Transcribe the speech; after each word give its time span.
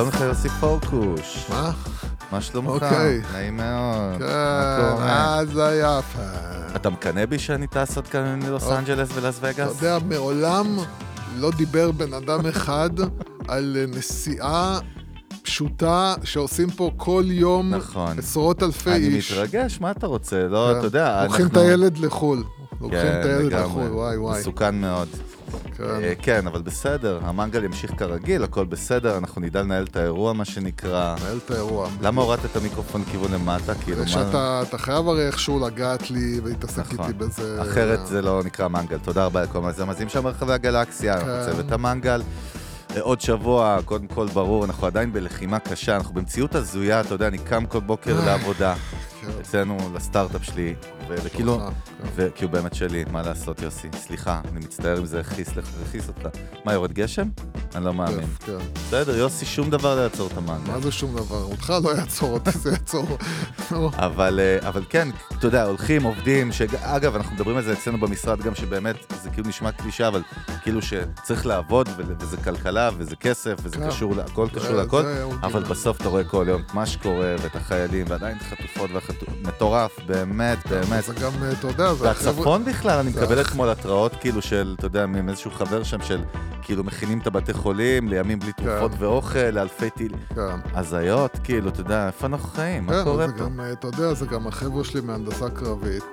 שלום 0.00 0.08
לך 0.08 0.20
יוסי 0.20 0.48
פורקוש. 0.48 1.46
מה? 1.50 1.72
מה 2.32 2.40
שלומך? 2.40 2.68
אוקיי. 2.70 3.20
נעים 3.32 3.56
מאוד. 3.56 4.18
כן? 4.18 4.24
אז 5.08 5.56
היה. 5.58 6.00
אתה 6.76 6.90
מקנא 6.90 7.26
בי 7.26 7.38
שאני 7.38 7.66
טס 7.66 7.96
עוד 7.96 8.06
כאן 8.08 8.38
מלוס 8.42 8.64
או. 8.64 8.78
אנג'לס 8.78 9.08
ולאס 9.14 9.38
אתה 9.38 9.46
וגאס? 9.50 9.82
יודע, 9.82 9.98
מעולם 10.08 10.78
לא 11.36 11.50
דיבר 11.50 11.90
בן 11.90 12.12
אדם 12.14 12.46
אחד 12.46 12.90
על 13.48 13.76
נסיעה 13.88 14.78
פשוטה 15.42 16.14
שעושים 16.24 16.70
פה 16.70 16.90
כל 16.96 17.24
יום 17.26 17.74
נכון. 17.74 18.18
עשרות 18.18 18.62
אלפי 18.62 18.90
אני 18.90 18.98
איש. 19.06 19.32
מתרגש, 19.32 19.80
מה 19.80 19.90
אתה 19.90 20.06
רוצה? 20.06 20.46
לא, 20.48 20.70
כן. 20.72 20.78
אתה 20.78 20.86
יודע, 20.86 21.24
לוקחים 21.24 21.46
את 21.46 21.50
אנחנו- 21.50 21.68
הילד 21.68 21.98
לחו"ל. 21.98 22.44
לוקחים 22.80 23.00
כן, 23.00 23.20
את 23.20 23.24
הילד. 23.26 23.52
לחו"ל, 23.52 23.82
וואי 23.92 24.16
וואי. 24.16 24.40
מסוכן 24.40 24.74
מאוד. 24.80 25.08
כן. 25.76 25.84
אה, 25.84 26.12
כן, 26.22 26.46
אבל 26.46 26.62
בסדר, 26.62 27.20
המנגל 27.22 27.64
ימשיך 27.64 27.92
כרגיל, 27.96 28.44
הכל 28.44 28.64
בסדר, 28.64 29.18
אנחנו 29.18 29.40
נדע 29.40 29.62
לנהל 29.62 29.84
את 29.84 29.96
האירוע, 29.96 30.32
מה 30.32 30.44
שנקרא. 30.44 31.16
מנהל 31.20 31.38
את 31.44 31.50
האירוע. 31.50 31.88
למה 32.00 32.22
הורדת 32.22 32.44
את 32.44 32.56
המיקרופון 32.56 33.04
כיוון 33.04 33.32
למטה? 33.32 33.74
כאילו, 33.74 34.00
מה... 34.00 34.08
שאתה 34.08 34.62
אתה 34.68 34.78
חייב 34.78 35.08
הרי 35.08 35.26
איכשהו 35.26 35.66
לגעת 35.66 36.10
לי 36.10 36.40
ולהתעסק 36.42 36.92
נכון. 36.92 37.06
איתי 37.06 37.12
בזה. 37.18 37.62
אחרת 37.62 38.06
זה 38.06 38.22
לא 38.22 38.42
נקרא 38.44 38.68
מנגל. 38.68 38.98
תודה 38.98 39.24
רבה 39.24 39.42
לכל 39.42 39.58
המאזינים 39.58 40.08
שם 40.08 40.22
ברחבי 40.22 40.52
הגלקסיה, 40.52 41.20
כן. 41.20 41.44
צוות 41.44 41.72
המנגל. 41.72 42.22
אה, 42.96 43.00
עוד 43.00 43.20
שבוע, 43.20 43.78
קודם 43.84 44.06
כל 44.06 44.26
ברור, 44.26 44.64
אנחנו 44.64 44.86
עדיין 44.86 45.12
בלחימה 45.12 45.58
קשה, 45.58 45.96
אנחנו 45.96 46.14
במציאות 46.14 46.54
הזויה, 46.54 47.00
אתה 47.00 47.14
יודע, 47.14 47.26
אני 47.26 47.38
קם 47.38 47.66
כל 47.66 47.80
בוקר. 47.80 48.24
לעבודה. 48.26 48.74
אצלנו, 49.40 49.76
לסטארט-אפ 49.94 50.44
שלי, 50.44 50.74
וכאילו, 51.08 51.58
כן. 51.58 52.06
וכי 52.16 52.44
הוא 52.44 52.52
באמת 52.52 52.74
שלי, 52.74 53.04
מה 53.12 53.22
לעשות, 53.22 53.62
יוסי? 53.62 53.88
סליחה, 53.94 54.40
אני 54.52 54.60
מצטער 54.60 54.98
אם 54.98 55.06
זה 55.06 55.20
הכעיס 55.20 55.56
לך- 55.56 55.68
הכעיס 55.88 56.08
אותך. 56.08 56.28
מה, 56.64 56.72
יורד 56.72 56.92
גשם? 56.92 57.28
אני 57.74 57.84
לא 57.84 57.94
מאמין. 57.94 58.26
כן. 58.46 58.52
בסדר, 58.74 59.16
יוסי, 59.16 59.46
שום 59.46 59.70
דבר 59.70 59.96
לא 59.96 60.00
יעצור 60.00 60.28
את 60.32 60.36
המנגל. 60.36 60.72
מה 60.72 60.80
זה 60.80 60.92
שום 60.92 61.16
דבר? 61.16 61.42
אותך 61.42 61.72
לא 61.84 61.90
יעצור 61.96 62.30
אותי, 62.32 62.50
זה 62.50 62.70
יעצור. 62.70 63.18
אבל, 63.96 64.40
אה, 64.40 64.68
אבל 64.68 64.84
כן, 64.88 65.08
אתה 65.38 65.46
יודע, 65.46 65.62
הולכים, 65.64 66.02
עובדים, 66.02 66.52
שאגב, 66.52 67.14
אנחנו 67.16 67.34
מדברים 67.34 67.56
על 67.56 67.62
זה 67.62 67.72
אצלנו 67.72 67.98
במשרד 68.00 68.40
גם, 68.42 68.54
שבאמת, 68.54 68.96
זה 69.22 69.30
כאילו 69.30 69.48
נשמע 69.48 69.72
קלישה, 69.72 70.08
אבל 70.08 70.22
כאילו 70.62 70.80
שצריך 70.82 71.46
לעבוד, 71.46 71.88
וזה 72.20 72.36
כלכלה, 72.36 72.90
וזה 72.98 73.16
כסף, 73.16 73.54
וזה 73.62 73.76
כן. 73.76 73.88
קשור, 73.88 74.14
הכל 74.20 74.48
קשור 74.54 74.72
להכל, 74.72 75.02
זה 75.02 75.24
אבל. 75.42 75.62
בסוף 75.64 76.00
אתה 76.00 76.08
רואה 76.08 76.24
כל 76.24 76.44
יום 76.48 76.62
מה 76.74 76.86
שקורה, 76.86 77.34
ואת 77.42 77.56
החיילים, 77.56 78.06
ועדיין 78.08 78.36
את 78.36 78.42
החטופות 78.42 78.90
והחטופות, 78.92 79.19
מטורף, 79.42 79.98
באמת, 80.06 80.58
באמת. 80.66 81.04
זה 81.04 81.14
גם, 81.14 81.30
אתה 81.58 81.66
יודע, 81.66 81.94
זה. 81.94 82.04
והצפון 82.04 82.64
בכלל, 82.64 82.98
אני 82.98 83.10
זה 83.10 83.20
מקבל 83.20 83.40
אתמול 83.40 83.68
התראות 83.68 84.12
כאילו 84.20 84.42
של, 84.42 84.74
אתה 84.78 84.86
יודע, 84.86 85.06
מאיזשהו 85.06 85.50
חבר 85.50 85.82
שם 85.82 86.02
של 86.02 86.20
כאילו 86.62 86.84
מכינים 86.84 87.18
את 87.18 87.26
הבתי 87.26 87.52
חולים 87.52 88.08
לימים 88.08 88.38
בלי 88.38 88.52
תרופות 88.52 88.90
כן. 88.94 89.04
ואוכל, 89.04 89.38
לאלפי 89.38 89.90
טילים. 89.90 90.18
כן. 90.34 90.56
הזיות, 90.74 91.38
כאילו, 91.44 91.68
אתה 91.68 91.80
יודע, 91.80 92.06
איפה 92.06 92.26
אנחנו 92.26 92.48
חיים? 92.48 92.86
מה 92.86 92.92
כן, 92.92 93.04
קורה 93.04 93.26
זה 93.26 93.32
פה? 93.38 93.44
אה, 93.62 93.72
אתה 93.72 93.86
יודע, 93.86 94.14
זה 94.14 94.26
גם 94.26 94.46
החבר'ה 94.46 94.84
שלי 94.84 95.00
מהנדסה 95.00 95.50
קרבית. 95.50 96.04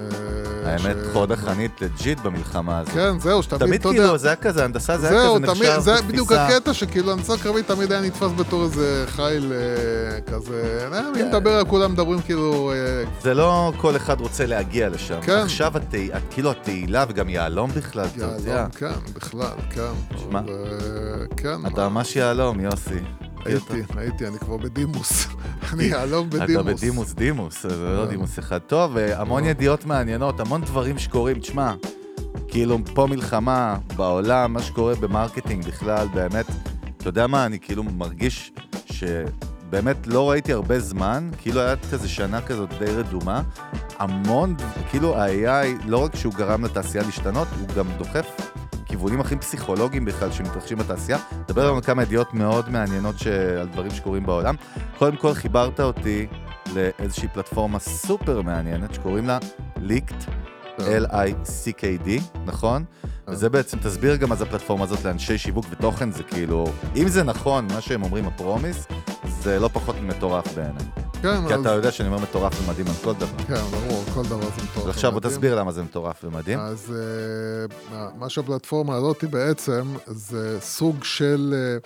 אה, 0.00 0.72
האמת, 0.72 0.96
חוד 1.12 1.32
החנית 1.32 1.82
לג'יט 1.82 2.20
במלחמה 2.20 2.78
הזאת. 2.78 2.94
כן, 2.94 3.18
זהו, 3.18 3.42
שתמיד, 3.42 3.60
תמיד 3.60 3.80
אתה 3.80 3.88
יודע... 3.88 4.02
כאילו, 4.02 4.18
זה 4.18 4.28
היה 4.28 4.36
כזה, 4.36 4.64
הנדסה 4.64 4.98
זה 4.98 5.08
היה 5.08 5.28
כזה 5.28 5.46
תמיד, 5.46 5.50
נחשב 5.50 5.80
זה 5.80 5.92
בתפיסה. 5.92 6.08
בדיוק 6.08 6.32
הקטע 6.32 6.74
שכאילו 6.74 7.12
הנדסה 7.12 7.36
קרבית 7.42 7.66
תמיד 7.66 7.92
היה 7.92 8.00
נתפס 8.00 8.30
בתור 8.36 8.64
איזה 8.64 9.04
חיל 9.08 9.52
אה, 9.52 10.20
כזה, 10.20 10.88
אה, 10.92 11.10
מי 11.10 11.18
כן. 11.18 11.28
מדבר, 11.28 11.64
כולם 11.64 11.92
מדברים 11.92 12.20
כאילו, 12.20 12.41
אה, 12.72 13.04
זה 13.22 13.34
לא 13.34 13.72
כל 13.76 13.96
אחד 13.96 14.20
רוצה 14.20 14.46
להגיע 14.46 14.88
לשם. 14.88 15.20
כן. 15.20 15.32
עכשיו, 15.38 15.76
התה- 15.76 15.96
כאילו 16.30 16.50
התהילה 16.50 17.04
וגם 17.08 17.28
יהלום 17.28 17.70
בכלל, 17.70 18.06
אתה 18.06 18.24
יודע. 18.24 18.50
יהלום, 18.50 18.70
כן, 18.70 18.92
בכלל, 19.14 19.46
כן. 19.70 20.18
שמע, 20.18 20.40
ו- 20.48 21.24
כן, 21.36 21.66
אתה 21.66 21.88
ממש 21.88 22.16
יהלום, 22.16 22.60
יוסי. 22.60 22.94
הייתי, 23.44 23.82
הייתי, 23.96 24.26
אני 24.26 24.38
כבר 24.38 24.56
בדימוס. 24.56 25.26
אני 25.72 25.84
יהלום 25.84 26.28
אתה 26.28 26.38
בדימוס. 26.38 26.66
בדימוס 26.82 27.12
דימוס, 27.12 27.62
זה 27.62 27.76
לא 27.96 28.04
כן. 28.04 28.10
דימוס 28.10 28.38
אחד. 28.38 28.58
טוב, 28.58 28.96
אה, 28.96 29.20
המון 29.20 29.44
ידיעות 29.44 29.84
מעניינות, 29.86 30.40
המון 30.40 30.60
דברים 30.60 30.98
שקורים. 30.98 31.38
תשמע, 31.38 31.72
כאילו 32.48 32.78
פה 32.94 33.06
מלחמה 33.10 33.76
בעולם, 33.96 34.52
מה 34.52 34.62
שקורה 34.62 34.94
ב 34.94 35.01
marketing 35.01 35.64
בכלל, 35.66 36.06
באמת, 36.14 36.46
אתה 36.96 37.08
יודע 37.08 37.26
מה, 37.26 37.46
אני 37.46 37.58
כאילו 37.60 37.82
מרגיש 37.82 38.52
שבאמת 39.72 40.06
לא 40.06 40.30
ראיתי 40.30 40.52
הרבה 40.52 40.80
זמן, 40.80 41.30
כאילו 41.38 41.60
היה 41.60 41.76
כזה 41.76 42.08
שנה 42.08 42.40
כזאת 42.40 42.68
די 42.78 42.84
רדומה. 42.84 43.42
המון, 43.98 44.54
כאילו 44.90 45.18
ה-AI, 45.18 45.66
לא 45.86 46.04
רק 46.04 46.16
שהוא 46.16 46.34
גרם 46.34 46.64
לתעשייה 46.64 47.04
להשתנות, 47.04 47.48
הוא 47.60 47.68
גם 47.68 47.86
דוחף 47.98 48.26
כיוונים 48.86 49.20
הכי 49.20 49.36
פסיכולוגיים 49.36 50.04
בכלל 50.04 50.32
שמתרחשים 50.32 50.78
בתעשייה. 50.78 51.18
נדבר 51.40 51.68
על 51.68 51.80
כמה 51.80 52.02
ידיעות 52.02 52.34
מאוד 52.34 52.68
מעניינות 52.68 53.18
ש... 53.18 53.26
על 53.26 53.68
דברים 53.68 53.90
שקורים 53.90 54.26
בעולם. 54.26 54.54
קודם 54.98 55.16
כל 55.16 55.34
חיברת 55.34 55.80
אותי 55.80 56.26
לאיזושהי 56.74 57.28
פלטפורמה 57.28 57.78
סופר 57.78 58.42
מעניינת 58.42 58.94
שקוראים 58.94 59.26
לה 59.26 59.38
ליקט, 59.76 60.24
כן. 60.76 61.02
L-I-C-K-D, 61.02 62.38
נכון? 62.44 62.84
כן. 63.02 63.32
וזה 63.32 63.48
בעצם, 63.48 63.78
תסביר 63.78 64.16
גם 64.16 64.28
מה 64.28 64.34
זה 64.34 64.44
הפלטפורמה 64.44 64.84
הזאת 64.84 65.04
לאנשי 65.04 65.38
שיווק 65.38 65.66
ותוכן, 65.70 66.12
זה 66.12 66.22
כאילו, 66.22 66.64
אם 66.96 67.08
זה 67.08 67.22
נכון, 67.22 67.66
מה 67.74 67.80
שהם 67.80 68.02
אומרים, 68.02 68.26
הפרומיס, 68.26 68.86
זה 69.28 69.58
לא 69.58 69.68
פחות 69.72 69.96
ממטורף 70.02 70.54
בעיניי. 70.54 70.84
כן, 71.22 71.46
כי 71.48 71.54
אז- 71.54 71.60
אתה 71.60 71.70
יודע 71.70 71.92
שאני 71.92 72.08
אומר 72.08 72.18
מטורף 72.22 72.52
ומדהים 72.62 72.86
על 72.86 72.94
כל 73.04 73.12
דבר. 73.14 73.44
כן, 73.46 73.54
ברור, 73.54 74.04
כל 74.14 74.22
דבר 74.22 74.40
זה 74.40 74.62
מטורף. 74.70 74.86
ועכשיו 74.86 75.10
בוא 75.10 75.16
ומדהים. 75.18 75.34
תסביר 75.34 75.54
למה 75.58 75.72
זה 75.72 75.82
מטורף 75.82 76.24
ומדהים. 76.24 76.58
אז 76.58 76.94
אה, 77.94 78.06
מה 78.18 78.28
שהפלטפורמה 78.28 78.94
הזאת 78.96 79.24
בעצם, 79.24 79.94
זה 80.06 80.60
סוג 80.60 81.04
של 81.04 81.54
אה, 81.56 81.76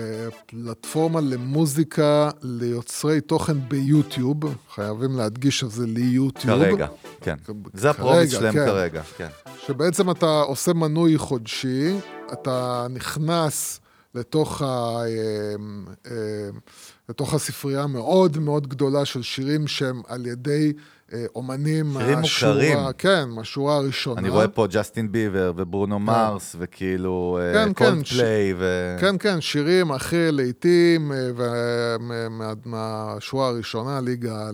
אה, 0.00 0.28
פלטפורמה 0.46 1.20
למוזיקה 1.20 2.30
ליוצרי 2.42 3.20
תוכן 3.20 3.56
ביוטיוב, 3.68 4.40
חייבים 4.74 5.16
להדגיש 5.16 5.58
שזה 5.60 5.86
ליוטיוב. 5.86 6.58
כרגע, 6.64 6.86
כן. 7.20 7.34
זה 7.74 7.90
הפרומיס 7.90 8.30
שלהם 8.30 8.52
כן. 8.54 8.66
כרגע, 8.66 9.02
כן. 9.16 9.28
שבעצם 9.66 10.10
אתה 10.10 10.40
עושה 10.40 10.72
מנוי 10.72 11.18
חודשי, 11.18 11.96
אתה 12.32 12.86
נכנס 12.90 13.80
לתוך, 14.14 14.62
ה, 14.62 14.66
אה, 14.66 15.06
אה, 16.10 16.48
לתוך 17.08 17.34
הספרייה 17.34 17.82
המאוד 17.82 18.38
מאוד 18.38 18.66
גדולה 18.66 19.04
של 19.04 19.22
שירים 19.22 19.66
שהם 19.66 20.02
על 20.08 20.26
ידי 20.26 20.72
אה, 21.12 21.24
אומנים 21.34 21.92
שירים 21.98 22.18
מוכרים. 22.18 22.78
כן, 22.98 23.28
מהשורה 23.28 23.76
הראשונה. 23.76 24.20
אני 24.20 24.28
רואה 24.28 24.48
פה 24.48 24.66
ג'סטין 24.70 25.12
ביבר 25.12 25.52
וברונו 25.56 25.98
מרס, 25.98 26.56
וכאילו 26.58 27.38
כן, 27.54 27.64
כן, 27.64 27.72
קולדפליי, 27.72 28.54
ו... 28.58 28.96
כן, 29.00 29.18
כן, 29.18 29.40
שירים 29.40 29.92
הכי 29.92 30.32
להיטים, 30.32 31.12
אה, 31.12 31.96
מהשורה 32.64 33.48
הראשונה, 33.48 34.00
ליגה, 34.00 34.46
אה, 34.46 34.50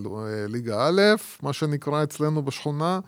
ליגה 0.48 0.88
א', 0.88 1.00
מה 1.42 1.52
שנקרא 1.52 2.02
אצלנו 2.02 2.42
בשכונה, 2.42 3.00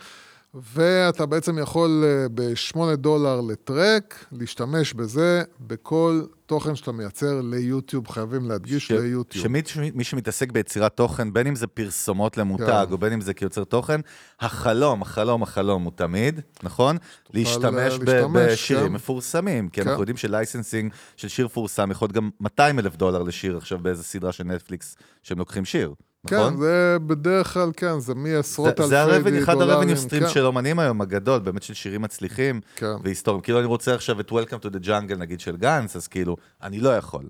ואתה 0.55 1.27
בעצם 1.27 1.59
יכול 1.59 2.05
אה, 2.05 2.27
ב-8 2.35 2.97
דולר 2.97 3.41
לטרק, 3.41 4.25
להשתמש 4.33 4.95
בזה 4.95 5.43
בכל 5.60 6.22
תוכן 6.47 6.75
שאתה 6.77 6.93
מייצר 6.93 7.41
ליוטיוב, 7.41 8.09
חייבים 8.09 8.49
להדגיש 8.49 8.87
ש- 8.87 8.91
ליוטיוב. 8.91 9.43
שמי 9.45 9.91
מי 9.95 10.04
שמתעסק 10.04 10.53
ביצירת 10.53 10.97
תוכן, 10.97 11.33
בין 11.33 11.47
אם 11.47 11.54
זה 11.54 11.66
פרסומות 11.66 12.37
למותג, 12.37 12.84
כן. 12.87 12.93
או 12.93 12.99
בין 12.99 13.13
אם 13.13 13.21
זה 13.21 13.34
כיוצר 13.34 13.65
תוכן, 13.65 14.01
החלום, 14.41 15.03
החלום, 15.03 15.43
החלום 15.43 15.83
הוא 15.83 15.93
תמיד, 15.95 16.41
נכון? 16.63 16.97
להשתמש 17.34 17.95
ב- 17.98 18.03
להשתמש, 18.03 18.53
בשירים 18.53 18.87
כן. 18.87 18.93
מפורסמים, 18.93 19.69
כי 19.69 19.81
כן. 19.81 19.89
אנחנו 19.89 20.03
יודעים 20.03 20.16
שלייסנסינג 20.16 20.93
של 21.16 21.28
שיר 21.28 21.47
מפורסם 21.47 21.91
יכול 21.91 22.07
להיות 22.07 22.16
גם 22.16 22.31
200 22.41 22.78
אלף 22.78 22.97
דולר 22.97 23.22
לשיר 23.22 23.57
עכשיו 23.57 23.78
באיזה 23.78 24.03
סדרה 24.03 24.33
של 24.33 24.45
נטפליקס 24.45 24.97
שהם 25.22 25.39
לוקחים 25.39 25.65
שיר, 25.65 25.95
נכון? 26.24 26.51
כן, 26.53 26.57
זה 26.57 26.97
בדרך 27.07 27.53
כלל, 27.53 27.71
כן, 27.77 28.01
זה 28.01 28.15
מעשרות 28.15 28.66
זה- 28.66 28.71
אלפי 28.83 28.86
זה 28.89 29.03
דולרים. 29.03 29.15
ה 29.24 29.27
revenue, 29.27 29.42
אחד 29.42 29.60
ה 29.60 29.65
revenue 29.65 29.97
streams 29.97 30.22
כן, 30.22 30.28
של 30.28 30.47
אומנים 30.47 30.78
היום 30.78 31.01
הגדול, 31.01 31.39
באמת 31.39 31.63
של 31.63 31.74
שירים 31.74 32.03
מצליחים 32.03 32.60
כן. 32.77 32.86
והיסטוריים. 33.04 33.42
כאילו 33.42 33.59
אני 33.59 33.66
רוצה 33.66 33.95
עכשיו 33.95 34.21
את 34.21 34.30
Welcome 34.30 34.65
to 34.66 34.80
the 34.80 34.86
Jungle 34.86 35.16
נגיד 35.16 35.41
של 35.41 35.57
Guns, 35.57 35.97
אז 35.97 36.09
כאילו, 36.09 36.36
אני 36.63 36.80
לא 36.80 36.97
יכול. 36.97 37.22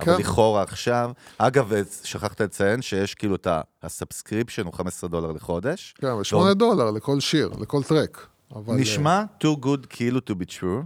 אבל 0.00 0.14
כן. 0.14 0.20
לכאורה 0.20 0.62
עכשיו, 0.62 1.10
אגב, 1.38 1.72
שכחת 2.04 2.40
לציין 2.40 2.82
שיש 2.82 3.14
כאילו 3.14 3.34
את 3.34 3.46
ה 3.82 3.88
subscription 3.88 4.64
הוא 4.64 4.72
15 4.74 5.10
דולר 5.10 5.32
לחודש. 5.32 5.94
כן, 5.98 6.12
ושמונה 6.12 6.54
דולר 6.54 6.90
לכל 6.90 7.20
שיר, 7.20 7.50
לכל 7.60 7.82
track. 7.82 8.26
אבל... 8.54 8.74
אה, 8.74 8.80
נשמע 8.80 9.22
too 9.42 9.64
good 9.64 9.86
כאילו 9.88 10.20
to 10.30 10.32
be 10.32 10.52
true. 10.60 10.84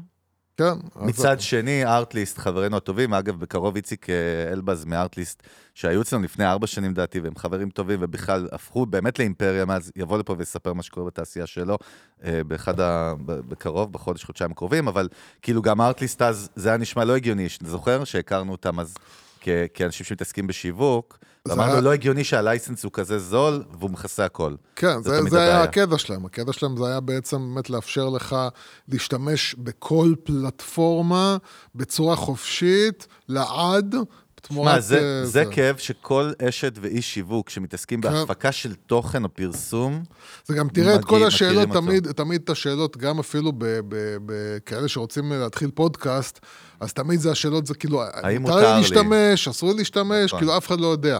כן. 0.61 1.01
אז- 1.01 1.09
מצד 1.09 1.41
שני, 1.41 1.85
ארטליסט, 1.85 2.39
חברינו 2.39 2.77
הטובים, 2.77 3.15
אגב, 3.15 3.41
בקרוב 3.41 3.77
איציק 3.77 4.11
אה, 4.11 4.53
אלבז 4.53 4.85
מארטליסט, 4.85 5.43
שהיו 5.75 6.03
אצלנו 6.03 6.23
לפני 6.23 6.47
ארבע 6.47 6.67
שנים 6.67 6.95
דעתי, 6.95 7.21
והם 7.21 7.37
חברים 7.37 7.71
טובים, 7.71 7.99
ובכלל 8.03 8.49
הפכו 8.53 8.87
באמת 8.87 9.19
לאימפריה 9.19 9.65
מאז, 9.65 9.93
יבוא 9.97 10.19
לפה 10.19 10.35
ויספר 10.39 10.73
מה 10.73 10.83
שקורה 10.83 11.07
בתעשייה 11.07 11.47
שלו, 11.47 11.79
אה, 12.25 12.45
באחד 12.45 12.81
ה... 12.81 13.15
בקרוב, 13.27 13.93
בחודש, 13.93 14.25
חודשיים 14.25 14.51
הקרובים, 14.51 14.89
אבל 14.89 15.09
כאילו 15.43 15.63
גם 15.63 15.81
ארטליסט 15.81 16.23
אז, 16.23 16.49
זה 16.57 16.69
היה 16.69 16.79
נשמע 16.79 17.05
לא 17.05 17.17
הגיוני, 17.17 17.47
זוכר 17.63 18.05
שהכרנו 18.05 18.53
אותם 18.53 18.81
אז 18.81 18.95
כ- 19.41 19.49
כאנשים 19.75 20.07
שמתעסקים 20.07 20.47
בשיווק, 20.47 21.19
ואמרנו, 21.49 21.73
היה- 21.73 21.81
לא 21.81 21.93
הגיוני 21.93 22.25
שהלייסנס 22.25 22.85
הוא 22.85 22.93
כזה 22.93 23.19
זול, 23.19 23.63
והוא 23.79 23.91
מכסה 23.91 24.25
הכל. 24.25 24.55
כן, 24.77 25.03
זה 25.03 25.23
זה, 25.31 25.43
היה. 25.43 25.63
הקטע 25.63 25.99
שלהם. 25.99 26.27
הקטע 26.27 26.53
שלהם 26.53 26.77
זה 26.77 26.87
היה 26.87 27.01
בעצם 27.01 27.55
באמת 27.55 27.71
לאפשר 27.71 28.09
לך 28.09 28.37
להשתמש 28.89 29.55
בכל 29.59 30.15
פלטפורמה 30.25 31.37
בצורה 31.75 32.17
חופשית, 32.17 33.07
לעד, 33.29 33.95
תמורת... 34.43 34.73
שמע, 34.73 34.81
זה, 34.81 34.99
אה, 35.21 35.27
זה 35.27 35.45
כאב 35.51 35.77
שכל 35.77 36.33
אשת 36.49 36.79
ואיש 36.81 37.15
שיווק 37.15 37.51
שמתעסקים 37.51 38.01
כן. 38.01 38.11
בהפקה 38.11 38.53
של 38.53 38.75
תוכן 38.75 39.25
או 39.25 39.29
פרסום, 39.35 40.03
זה 40.47 40.55
גם 40.55 40.69
תראה 40.69 40.95
את 40.95 41.05
כל 41.05 41.27
השאלות. 41.27 41.69
תמיד, 41.69 42.13
תמיד 42.13 42.41
את 42.45 42.51
השאלות, 42.51 42.97
גם 42.97 43.19
אפילו 43.19 43.53
בכאלה 44.27 44.89
שרוצים 44.89 45.33
להתחיל 45.33 45.71
פודקאסט, 45.71 46.41
אז 46.81 46.93
תמיד 46.93 47.21
זה 47.21 47.31
השאלות, 47.31 47.67
זה 47.67 47.75
כאילו, 47.75 48.03
האם 48.03 48.43
מותר 48.43 48.55
מותר 48.55 48.67
לי 48.67 48.75
לי? 48.75 48.81
להשתמש, 48.81 49.49
אסור 49.49 49.71
לי 49.71 49.79
להשתמש, 49.79 50.25
נכון. 50.27 50.39
כאילו 50.39 50.57
אף 50.57 50.67
אחד 50.67 50.81
לא 50.81 50.87
יודע. 50.87 51.19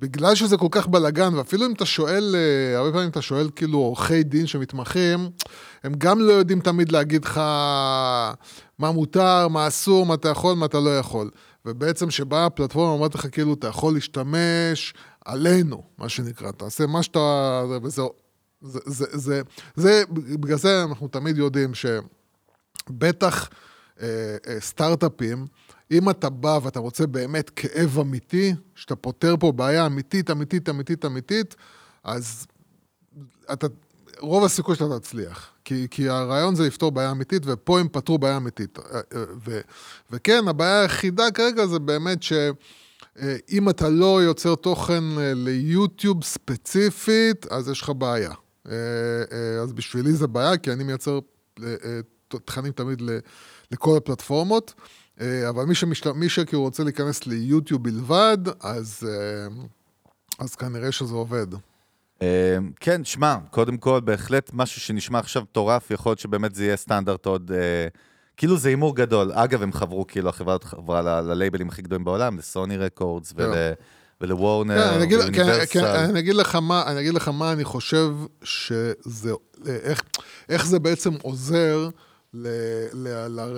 בגלל 0.00 0.34
שזה 0.34 0.56
כל 0.56 0.66
כך 0.70 0.88
בלאגן, 0.88 1.34
ואפילו 1.34 1.66
אם 1.66 1.72
אתה 1.72 1.86
שואל, 1.86 2.36
אה, 2.38 2.78
הרבה 2.78 2.92
פעמים 2.92 3.08
אתה 3.10 3.22
שואל 3.22 3.50
כאילו 3.56 3.78
עורכי 3.78 4.22
דין 4.22 4.46
שמתמחים, 4.46 5.30
הם 5.84 5.92
גם 5.98 6.20
לא 6.20 6.32
יודעים 6.32 6.60
תמיד 6.60 6.92
להגיד 6.92 7.24
לך 7.24 7.38
מה 8.78 8.90
מותר, 8.92 9.48
מה 9.48 9.68
אסור, 9.68 10.06
מה 10.06 10.14
אתה 10.14 10.28
יכול, 10.28 10.54
מה 10.54 10.66
אתה 10.66 10.80
לא 10.80 10.98
יכול. 10.98 11.30
ובעצם 11.66 12.08
כשבאה 12.08 12.46
הפלטפורמה 12.46 12.92
אומרת 12.92 13.14
לך 13.14 13.26
כאילו, 13.32 13.54
אתה 13.54 13.66
יכול 13.66 13.94
להשתמש 13.94 14.94
עלינו, 15.24 15.82
מה 15.98 16.08
שנקרא, 16.08 16.50
תעשה 16.50 16.86
מה 16.86 17.02
שאתה... 17.02 17.62
וזה... 17.82 18.02
זה, 18.62 18.78
זה, 18.86 19.06
זה, 19.12 19.42
זה, 19.76 20.02
בגלל 20.12 20.58
זה 20.58 20.84
אנחנו 20.84 21.08
תמיד 21.08 21.38
יודעים 21.38 21.72
שבטח 21.74 23.48
אה, 24.00 24.36
אה, 24.46 24.60
סטארט-אפים, 24.60 25.46
אם 25.90 26.10
אתה 26.10 26.30
בא 26.30 26.58
ואתה 26.62 26.78
רוצה 26.78 27.06
באמת 27.06 27.50
כאב 27.50 27.98
אמיתי, 27.98 28.54
שאתה 28.74 28.96
פותר 28.96 29.34
פה 29.40 29.52
בעיה 29.52 29.86
אמיתית, 29.86 30.30
אמיתית, 30.30 30.68
אמיתית, 30.68 31.04
אמיתית, 31.04 31.54
אז 32.04 32.46
אתה, 33.52 33.66
רוב 34.20 34.44
הסיכוי 34.44 34.76
שאתה 34.76 34.98
תצליח. 34.98 35.50
כי, 35.64 35.86
כי 35.90 36.08
הרעיון 36.08 36.54
זה 36.54 36.66
לפתור 36.66 36.92
בעיה 36.92 37.10
אמיתית, 37.10 37.42
ופה 37.46 37.80
הם 37.80 37.88
פתרו 37.92 38.18
בעיה 38.18 38.36
אמיתית. 38.36 38.78
אה, 38.78 39.00
אה, 39.14 39.24
ו, 39.46 39.60
וכן, 40.10 40.48
הבעיה 40.48 40.80
היחידה 40.80 41.30
כרגע 41.30 41.66
זה 41.66 41.78
באמת 41.78 42.22
ש... 42.22 42.32
אה, 43.20 43.36
אם 43.50 43.68
אתה 43.68 43.88
לא 43.88 44.22
יוצר 44.22 44.54
תוכן 44.54 45.04
ליוטיוב 45.34 46.24
ספציפית, 46.24 47.46
אז 47.46 47.68
יש 47.68 47.82
לך 47.82 47.92
בעיה. 47.98 48.32
אז 49.62 49.72
בשבילי 49.74 50.12
זה 50.12 50.26
בעיה, 50.26 50.56
כי 50.56 50.72
אני 50.72 50.84
מייצר 50.84 51.18
תכנים 52.28 52.72
תמיד 52.72 53.02
לכל 53.70 53.96
הפלטפורמות, 53.96 54.74
אבל 55.20 55.64
מי, 55.64 55.74
שמשת... 55.74 56.06
מי 56.06 56.28
שכאילו 56.28 56.62
רוצה 56.62 56.84
להיכנס 56.84 57.26
ליוטיוב 57.26 57.82
בלבד, 57.82 58.38
אז, 58.60 59.08
אז 60.38 60.54
כנראה 60.54 60.92
שזה 60.92 61.14
עובד. 61.14 61.46
אה, 62.22 62.56
כן, 62.80 63.04
שמע, 63.04 63.36
קודם 63.50 63.76
כל, 63.76 64.00
בהחלט 64.00 64.50
משהו 64.52 64.80
שנשמע 64.80 65.18
עכשיו 65.18 65.42
מטורף, 65.42 65.90
יכול 65.90 66.10
להיות 66.10 66.18
שבאמת 66.18 66.54
זה 66.54 66.64
יהיה 66.64 66.76
סטנדרט 66.76 67.26
עוד... 67.26 67.52
אה, 67.54 67.88
כאילו 68.36 68.56
זה 68.56 68.68
הימור 68.68 68.96
גדול. 68.96 69.32
אגב, 69.32 69.62
הם 69.62 69.72
חברו, 69.72 70.06
כאילו, 70.06 70.28
החברה 70.28 70.56
חברה 70.64 71.20
ללייבלים 71.20 71.68
הכי 71.68 71.82
גדולים 71.82 72.04
בעולם, 72.04 72.38
לסוני 72.38 72.76
רקורדס 72.76 73.34
ולוורנר, 74.20 74.82
כן, 74.82 74.94
אני 74.94 75.04
אגיד, 75.04 75.18
כן, 75.32 75.58
כן. 75.70 75.84
אני, 75.84 76.18
אגיד 76.18 76.34
לך 76.34 76.54
מה, 76.54 76.82
אני 76.86 77.00
אגיד 77.00 77.14
לך 77.14 77.28
מה 77.28 77.52
אני 77.52 77.64
חושב 77.64 78.14
שזה, 78.42 79.32
איך, 79.66 80.02
איך 80.48 80.66
זה 80.66 80.78
בעצם 80.78 81.10
עוזר 81.22 81.88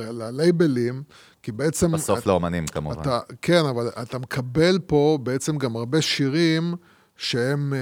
ללייבלים, 0.07 1.03
כי 1.43 1.53
בעצם... 1.53 1.93
בסוף 1.93 2.27
לאומנים, 2.27 2.67
כמובן. 2.67 3.03
כן, 3.43 3.65
אבל 3.71 3.91
אתה 4.03 4.19
מקבל 4.19 4.79
פה 4.87 5.19
בעצם 5.23 5.59
גם 5.59 5.77
הרבה 5.77 6.03
שירים 6.03 6.75
שהם, 7.17 7.75
אה, 7.75 7.79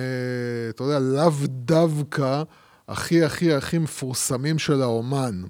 אתה 0.70 0.84
יודע, 0.84 0.98
לאו 0.98 1.30
דווקא 1.46 2.42
הכי 2.88 3.24
הכי 3.24 3.54
הכי 3.54 3.78
מפורסמים 3.78 4.58
של 4.58 4.82
האומן. 4.82 5.42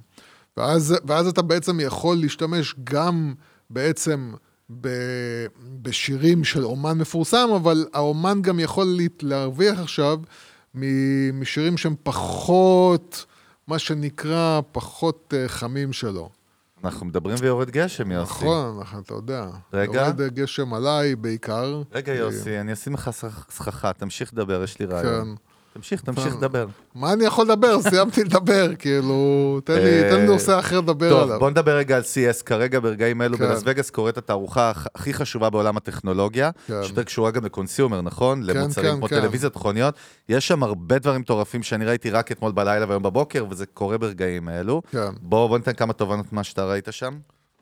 ואז, 0.57 0.95
ואז 1.07 1.27
אתה 1.27 1.43
בעצם 1.43 1.81
יכול 1.81 2.17
להשתמש 2.17 2.75
גם 2.85 3.35
בעצם 3.71 4.33
ב, 4.81 4.89
בשירים 5.83 6.45
של 6.45 6.65
אומן 6.65 6.99
מפורסם, 6.99 7.49
אבל 7.57 7.87
האומן 7.93 8.43
גם 8.43 8.61
יכול 8.61 8.87
לה- 8.87 9.05
להרוויח 9.23 9.79
עכשיו 9.81 10.19
משירים 11.33 11.77
שהם 11.77 11.95
פחות, 12.03 13.25
מה 13.69 13.79
שנקרא, 13.79 14.61
פחות 14.73 15.35
אה, 15.37 15.49
חמים 15.49 15.93
שלו. 15.93 16.31
אנחנו 16.85 17.07
מדברים 17.07 17.37
ויורד 17.41 17.71
גשם, 17.71 18.11
יוסי. 18.13 18.33
נכון, 18.33 18.79
נכון, 18.81 19.01
אתה 19.01 19.15
יודע. 19.15 19.47
רגע. 19.73 20.01
יורד 20.01 20.23
גשם 20.23 20.75
עליי 20.75 21.17
בעיקר. 21.17 21.83
רגע, 21.93 22.13
יוסי, 22.15 22.61
אני 22.61 22.73
אשים 22.73 22.95
לך 22.95 23.09
סכ- 23.09 23.51
סככה, 23.51 23.93
תמשיך 23.93 24.31
לדבר, 24.33 24.63
יש 24.63 24.79
לי 24.79 24.87
כן. 24.89 25.29
תמשיך, 25.75 26.01
תמשיך 26.01 26.37
לדבר. 26.37 26.67
מה 26.95 27.13
אני 27.13 27.25
יכול 27.25 27.45
לדבר? 27.45 27.83
סיימתי 27.91 28.25
לדבר, 28.25 28.75
כאילו, 28.79 29.15
תן 29.65 29.75
לי, 29.75 30.03
אה, 30.03 30.11
תן 30.11 30.17
לי 30.21 30.27
נושא 30.27 30.59
אחר 30.59 30.81
לדבר 30.81 31.11
טוב, 31.11 31.23
עליו. 31.23 31.39
בוא 31.39 31.51
נדבר 31.51 31.77
רגע 31.77 31.97
על 31.97 32.03
CS. 32.03 32.43
כרגע, 32.45 32.81
ברגעים 32.81 33.23
אלו, 33.23 33.39
כן. 33.39 33.45
בלאס 33.47 33.63
וגאס 33.67 33.91
קורית 33.91 34.19
התערוכה 34.19 34.73
הכ- 34.75 34.89
הכי 34.95 35.15
חשובה 35.15 35.51
בעולם 35.51 35.77
הטכנולוגיה, 35.77 36.51
כן. 36.67 36.75
שיותר 36.85 37.03
קשורה 37.03 37.31
גם 37.31 37.45
לקונסיומר, 37.45 38.01
נכון? 38.01 38.43
למוצרים 38.43 38.87
כן, 38.93 38.97
כמו 38.99 39.09
כן. 39.09 39.21
טלוויזיות, 39.21 39.57
מכוניות. 39.57 39.95
יש 40.29 40.49
שם 40.49 40.63
הרבה 40.63 40.99
דברים 40.99 41.21
מטורפים 41.21 41.63
שאני 41.63 41.85
ראיתי 41.85 42.11
רק 42.11 42.33
אתמול 42.33 42.53
בלילה 42.53 42.87
והיום 42.89 43.03
בבוקר, 43.03 43.45
וזה 43.51 43.67
קורה 43.67 43.99
ברגעים 43.99 44.49
האלו. 44.49 44.83
כן, 44.93 44.99
בוא, 45.23 45.47
בוא 45.49 45.59
ניתן 45.59 45.73
כמה 45.73 45.93
תובנות 45.93 46.33
מה 46.33 46.45
שאתה 46.45 46.65
ראית 46.65 46.89
שם. 46.91 47.19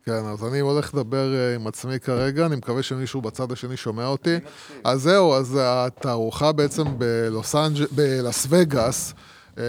כן, 0.08 0.26
אז 0.26 0.44
אני 0.44 0.60
הולך 0.60 0.94
לדבר 0.94 1.34
אה, 1.34 1.55
עם 1.55 1.66
עצמי 1.66 2.00
כרגע, 2.00 2.46
אני 2.46 2.56
מקווה 2.56 2.82
שמישהו 2.82 3.20
בצד 3.22 3.52
השני 3.52 3.76
שומע 3.76 4.06
אותי. 4.06 4.37
אז 4.84 5.02
זהו, 5.02 5.34
אז 5.34 5.58
התערוכה 5.62 6.52
בעצם 6.52 6.84
בלוס 6.99 7.55
אנג'... 7.55 7.78
בלאס 7.93 8.46
וגאס, 8.50 9.14
אה, 9.58 9.64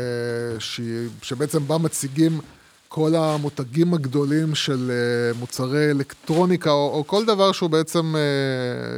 שהיא- 0.60 1.10
שבעצם 1.22 1.68
בה 1.68 1.78
מציגים 1.78 2.40
כל 2.88 3.16
המותגים 3.16 3.94
הגדולים 3.94 4.56
של 4.56 4.92
אה, 4.92 5.40
מוצרי 5.40 5.92
אלקטרוניקה, 5.92 6.70
או, 6.72 6.90
או 6.94 7.08
כל 7.08 7.26
דבר 7.26 7.52
שהוא 7.52 7.70
בעצם, 7.70 8.16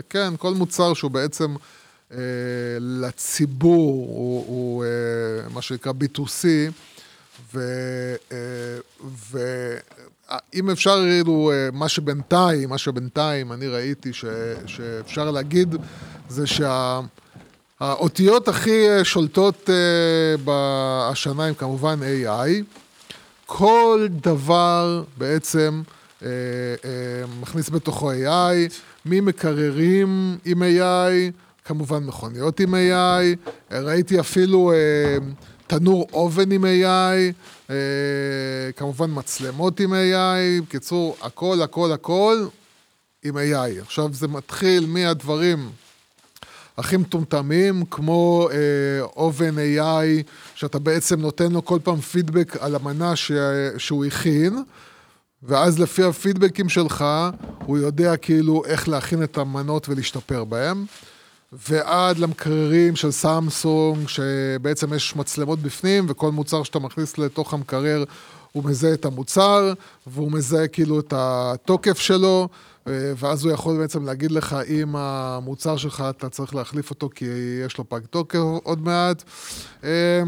כן, 0.10 0.34
כל 0.38 0.54
מוצר 0.54 0.94
שהוא 0.94 1.12
בעצם 1.12 1.56
לציבור, 2.80 4.06
הוא, 4.08 4.46
הוא 4.48 4.86
מה 5.54 5.62
שנקרא 5.62 5.92
B2C, 5.92 6.46
ו... 7.54 7.60
אה, 8.32 8.78
ואם 10.54 10.70
אפשר, 10.70 11.04
כאילו, 11.10 11.52
מה 11.74 11.90
שבינתיים, 11.90 12.70
מה 12.70 12.78
שבינתיים 12.78 13.52
אני 13.52 13.68
ראיתי 13.68 14.14
ש... 14.14 14.26
שאפשר 14.66 15.32
להגיד, 15.32 15.76
זה 16.30 16.44
שהאותיות 17.78 18.48
הכי 18.48 18.90
אה, 18.90 19.04
שולטות 19.04 19.70
אה, 19.70 21.10
השנה 21.10 21.46
הם 21.46 21.54
כמובן 21.54 22.00
AI. 22.02 22.64
כל 23.46 24.08
דבר 24.10 25.04
בעצם 25.18 25.82
מכניס 27.42 27.70
בתוכו 27.70 28.12
AI, 28.12 28.72
ממקררים 29.06 30.38
עם 30.46 30.62
AI, 30.62 31.32
כמובן 31.66 32.04
מכוניות 32.04 32.60
עם 32.60 32.76
AI, 32.76 33.52
ראיתי 33.72 34.20
אפילו 34.20 34.72
אה, 34.72 35.18
תנור 35.72 36.08
אובן 36.14 36.52
עם 36.52 36.66
AI, 36.66 37.34
אה, 37.70 37.76
כמובן 38.76 39.06
מצלמות 39.14 39.80
עם 39.80 39.94
AI, 39.94 40.64
בקיצור, 40.64 41.18
הכל, 41.22 41.62
הכל, 41.62 41.92
הכל 41.92 42.48
עם 43.24 43.38
AI. 43.38 43.82
עכשיו 43.82 44.14
זה 44.14 44.28
מתחיל 44.28 44.86
מהדברים 44.86 45.70
הכי 46.78 46.98
מטומטמים, 46.98 47.86
כמו 47.86 48.50
אה, 48.52 49.02
אובן 49.02 49.56
AI, 49.58 50.24
שאתה 50.56 50.80
בעצם 50.80 51.22
נותן 51.22 51.52
לו 51.52 51.66
כל 51.66 51.80
פעם 51.84 52.02
פידבק 52.02 52.58
על 52.60 52.76
המנה 52.76 53.16
ש... 53.16 53.32
שהוא 53.78 54.06
הכין, 54.06 54.64
ואז 55.44 55.80
לפי 55.80 56.04
הפידבקים 56.04 56.70
שלך, 56.70 57.06
הוא 57.66 57.78
יודע 57.78 58.18
כאילו 58.18 58.64
איך 58.66 58.90
להכין 58.90 59.24
את 59.24 59.38
המנות 59.38 59.90
ולהשתפר 59.90 60.44
בהם. 60.44 60.86
ועד 61.52 62.18
למקררים 62.18 62.96
של 62.96 63.12
סמסונג, 63.12 64.08
שבעצם 64.08 64.94
יש 64.94 65.16
מצלמות 65.16 65.60
בפנים, 65.60 66.06
וכל 66.10 66.32
מוצר 66.32 66.64
שאתה 66.64 66.80
מכניס 66.80 67.18
לתוך 67.18 67.54
המקרר, 67.54 68.04
הוא 68.52 68.64
מזהה 68.64 68.94
את 68.94 69.06
המוצר, 69.06 69.74
והוא 70.08 70.32
מזהה 70.32 70.68
כאילו 70.68 71.00
את 71.00 71.14
התוקף 71.18 72.00
שלו, 72.00 72.48
אה, 72.88 73.14
ואז 73.18 73.46
הוא 73.46 73.54
יכול 73.54 73.78
בעצם 73.78 74.06
להגיד 74.06 74.32
לך 74.32 74.56
אם 74.68 74.96
המוצר 74.96 75.78
שלך, 75.78 76.04
אתה 76.10 76.30
צריך 76.30 76.56
להחליף 76.56 76.90
אותו 76.90 77.10
כי 77.16 77.26
יש 77.66 77.78
לו 77.78 77.90
פג 77.90 78.00
תוקף 78.10 78.40
עוד 78.64 78.82
מעט. 78.82 79.24
אה, 79.84 80.24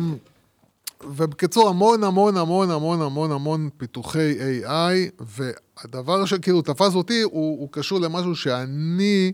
ובקיצור, 1.08 1.70
המון 1.70 2.04
המון 2.04 2.38
המון 2.38 2.72
המון 2.72 3.02
המון 3.02 3.32
המון 3.32 3.70
פיתוחי 3.78 4.38
AI, 4.64 5.10
והדבר 5.20 6.26
שכאילו 6.26 6.62
תפס 6.62 6.96
אותי, 6.96 7.22
הוא, 7.22 7.60
הוא 7.60 7.70
קשור 7.72 8.00
למשהו 8.00 8.36
שאני 8.36 9.32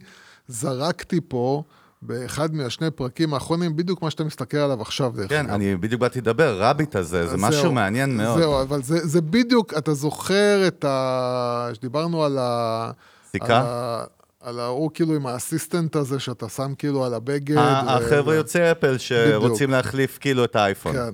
זרקתי 0.48 1.20
פה 1.28 1.64
באחד 2.02 2.56
מהשני 2.56 2.92
פרקים 2.92 3.34
האחרונים, 3.34 3.76
בדיוק 3.76 4.02
מה 4.02 4.10
שאתה 4.12 4.24
מסתכל 4.24 4.58
עליו 4.58 4.82
עכשיו, 4.82 5.12
דרך 5.16 5.30
כן, 5.30 5.46
אגב. 5.46 5.54
אני 5.54 5.76
בדיוק 5.76 6.02
באתי 6.02 6.22
לדבר, 6.22 6.58
רביט 6.62 6.96
הזה, 6.96 7.28
זה 7.28 7.38
משהו 7.38 7.72
מעניין 7.72 8.18
מאוד. 8.18 8.40
זהו, 8.40 8.62
אבל 8.62 8.84
זה, 8.84 9.08
זה 9.08 9.22
בדיוק, 9.22 9.74
אתה 9.78 9.94
זוכר 9.94 10.68
את 10.68 10.86
ה... 10.86 11.70
שדיברנו 11.74 12.24
על 12.24 12.38
ה... 12.42 12.92
סיכה? 13.32 14.04
על 14.42 14.60
ההוא 14.60 14.92
כאילו 14.94 15.16
עם 15.16 15.28
האסיסטנט 15.28 15.96
הזה 15.96 16.20
שאתה 16.20 16.50
שם 16.50 16.74
כאילו 16.78 17.06
על 17.06 17.14
הבגד. 17.14 17.58
ה- 17.58 17.84
ו- 17.86 17.90
החבר'ה 17.90 18.36
יוצאי 18.36 18.72
אפל 18.72 18.98
שרוצים 18.98 19.70
להחליף 19.70 20.18
כאילו 20.22 20.44
את 20.44 20.56
האייפון. 20.56 20.94
כן, 20.96 21.14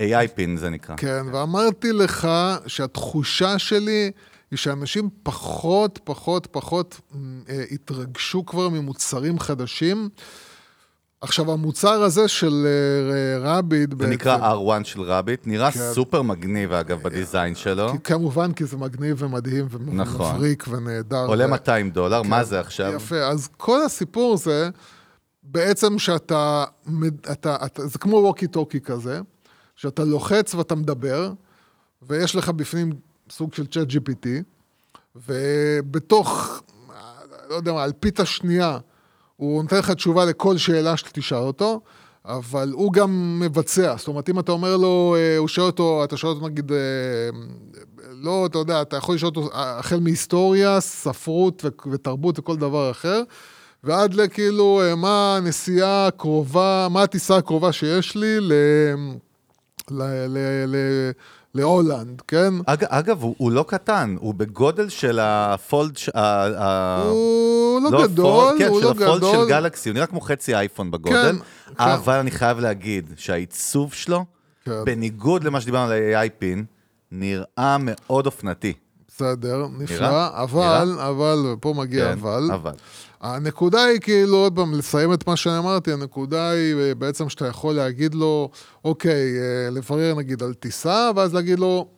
AI 0.00 0.28
פין 0.34 0.56
זה 0.56 0.70
נקרא. 0.70 0.96
כן, 0.96 1.22
ואמרתי 1.32 1.92
לך 1.92 2.28
שהתחושה 2.66 3.58
שלי 3.58 4.10
היא 4.50 4.58
שאנשים 4.58 5.08
פחות, 5.22 6.00
פחות, 6.04 6.46
פחות 6.46 7.00
אה, 7.48 7.64
התרגשו 7.70 8.46
כבר 8.46 8.68
ממוצרים 8.68 9.38
חדשים. 9.38 10.08
עכשיו, 11.20 11.52
המוצר 11.52 12.02
הזה 12.02 12.28
של 12.28 12.66
אה, 12.66 13.58
רביד... 13.58 13.94
זה 13.98 14.06
נקרא 14.06 14.54
R1 14.54 14.84
של 14.84 15.00
רביט, 15.00 15.46
נראה 15.46 15.72
כן. 15.72 15.92
סופר 15.92 16.22
מגניב 16.22 16.72
אגב 16.72 17.02
בדיזיין 17.02 17.54
שלו. 17.54 17.92
כי 17.92 17.98
כמובן, 18.04 18.52
כי 18.52 18.64
זה 18.64 18.76
מגניב 18.76 19.22
ומדהים 19.22 19.68
נכון. 19.92 20.26
ומבריק 20.26 20.64
ונהדר. 20.68 21.26
עולה 21.26 21.46
ו- 21.46 21.50
200 21.50 21.90
דולר, 21.90 22.22
מה 22.22 22.38
כן, 22.38 22.44
זה 22.44 22.60
עכשיו? 22.60 22.92
יפה, 22.92 23.16
אז 23.16 23.48
כל 23.56 23.82
הסיפור 23.82 24.36
זה 24.36 24.68
בעצם 25.42 25.98
שאתה, 25.98 26.64
אתה, 27.32 27.56
אתה, 27.66 27.86
זה 27.86 27.98
כמו 27.98 28.16
ווקי 28.16 28.46
טוקי 28.46 28.80
כזה, 28.80 29.20
שאתה 29.76 30.04
לוחץ 30.04 30.54
ואתה 30.54 30.74
מדבר, 30.74 31.32
ויש 32.02 32.36
לך 32.36 32.48
בפנים 32.48 32.92
סוג 33.30 33.54
של 33.54 33.66
צ'אט 33.66 33.88
GPT, 33.88 34.28
ובתוך, 35.16 36.62
לא 37.50 37.54
יודע 37.54 37.72
מה, 37.72 37.84
אלפית 37.84 38.20
השנייה, 38.20 38.78
הוא 39.36 39.62
נותן 39.62 39.76
לך 39.78 39.90
תשובה 39.90 40.24
לכל 40.24 40.56
שאלה 40.56 40.96
שאתה 40.96 41.10
תשאל 41.10 41.38
אותו, 41.38 41.80
אבל 42.24 42.72
הוא 42.72 42.92
גם 42.92 43.40
מבצע. 43.40 43.94
זאת 43.98 44.08
אומרת, 44.08 44.28
אם 44.28 44.38
אתה 44.38 44.52
אומר 44.52 44.76
לו, 44.76 45.16
אה, 45.18 45.36
הוא 45.36 45.48
שואל 45.48 45.66
אותו, 45.66 46.04
אתה 46.04 46.16
שואל 46.16 46.32
אותו 46.32 46.48
נגיד, 46.48 46.72
אה, 46.72 46.78
לא, 48.10 48.46
אתה 48.46 48.58
יודע, 48.58 48.82
אתה 48.82 48.96
יכול 48.96 49.14
לשאול 49.14 49.32
אותו 49.36 49.54
אה, 49.54 49.78
החל 49.78 50.00
מהיסטוריה, 50.00 50.80
ספרות 50.80 51.64
ותרבות 51.92 52.38
וכל 52.38 52.56
דבר 52.56 52.90
אחר, 52.90 53.22
ועד 53.84 54.14
לכאילו, 54.14 54.80
מה 54.96 55.36
הנסיעה 55.36 56.06
הקרובה, 56.06 56.88
מה 56.90 57.02
הטיסה 57.02 57.36
הקרובה 57.36 57.72
שיש 57.72 58.16
לי 58.16 58.40
ל... 58.40 58.52
ל... 59.90 60.02
ל... 60.26 60.38
ל... 60.66 60.76
להולנד, 61.54 62.20
כן? 62.28 62.54
אג, 62.66 62.84
אגב, 62.88 63.22
הוא, 63.22 63.34
הוא 63.38 63.52
לא 63.52 63.64
קטן, 63.68 64.16
הוא 64.20 64.34
בגודל 64.34 64.88
של 64.88 65.18
הפולד, 65.22 65.96
ש- 65.96 66.08
ה- 66.14 66.46
ה- 66.64 67.02
הוא 67.10 67.80
לא 67.82 67.90
לא, 67.90 68.06
גדול, 68.06 68.26
פולד, 68.26 68.58
כן, 68.58 68.68
הוא 68.68 68.80
של 68.80 68.86
לא 68.86 68.90
הפולד 68.90 69.16
גדול. 69.18 69.32
של 69.44 69.48
גלקסי, 69.48 69.88
הוא 69.88 69.94
נראה 69.94 70.06
כמו 70.06 70.20
חצי 70.20 70.54
אייפון 70.54 70.90
בגודל, 70.90 71.32
כן, 71.32 71.36
כן. 71.78 71.84
אבל 71.84 72.14
אני 72.14 72.30
חייב 72.30 72.58
להגיד 72.58 73.12
שהעיצוב 73.16 73.92
שלו, 73.94 74.24
כן. 74.64 74.84
בניגוד 74.84 75.44
למה 75.44 75.60
שדיברנו 75.60 75.92
על 75.92 75.98
ה-AI 76.14 76.28
pin, 76.38 76.64
נראה 77.12 77.76
מאוד 77.80 78.26
אופנתי. 78.26 78.72
בסדר, 79.08 79.66
נפלא, 79.78 79.96
נראה? 80.08 80.42
אבל, 80.42 80.96
אבל, 81.00 81.54
פה 81.60 81.74
מגיע 81.76 82.04
כן, 82.06 82.12
אבל. 82.18 82.50
אבל. 82.54 82.72
הנקודה 83.20 83.84
היא 83.84 84.00
כאילו, 84.00 84.36
עוד 84.36 84.56
פעם, 84.56 84.74
לסיים 84.74 85.12
את 85.12 85.26
מה 85.26 85.36
שאני 85.36 85.58
אמרתי, 85.58 85.92
הנקודה 85.92 86.50
היא 86.50 86.74
אה, 86.74 86.94
בעצם 86.94 87.28
שאתה 87.28 87.46
יכול 87.46 87.74
להגיד 87.74 88.14
לו, 88.14 88.50
אוקיי, 88.84 89.38
אה, 89.38 89.70
לברר 89.70 90.14
נגיד 90.14 90.42
על 90.42 90.54
טיסה, 90.54 91.10
ואז 91.16 91.34
להגיד 91.34 91.58
לו, 91.58 91.88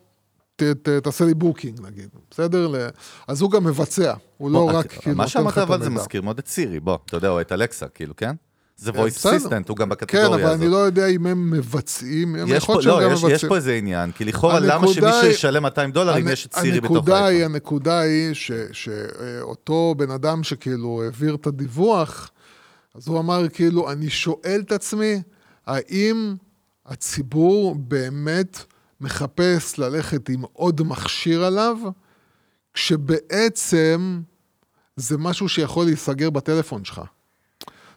ת, 0.55 0.63
ת, 0.63 0.89
תעשה 0.89 1.25
לי 1.25 1.33
booking 1.33 1.81
נגיד, 1.81 2.09
בסדר? 2.31 2.89
אז 3.27 3.41
הוא 3.41 3.51
גם 3.51 3.63
מבצע, 3.63 4.13
הוא 4.37 4.51
לא 4.51 4.59
בוא, 4.59 4.71
רק 4.71 4.85
את- 4.85 4.91
כאילו 4.91 5.15
מה 5.15 5.23
נותן 5.23 5.29
שאמרת 5.31 5.51
לך 5.53 5.57
את 5.57 5.63
אבל 5.63 5.79
זה 5.79 5.85
המידע. 5.85 6.01
מזכיר 6.01 6.21
מאוד 6.21 6.39
את 6.39 6.47
סירי, 6.47 6.79
בוא, 6.79 6.97
אתה 7.05 7.17
יודע, 7.17 7.29
או 7.29 7.41
את 7.41 7.51
אלכסה, 7.51 7.87
כאילו, 7.87 8.15
כן? 8.15 8.35
זה 8.77 8.91
voice 8.91 9.05
בסדר. 9.05 9.37
assistant, 9.37 9.63
הוא 9.69 9.77
גם 9.77 9.85
כן, 9.85 9.89
בקטגוריה 9.89 10.27
אבל 10.27 10.43
הזאת. 10.43 10.61
אני 10.61 10.67
לא 10.71 10.77
יודע 10.77 11.07
אם 11.07 11.27
הם 11.27 11.51
מבצעים, 11.51 12.35
הם 12.35 12.47
יש 12.47 12.63
יכול 12.63 12.75
פה, 12.75 12.81
להיות 12.81 12.83
שהם 12.83 13.03
לא, 13.03 13.07
גם 13.09 13.13
יש, 13.13 13.19
מבצעים. 13.19 13.35
יש 13.35 13.45
פה 13.45 13.55
איזה 13.55 13.73
עניין, 13.73 14.11
כי 14.11 14.25
לכאורה 14.25 14.59
למה 14.59 14.87
שמישהו 14.87 15.25
ישלם 15.25 15.63
200 15.63 15.91
דולר 15.91 16.17
אם 16.19 16.27
יש 16.27 16.45
את 16.45 16.55
סירי 16.55 16.81
בתוך 16.81 17.07
האייפון? 17.09 17.41
הנקודה 17.43 17.99
היא 17.99 18.33
שאותו 18.71 19.95
בן 19.97 20.11
אדם 20.11 20.43
שכאילו 20.43 21.03
העביר 21.03 21.35
את 21.35 21.47
הדיווח, 21.47 22.31
אז 22.95 23.07
הוא 23.07 23.19
אמר 23.19 23.49
כאילו, 23.49 23.91
אני 23.91 24.09
שואל 24.09 24.61
את 24.67 24.71
עצמי, 24.71 25.21
האם 25.65 26.35
הציבור 26.85 27.75
באמת 27.75 28.59
מחפש 29.01 29.77
ללכת 29.79 30.29
עם 30.29 30.41
עוד 30.53 30.81
מכשיר 30.81 31.43
עליו, 31.43 31.77
כשבעצם 32.73 34.21
זה 34.95 35.17
משהו 35.17 35.49
שיכול 35.49 35.85
להיסגר 35.85 36.29
בטלפון 36.29 36.85
שלך. 36.85 37.01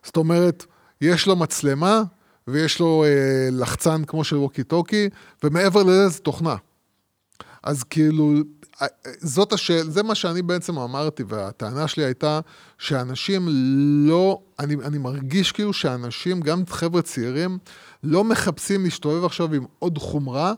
זאת 0.06 0.16
אומרת, 0.16 0.64
יש 1.00 1.26
לו 1.26 1.36
מצלמה 1.36 2.02
ויש 2.48 2.80
לו 2.80 3.04
אה, 3.04 3.48
לחצן 3.52 4.04
כמו 4.04 4.24
של 4.24 4.36
ווקי 4.36 4.64
טוקי, 4.64 5.08
ומעבר 5.44 5.82
לזה 5.82 6.08
זה 6.08 6.18
תוכנה. 6.18 6.56
אז 7.62 7.82
כאילו, 7.82 8.32
אה, 8.82 8.86
זאת 9.20 9.52
השאלה, 9.52 9.90
זה 9.90 10.02
מה 10.02 10.14
שאני 10.14 10.42
בעצם 10.42 10.78
אמרתי, 10.78 11.22
והטענה 11.28 11.88
שלי 11.88 12.04
הייתה 12.04 12.40
שאנשים 12.78 13.48
לא, 14.08 14.40
אני, 14.58 14.74
אני 14.74 14.98
מרגיש 14.98 15.52
כאילו 15.52 15.72
שאנשים, 15.72 16.40
גם 16.40 16.62
חבר'ה 16.66 17.02
צעירים, 17.02 17.58
לא 18.02 18.24
מחפשים 18.24 18.84
להסתובב 18.84 19.24
עכשיו 19.24 19.54
עם 19.54 19.64
עוד 19.78 19.98
חומרה, 19.98 20.52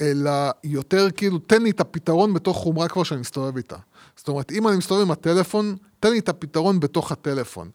אלא 0.00 0.30
יותר 0.64 1.10
כאילו, 1.10 1.38
תן 1.38 1.62
לי 1.62 1.70
את 1.70 1.80
הפתרון 1.80 2.34
בתוך 2.34 2.56
חומרה 2.56 2.88
כבר 2.88 3.02
שאני 3.02 3.20
מסתובב 3.20 3.56
איתה. 3.56 3.76
זאת 4.16 4.28
אומרת, 4.28 4.52
אם 4.52 4.68
אני 4.68 4.76
מסתובב 4.76 5.02
עם 5.02 5.10
הטלפון, 5.10 5.76
תן 6.00 6.10
לי 6.10 6.18
את 6.18 6.28
הפתרון 6.28 6.80
בתוך 6.80 7.12
הטלפון. 7.12 7.70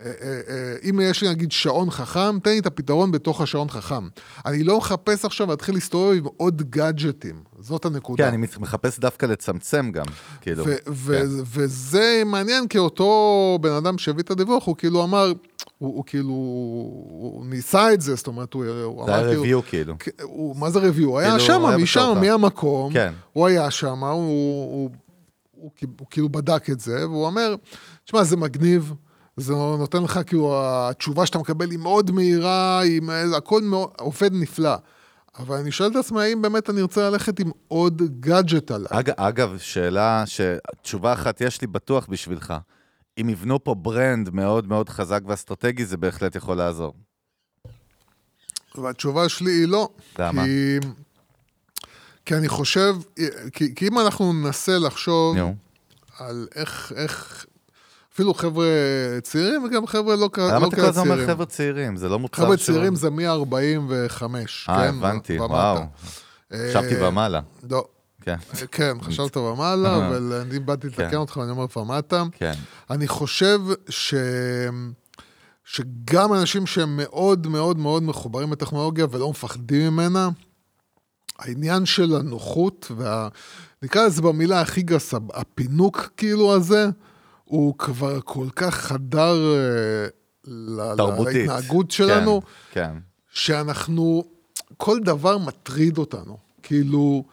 אה, 0.00 0.06
אה, 0.22 0.40
אה, 0.48 0.74
אם 0.90 1.00
יש 1.02 1.22
לי 1.22 1.28
נגיד 1.30 1.52
שעון 1.52 1.90
חכם, 1.90 2.38
תן 2.38 2.50
לי 2.50 2.58
את 2.58 2.66
הפתרון 2.66 3.12
בתוך 3.12 3.40
השעון 3.40 3.68
חכם. 3.68 4.08
אני 4.46 4.64
לא 4.64 4.78
מחפש 4.78 5.24
עכשיו 5.24 5.46
להתחיל 5.46 5.74
להסתובב 5.74 6.16
עם 6.18 6.24
עוד 6.36 6.62
גאדג'טים, 6.70 7.42
זאת 7.60 7.84
הנקודה. 7.84 8.24
כן, 8.24 8.28
אני 8.34 8.46
מחפש 8.60 8.98
דווקא 8.98 9.26
לצמצם 9.26 9.90
גם, 9.92 10.04
כאילו. 10.40 10.64
ו- 10.66 10.74
ו- 10.88 11.20
כן. 11.20 11.26
וזה 11.44 12.22
מעניין, 12.26 12.68
כי 12.68 12.78
אותו 12.78 13.18
בן 13.60 13.72
אדם 13.72 13.98
שהביא 13.98 14.22
את 14.22 14.30
הדיווח, 14.30 14.66
הוא 14.66 14.76
כאילו 14.76 15.04
אמר, 15.04 15.32
הוא, 15.78 15.94
הוא 15.96 16.04
כאילו, 16.06 16.28
הוא 16.28 17.46
ניסה 17.46 17.92
את 17.94 18.00
זה, 18.00 18.14
זאת 18.14 18.26
אומרת, 18.26 18.54
הוא, 18.54 18.64
הוא 18.84 19.06
זה 19.06 19.12
אמר 19.16 19.24
היה 19.26 19.36
כאילו... 19.36 19.60
review 19.60 19.62
כאילו. 19.68 19.94
כ- 19.98 20.08
הוא, 20.22 20.56
מה 20.56 20.70
זה 20.70 20.78
review? 20.78 21.04
הוא 21.04 21.18
היה 21.18 21.30
כאילו, 21.30 21.44
שם, 21.44 21.66
היה 21.66 21.76
משם, 21.76 22.14
מהמקום. 22.20 22.92
כן. 22.92 23.12
הוא 23.32 23.46
היה 23.46 23.70
שם, 23.70 24.04
הוא, 24.04 24.10
הוא, 24.12 24.70
הוא, 24.72 24.90
הוא, 25.52 25.70
הוא 25.98 26.06
כאילו 26.10 26.28
בדק 26.28 26.70
את 26.70 26.80
זה, 26.80 27.08
והוא 27.08 27.26
אומר, 27.26 27.54
תשמע, 28.04 28.24
זה 28.24 28.36
מגניב, 28.36 28.92
זה 29.36 29.52
נותן 29.52 30.02
לך, 30.02 30.20
כאילו, 30.26 30.54
התשובה 30.64 31.26
שאתה 31.26 31.38
מקבל 31.38 31.70
היא 31.70 31.78
מאוד 31.78 32.10
מהירה, 32.10 32.80
היא, 32.80 33.02
הכל 33.36 33.62
מאוד, 33.62 33.90
עובד 33.98 34.30
נפלא. 34.32 34.74
אבל 35.38 35.56
אני 35.56 35.72
שואל 35.72 35.90
את 35.90 35.96
עצמי, 35.96 36.22
האם 36.22 36.42
באמת 36.42 36.70
אני 36.70 36.82
רוצה 36.82 37.10
ללכת 37.10 37.40
עם 37.40 37.50
עוד 37.68 38.02
גאדג'ט 38.20 38.70
עליי? 38.70 38.88
אג, 38.90 39.10
אגב, 39.16 39.58
שאלה, 39.58 40.22
ש... 40.26 40.40
תשובה 40.82 41.12
אחת 41.12 41.40
יש 41.40 41.60
לי 41.60 41.66
בטוח 41.66 42.06
בשבילך. 42.06 42.54
אם 43.20 43.28
יבנו 43.28 43.64
פה 43.64 43.74
ברנד 43.74 44.30
מאוד 44.30 44.68
מאוד 44.68 44.88
חזק 44.88 45.20
ואסטרטגי, 45.26 45.84
זה 45.84 45.96
בהחלט 45.96 46.36
יכול 46.36 46.56
לעזור. 46.56 46.94
והתשובה 48.74 49.28
שלי 49.28 49.52
היא 49.52 49.68
לא. 49.68 49.88
למה? 50.18 50.44
כי, 50.44 50.78
כי 52.24 52.34
אני 52.34 52.48
חושב, 52.48 52.96
כי, 53.52 53.74
כי 53.74 53.88
אם 53.88 53.98
אנחנו 53.98 54.32
ננסה 54.32 54.78
לחשוב 54.78 55.36
נו. 55.36 55.54
על 56.18 56.48
איך, 56.54 56.92
איך, 56.96 57.46
אפילו 58.14 58.34
חבר'ה 58.34 58.66
צעירים 59.22 59.64
וגם 59.64 59.86
חבר'ה 59.86 60.16
לא, 60.16 60.30
כ- 60.32 60.38
למה 60.38 60.58
לא 60.58 60.66
אתה 60.66 60.76
כל 60.76 60.76
כאלה 60.76 60.88
הזמן 60.88 61.02
אומר 61.02 61.14
צעירים. 61.16 61.34
חבר'ה 61.34 61.46
צעירים? 61.46 61.96
זה 61.96 62.08
לא 62.08 62.18
מוצר 62.18 62.36
חבר'ה 62.42 62.56
שהוא- 62.58 62.74
צעירים 62.74 62.94
זה 62.96 63.10
מ-45, 63.10 64.22
אה, 64.68 64.82
כן? 64.82 64.94
הבנתי, 64.98 65.38
ומטה. 65.40 65.52
וואו. 65.54 65.82
אה, 66.52 66.66
חשבתי 66.70 67.02
ומעלה. 67.02 67.40
לא, 67.70 67.84
כן, 68.20 68.36
כן, 68.72 68.96
חשבת 69.02 69.36
ומעלה, 69.36 69.88
אה. 69.88 70.08
אבל 70.08 70.32
אני 70.32 70.58
באתי 70.58 70.86
לתקן 70.86 71.10
כן. 71.10 71.16
אותך 71.16 71.36
ואני 71.36 71.50
אומר 71.50 71.66
ומטה. 71.76 72.22
כן. 72.32 72.52
אני 72.90 73.08
חושב 73.08 73.60
ש... 73.88 74.14
שגם 75.64 76.34
אנשים 76.34 76.66
שהם 76.66 76.96
מאוד 76.96 77.46
מאוד 77.46 77.78
מאוד 77.78 78.02
מחוברים 78.02 78.52
לטכנולוגיה 78.52 79.06
ולא 79.10 79.30
מפחדים 79.30 79.92
ממנה, 79.92 80.28
העניין 81.38 81.86
של 81.86 82.16
הנוחות 82.16 82.92
וה... 82.96 83.28
נקרא 83.82 84.06
לזה 84.06 84.22
במילה 84.22 84.60
הכי 84.60 84.82
גסה, 84.82 85.16
הפינוק 85.34 86.08
כאילו 86.16 86.54
הזה, 86.54 86.88
הוא 87.44 87.78
כבר 87.78 88.20
כל 88.20 88.46
כך 88.56 88.74
חדר 88.74 89.54
אה, 89.54 90.96
תרבותית. 90.96 91.34
להתנהגות 91.34 91.90
שלנו, 91.90 92.42
כן, 92.72 92.80
כן. 92.80 92.98
שאנחנו, 93.30 94.24
כל 94.76 95.00
דבר 95.00 95.38
מטריד 95.38 95.98
אותנו. 95.98 96.38
כאילו, 96.62 97.24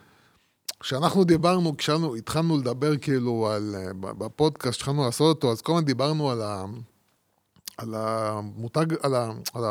כשאנחנו 0.80 1.24
דיברנו, 1.24 1.78
כשאנחנו 1.78 2.16
התחלנו 2.16 2.58
לדבר 2.58 2.98
כאילו 2.98 3.50
על, 3.50 3.76
אה, 3.78 3.94
בפודקאסט 3.94 4.80
שהתחלנו 4.80 5.06
לעשות 5.06 5.36
אותו, 5.36 5.52
אז 5.52 5.62
כל 5.62 5.72
הזמן 5.72 5.86
דיברנו 5.86 6.32
על, 6.32 6.42
ה, 6.42 6.66
על 7.78 7.96
המותג, 7.96 8.86
על, 9.04 9.16
ה, 9.16 9.32
על 9.54 9.64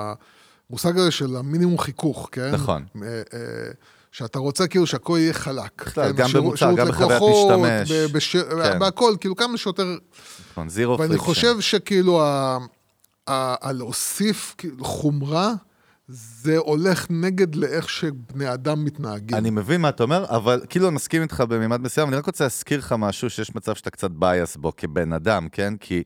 המושג 0.70 0.98
הזה 0.98 1.10
של 1.10 1.36
המינימום 1.36 1.78
חיכוך, 1.78 2.28
כן? 2.32 2.50
נכון. 2.50 2.84
אה, 3.02 3.08
אה, 3.08 3.70
שאתה 4.12 4.38
רוצה 4.38 4.66
כאילו 4.66 4.86
שהכל 4.86 5.16
יהיה 5.20 5.32
חלק. 5.32 5.82
בכלל, 5.86 6.10
כן? 6.12 6.16
גם 6.16 6.30
במוצר, 6.34 6.72
גם 6.74 6.88
בחוויית 6.88 7.22
משתמש. 7.22 7.92
ב- 7.92 8.16
בש- 8.16 8.36
כן. 8.36 8.78
בהכל, 8.78 9.14
כאילו 9.20 9.36
כמה 9.36 9.56
שיותר... 9.56 9.96
נכון, 10.52 10.68
zero 10.68 10.98
friction 10.98 11.08
ואני. 11.08 11.24
חושב 11.26 11.60
שכאילו 11.60 12.22
ה- 12.22 12.58
ה- 13.28 13.68
הלהוסיף 13.68 14.54
כאילו 14.58 14.84
חומרה, 14.84 15.52
זה 16.08 16.56
הולך 16.56 17.06
נגד 17.10 17.54
לאיך 17.54 17.88
שבני 17.88 18.52
אדם 18.54 18.84
מתנהגים. 18.84 19.36
אני 19.38 19.50
מבין 19.50 19.80
מה 19.80 19.88
אתה 19.88 20.02
אומר, 20.02 20.24
אבל 20.28 20.60
כאילו 20.68 20.88
אני 20.88 20.94
מסכים 20.94 21.22
איתך 21.22 21.40
במימד 21.48 21.80
מסוים, 21.80 22.08
אני 22.08 22.16
רק 22.16 22.26
רוצה 22.26 22.44
להזכיר 22.44 22.78
לך 22.78 22.94
משהו 22.98 23.30
שיש 23.30 23.54
מצב 23.54 23.74
שאתה 23.74 23.90
קצת 23.90 24.10
בייס 24.10 24.56
בו 24.56 24.72
כבן 24.76 25.12
אדם, 25.12 25.48
כן? 25.52 25.74
כי 25.80 26.02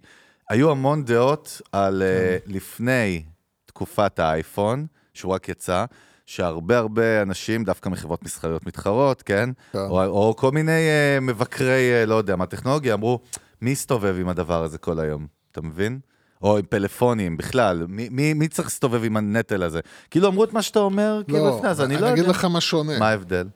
היו 0.51 0.71
המון 0.71 1.05
דעות 1.05 1.61
על 1.73 2.03
אה, 2.03 2.37
לפני 2.47 3.25
תקופת 3.67 4.19
האייפון, 4.19 4.87
שהוא 5.15 5.33
רק 5.35 5.49
יצא, 5.49 5.85
שהרבה 6.27 6.79
הרבה 6.79 7.23
אנשים, 7.23 7.65
דווקא 7.65 7.89
מחברות 7.89 8.23
מסחריות 8.23 8.67
מתחרות, 8.67 9.23
כן? 9.23 9.51
כן. 9.73 9.79
או, 9.79 10.05
או 10.05 10.35
כל 10.37 10.51
מיני 10.51 10.73
אה, 10.73 11.19
מבקרי, 11.21 11.93
אה, 11.93 12.07
לא 12.07 12.15
יודע 12.15 12.37
מה, 12.37 12.47
טכנולוגיה, 12.47 12.95
אמרו, 12.95 13.21
מי 13.63 13.71
יסתובב 13.71 14.17
עם 14.21 14.29
הדבר 14.29 14.63
הזה 14.63 14.79
כל 14.79 15.01
היום? 15.01 15.27
אתה 15.53 15.63
מבין? 15.63 15.99
או 16.43 16.59
עם 16.59 16.65
פלאפונים, 16.69 17.37
בכלל, 17.37 17.87
מי, 17.89 18.09
מי, 18.09 18.35
מי 18.35 18.49
צריך 18.49 18.69
להסתובב 18.69 19.05
עם 19.05 19.17
הנטל 19.17 19.63
הזה? 19.63 19.81
כאילו 20.11 20.29
אמרו 20.29 20.45
את 20.45 20.53
מה 20.53 20.63
שאתה 20.63 20.79
אומר, 20.79 21.23
כאילו 21.27 21.39
לא, 21.45 21.57
לפני, 21.57 21.69
אז 21.69 21.81
אני 21.81 21.95
לא 21.95 21.99
אני 21.99 22.09
יודע. 22.09 22.23
אגיד 22.23 22.31
לך 22.31 22.45
מה 22.45 22.61
שונה. 22.61 22.99
מה 22.99 23.09
ההבדל? 23.09 23.47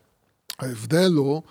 ההבדל 0.59 1.13
הוא? 1.17 1.43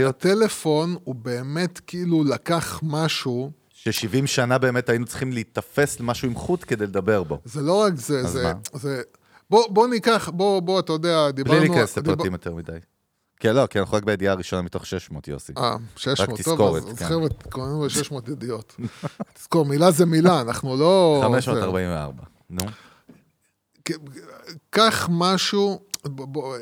שהטלפון 0.00 0.96
הוא 1.04 1.14
באמת 1.14 1.80
כאילו 1.86 2.24
לקח 2.24 2.80
משהו, 2.82 3.50
ש-70 3.92 4.26
שנה 4.26 4.58
באמת 4.58 4.88
היינו 4.88 5.06
צריכים 5.06 5.32
להיתפס 5.32 6.00
למשהו 6.00 6.28
עם 6.28 6.34
חוט 6.34 6.64
כדי 6.66 6.86
לדבר 6.86 7.22
בו. 7.22 7.38
זה 7.44 7.62
לא 7.62 7.80
רק 7.80 7.94
זה, 7.96 8.22
זה... 8.26 8.42
מה? 8.44 8.52
זה 8.72 9.02
בוא, 9.50 9.68
בוא 9.70 9.86
ניקח, 9.88 10.28
בוא, 10.28 10.60
בוא, 10.60 10.80
אתה 10.80 10.92
יודע, 10.92 11.30
דיברנו... 11.30 11.58
בלי 11.60 11.68
להיכנס 11.68 11.98
דיבר- 11.98 12.12
לפרטים 12.12 12.32
יותר 12.32 12.54
מדי. 12.54 12.72
כן, 13.40 13.54
לא, 13.54 13.66
כי 13.66 13.78
אנחנו 13.80 13.96
רק 13.96 14.04
בידיעה 14.04 14.32
הראשונה 14.34 14.62
מתוך 14.62 14.86
600, 14.86 15.28
יוסי. 15.28 15.52
אה, 15.58 15.76
600, 15.96 16.40
טוב, 16.44 16.76
אז, 16.76 16.84
כן. 16.98 17.04
חבר'ה, 17.08 17.28
קוראים 17.50 17.84
ל 17.84 17.88
600 17.88 18.28
ידיעות. 18.28 18.76
תזכור, 19.34 19.64
מילה 19.64 19.90
זה 19.90 20.06
מילה, 20.06 20.40
אנחנו 20.40 20.76
לא... 20.76 21.18
זה- 21.22 21.26
544. 21.26 22.22
נו. 22.50 22.64
קח 24.70 25.08
משהו, 25.12 25.80
בוא, 26.04 26.56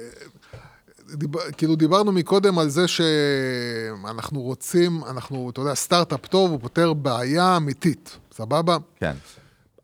דיבר, 1.12 1.40
כאילו 1.56 1.76
דיברנו 1.76 2.12
מקודם 2.12 2.58
על 2.58 2.68
זה 2.68 2.84
שאנחנו 2.88 4.40
רוצים, 4.42 5.00
אנחנו, 5.10 5.50
אתה 5.50 5.60
יודע, 5.60 5.74
סטארט-אפ 5.74 6.26
טוב, 6.26 6.50
הוא 6.50 6.60
פותר 6.60 6.92
בעיה 6.92 7.56
אמיתית, 7.56 8.18
סבבה? 8.34 8.76
כן. 8.96 9.12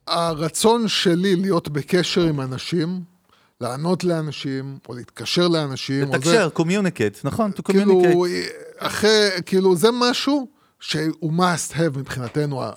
הרצון 0.06 0.88
שלי 0.88 1.36
להיות 1.36 1.68
בקשר 1.68 2.22
עם 2.22 2.40
אנשים, 2.40 3.00
לענות 3.60 4.04
לאנשים, 4.04 4.78
או 4.88 4.94
להתקשר 4.94 5.48
לאנשים, 5.48 6.02
או 6.06 6.12
זה- 6.12 6.16
לתקשר, 6.16 6.48
communicate, 6.56 7.20
נכון, 7.24 7.50
to 7.56 7.62
כאילו, 7.62 8.02
communicate. 8.02 8.16
אחרי, 8.78 9.28
כאילו, 9.46 9.76
זה 9.76 9.88
משהו 9.92 10.48
שהוא 10.80 11.32
must 11.32 11.72
have 11.72 11.98
מבחינתנו, 11.98 12.62
אה, 12.62 12.70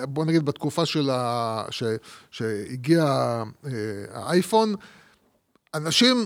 אה, 0.00 0.06
בוא 0.06 0.24
נגיד 0.24 0.44
בתקופה 0.44 0.86
של 0.86 1.10
ה... 1.10 1.64
ש... 1.70 1.82
שהגיע 2.30 3.04
אה, 3.66 3.70
האייפון, 4.12 4.74
אנשים 5.74 6.24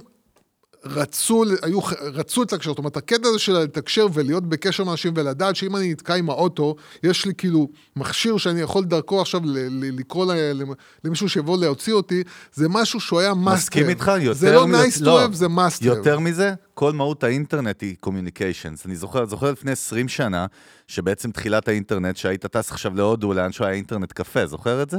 רצו, 0.84 1.44
היו, 1.62 1.80
רצו 2.00 2.42
לתקשר, 2.42 2.70
זאת 2.70 2.78
אומרת, 2.78 2.96
הקטע 2.96 3.28
הזה 3.28 3.38
של 3.38 3.52
לתקשר 3.52 4.06
ולהיות 4.12 4.48
בקשר 4.48 4.82
עם 4.82 4.90
אנשים 4.90 5.12
ולדעת 5.16 5.56
שאם 5.56 5.76
אני 5.76 5.90
נתקע 5.92 6.14
עם 6.14 6.30
האוטו, 6.30 6.76
יש 7.02 7.24
לי 7.26 7.32
כאילו 7.38 7.68
מכשיר 7.96 8.36
שאני 8.36 8.60
יכול 8.60 8.84
דרכו 8.84 9.20
עכשיו 9.20 9.40
ל- 9.44 9.58
ל- 9.58 9.98
לקרוא 9.98 10.34
ל- 10.34 10.62
למישהו 11.04 11.28
שיבוא 11.28 11.58
להוציא 11.58 11.92
אותי, 11.92 12.22
זה 12.54 12.68
משהו 12.68 13.00
שהוא 13.00 13.20
היה 13.20 13.32
must. 13.32 13.34
מסכים 13.34 13.88
איתך, 13.88 14.12
יותר... 14.20 14.38
זה 14.38 14.52
לא 14.52 14.66
מ- 14.66 14.74
nice 14.74 15.00
to 15.00 15.04
have, 15.04 15.32
זה 15.32 15.46
must 15.46 15.80
have. 15.82 15.84
יותר 15.86 16.18
מזה, 16.18 16.54
כל 16.74 16.92
מהות 16.92 17.24
האינטרנט 17.24 17.82
היא 17.82 17.96
communications. 18.06 18.82
אני 18.86 18.96
זוכר, 18.96 19.26
זוכר 19.26 19.52
לפני 19.52 19.72
20 19.72 20.08
שנה, 20.08 20.46
שבעצם 20.86 21.30
תחילת 21.30 21.68
האינטרנט, 21.68 22.16
שהיית 22.16 22.46
טס 22.46 22.70
עכשיו 22.70 22.94
להודו, 22.94 23.32
לאן 23.32 23.52
שהוא 23.52 23.66
היה 23.66 23.76
אינטרנט 23.76 24.12
קפה, 24.12 24.46
זוכר 24.46 24.82
את 24.82 24.90
זה? 24.90 24.98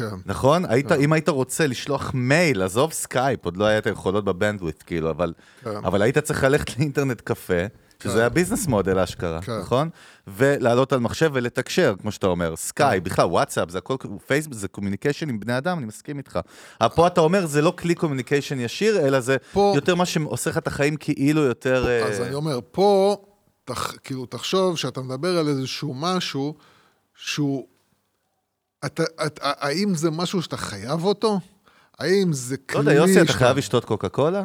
כן. 0.00 0.16
נכון? 0.26 0.64
היית, 0.64 0.92
אם 0.92 1.12
היית 1.12 1.28
רוצה 1.28 1.66
לשלוח 1.66 2.10
מייל, 2.14 2.62
עזוב 2.62 2.92
סקייפ, 2.92 3.44
עוד 3.44 3.56
לא 3.56 3.64
היה 3.64 3.78
את 3.78 3.86
היכולות 3.86 4.24
ב-bandwidth, 4.24 4.82
כאילו, 4.86 5.10
אבל, 5.10 5.32
כן. 5.64 5.70
אבל 5.76 6.02
היית 6.02 6.18
צריך 6.18 6.44
ללכת 6.44 6.78
לאינטרנט 6.78 7.20
קפה, 7.20 7.54
שזה 8.02 8.20
היה 8.20 8.28
business 8.28 8.66
model 8.66 8.98
אשכרה, 8.98 9.42
כן. 9.42 9.58
נכון? 9.58 9.88
ולעלות 10.26 10.92
על 10.92 11.00
מחשב 11.00 11.30
ולתקשר, 11.34 11.94
כמו 12.00 12.12
שאתה 12.12 12.26
אומר, 12.26 12.56
סקייפ, 12.56 13.02
בכלל 13.04 13.26
וואטסאפ, 13.26 13.70
זה 13.70 13.78
הכל, 13.78 13.96
פייסבוק, 14.26 14.54
זה 14.54 14.68
communication 14.68 15.28
עם 15.28 15.40
בני 15.40 15.58
אדם, 15.58 15.78
אני 15.78 15.86
מסכים 15.86 16.18
איתך. 16.18 16.38
אבל 16.80 16.88
פה 16.88 17.06
אתה 17.06 17.20
אומר, 17.20 17.46
זה 17.46 17.62
לא 17.62 17.72
כלי 17.78 17.94
communication 17.94 18.60
ישיר, 18.60 18.98
אלא 19.06 19.20
זה 19.20 19.36
פה- 19.52 19.72
יותר 19.76 19.94
מה 19.94 20.06
שעושה 20.06 20.50
לך 20.50 20.58
את 20.58 20.66
החיים 20.66 20.96
כאילו 20.96 21.40
יותר... 21.40 21.88
אה, 21.88 22.04
אז 22.08 22.20
אני 22.20 22.34
אומר, 22.34 22.58
פה, 22.70 23.16
תח, 23.64 23.92
כאילו, 24.04 24.26
תחשוב 24.26 24.78
שאתה 24.78 25.00
מדבר 25.00 25.38
על 25.38 25.48
איזשהו 25.48 25.94
משהו 25.94 26.54
שהוא... 27.14 27.66
אתה, 28.86 29.02
אתה, 29.26 29.52
האם 29.58 29.94
זה 29.94 30.10
משהו 30.10 30.42
שאתה 30.42 30.56
חייב 30.56 31.04
אותו? 31.04 31.40
האם 31.98 32.32
זה 32.32 32.56
לא 32.56 32.66
כלי... 32.66 32.78
יודע, 32.78 32.92
יוסי, 32.92 33.20
אתה 33.22 33.32
חייב 33.32 33.56
לשתות 33.56 33.84
קוקה 33.84 34.08
קולה? 34.08 34.44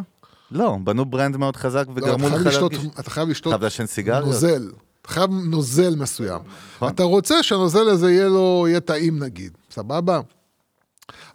לא, 0.51 0.77
בנו 0.83 1.05
brand 1.05 1.37
מאוד 1.37 1.55
חזק 1.55 1.85
לא, 1.87 1.93
וגרמו 1.95 2.29
לך 2.29 2.45
להרגיש... 2.45 2.79
אתה 2.99 3.09
חייב 3.09 3.29
לשתות 3.29 3.51
חייב 3.51 3.63
לעשן 3.63 3.85
סיגריות? 3.85 4.25
נוזל. 4.25 4.71
אתה 5.01 5.13
חייב 5.13 5.29
נוזל 5.31 5.95
מסוים. 5.95 6.41
נכון. 6.75 6.89
אתה 6.89 7.03
רוצה 7.03 7.43
שהנוזל 7.43 7.89
הזה 7.89 8.11
יהיה 8.11 8.27
לו, 8.27 8.65
יהיה 8.67 8.79
טעים 8.79 9.23
נגיד, 9.23 9.57
סבבה? 9.71 10.19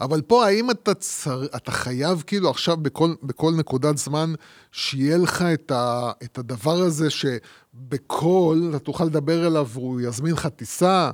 אבל 0.00 0.20
פה, 0.22 0.46
האם 0.46 0.70
אתה, 0.70 0.94
צר... 0.94 1.44
אתה 1.56 1.72
חייב 1.72 2.22
כאילו 2.26 2.50
עכשיו 2.50 2.76
בכל, 2.76 3.14
בכל 3.22 3.52
נקודת 3.56 3.98
זמן, 3.98 4.34
שיהיה 4.72 5.18
לך 5.18 5.42
את, 5.42 5.70
ה... 5.70 6.10
את 6.22 6.38
הדבר 6.38 6.76
הזה 6.76 7.08
שבקול 7.10 8.66
אתה 8.70 8.78
תוכל 8.78 9.04
לדבר 9.04 9.46
אליו 9.46 9.68
והוא 9.70 10.00
יזמין 10.00 10.32
לך 10.32 10.46
טיסה? 10.46 11.10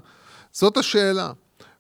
זאת 0.53 0.77
השאלה. 0.77 1.33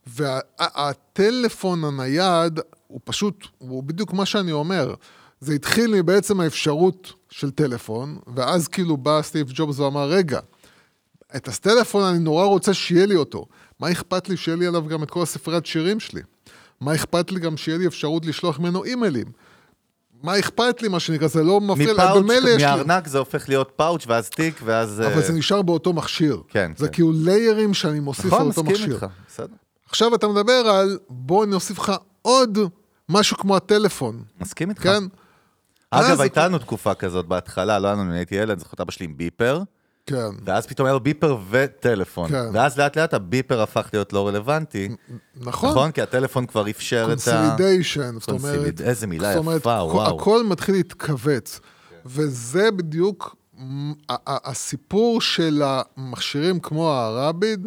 והטלפון 0.06 1.84
הנייד 1.84 2.60
הוא 2.86 3.00
פשוט, 3.04 3.46
הוא 3.58 3.82
בדיוק 3.82 4.12
מה 4.12 4.26
שאני 4.26 4.52
אומר. 4.52 4.94
זה 5.40 5.54
התחיל 5.54 5.94
מבעצם 5.94 6.40
האפשרות 6.40 7.12
של 7.30 7.50
טלפון, 7.50 8.18
ואז 8.34 8.68
כאילו 8.68 8.96
בא 8.96 9.22
סטיב 9.22 9.46
ג'ובס 9.54 9.78
ואמר, 9.78 10.08
רגע, 10.08 10.40
את 11.36 11.48
הטלפון 11.48 12.02
אני 12.04 12.18
נורא 12.18 12.44
רוצה 12.44 12.74
שיהיה 12.74 13.06
לי 13.06 13.16
אותו. 13.16 13.46
מה 13.80 13.92
אכפת 13.92 14.28
לי 14.28 14.36
שיהיה 14.36 14.56
לי 14.56 14.66
עליו 14.66 14.86
גם 14.86 15.02
את 15.02 15.10
כל 15.10 15.22
הספריית 15.22 15.66
שירים 15.66 16.00
שלי? 16.00 16.20
מה 16.80 16.94
אכפת 16.94 17.32
לי 17.32 17.40
גם 17.40 17.56
שיהיה 17.56 17.78
לי 17.78 17.86
אפשרות 17.86 18.26
לשלוח 18.26 18.58
ממנו 18.58 18.84
אימיילים? 18.84 19.26
מה 20.22 20.38
אכפת 20.38 20.82
לי, 20.82 20.88
מה 20.88 21.00
שנקרא, 21.00 21.28
זה 21.28 21.42
לא 21.42 21.60
מפריע, 21.60 21.94
מפאוץ', 21.94 22.22
במילא 22.22 22.48
יש 22.48 22.62
לי... 22.62 23.00
זה 23.06 23.18
הופך 23.18 23.48
להיות 23.48 23.72
פאוץ' 23.76 24.04
ואז 24.06 24.30
תיק 24.30 24.60
ואז... 24.64 25.00
אבל 25.00 25.12
אה, 25.12 25.20
זה 25.20 25.32
נשאר 25.32 25.62
באותו 25.62 25.92
מכשיר. 25.92 26.42
כן, 26.48 26.72
זה 26.76 26.86
כן. 26.86 26.92
כאילו 26.92 27.12
ליירים 27.12 27.74
שאני 27.74 28.00
מוסיף 28.00 28.24
על 28.24 28.30
נכון, 28.30 28.46
אותו 28.46 28.64
מסכים 28.64 28.76
מכשיר. 28.76 28.94
איתך, 28.94 29.06
בסדר. 29.28 29.54
עכשיו 29.88 30.14
אתה 30.14 30.28
מדבר 30.28 30.52
על, 30.52 30.98
בוא 31.08 31.46
נוסיף 31.46 31.78
לך 31.78 31.92
עוד 32.22 32.58
משהו 33.08 33.36
כמו 33.36 33.56
הטלפון, 33.56 34.22
מסכים 34.40 34.70
איתך. 34.70 34.82
כן? 34.82 35.02
אגב, 35.90 36.20
הייתה 36.20 36.48
לנו 36.48 36.58
תקופה 36.58 36.94
כזאת 36.94 37.26
בהתחלה, 37.26 37.78
לא 37.78 37.86
היה 37.86 37.94
לנו, 37.96 38.10
אני 38.10 38.18
הייתי 38.18 38.34
ילד, 38.34 38.58
זוכר 38.58 38.70
את 38.74 38.80
אבא 38.80 38.92
שלי 38.92 39.06
עם 39.06 39.16
ביפר, 39.16 39.62
כן. 40.06 40.28
ואז 40.44 40.66
פתאום 40.66 40.86
היה 40.86 40.92
לו 40.92 41.00
ביפר 41.00 41.38
וטלפון. 41.50 42.28
כן. 42.28 42.44
ואז 42.52 42.78
לאט 42.78 42.96
לאט 42.96 43.14
הביפר 43.14 43.62
הפך 43.62 43.88
להיות 43.92 44.12
לא 44.12 44.28
רלוונטי, 44.28 44.88
נכון. 45.36 45.70
נכון? 45.70 45.90
כי 45.90 46.02
הטלפון 46.02 46.46
כבר 46.46 46.70
אפשר 46.70 47.08
את 47.12 47.28
ה... 47.28 47.30
consolidation, 47.30 48.16
זאת 48.20 48.28
אומרת... 48.30 48.80
איזה 48.80 49.06
מילה 49.06 49.32
יפה, 49.32 49.82
וואו. 49.82 50.20
הכל 50.20 50.44
מתחיל 50.46 50.74
להתכווץ. 50.74 51.60
וזה 52.06 52.70
בדיוק 52.70 53.36
הסיפור 54.26 55.20
של 55.20 55.62
המכשירים 55.64 56.60
כמו 56.60 56.90
הרביט, 56.90 57.66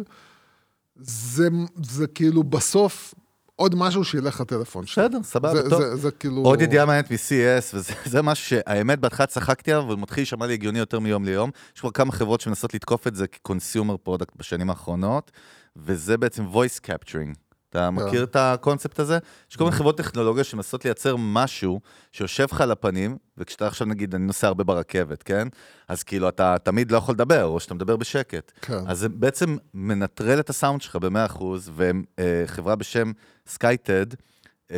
זה, 1.00 1.48
זה 1.82 2.06
כאילו 2.06 2.42
בסוף 2.42 3.14
עוד 3.56 3.74
משהו 3.74 4.04
שילך 4.04 4.40
לטלפון 4.40 4.86
שלי. 4.86 5.04
בסדר, 5.04 5.22
סבבה, 5.22 5.62
זה, 5.62 5.70
טוב. 5.70 5.82
זה, 5.82 5.96
זה 5.96 6.10
כאילו... 6.10 6.42
עוד 6.42 6.60
ידיעה 6.60 6.86
מעניינת 6.86 7.10
מ-CES, 7.10 7.74
וזה 7.74 7.92
זה 8.12 8.22
משהו 8.22 8.46
שהאמת 8.46 8.98
בהתחלה 8.98 9.26
צחקתי 9.26 9.72
עליו, 9.72 9.84
אבל 9.84 9.94
הוא 9.94 10.02
מתחיל 10.02 10.20
להישמע 10.20 10.46
לי 10.46 10.52
הגיוני 10.52 10.78
יותר 10.78 10.98
מיום 10.98 11.24
ליום. 11.24 11.50
יש 11.74 11.80
כבר 11.80 11.90
כמה 11.90 12.12
חברות 12.12 12.40
שמנסות 12.40 12.74
לתקוף 12.74 13.06
את 13.06 13.14
זה 13.14 13.26
כ-consumer 13.26 14.08
product 14.08 14.32
בשנים 14.36 14.70
האחרונות, 14.70 15.30
וזה 15.76 16.18
בעצם 16.18 16.44
voice 16.52 16.86
capturing. 16.86 17.49
אתה 17.70 17.90
מכיר 17.90 18.24
את 18.24 18.36
הקונספט 18.36 18.98
הזה? 18.98 19.18
יש 19.50 19.56
כל 19.56 19.64
מיני 19.64 19.76
חברות 19.76 19.96
טכנולוגיה 19.96 20.44
שמנסות 20.44 20.84
לייצר 20.84 21.16
משהו 21.18 21.80
שיושב 22.12 22.46
לך 22.52 22.60
על 22.60 22.70
הפנים, 22.70 23.16
וכשאתה 23.38 23.66
עכשיו 23.66 23.86
נגיד, 23.86 24.14
אני 24.14 24.26
נוסע 24.26 24.46
הרבה 24.46 24.64
ברכבת, 24.64 25.22
כן? 25.22 25.48
אז 25.88 26.02
כאילו 26.02 26.28
אתה 26.28 26.56
תמיד 26.62 26.92
לא 26.92 26.96
יכול 26.96 27.14
לדבר, 27.14 27.44
או 27.44 27.60
שאתה 27.60 27.74
מדבר 27.74 27.96
בשקט. 27.96 28.52
כן. 28.60 28.78
אז 28.86 28.98
זה 28.98 29.08
בעצם 29.08 29.56
מנטרל 29.74 30.40
את 30.40 30.50
הסאונד 30.50 30.82
שלך 30.82 30.96
ב-100%, 30.96 31.44
וחברה 31.76 32.76
בשם 32.76 33.12
Skyted, 33.46 34.06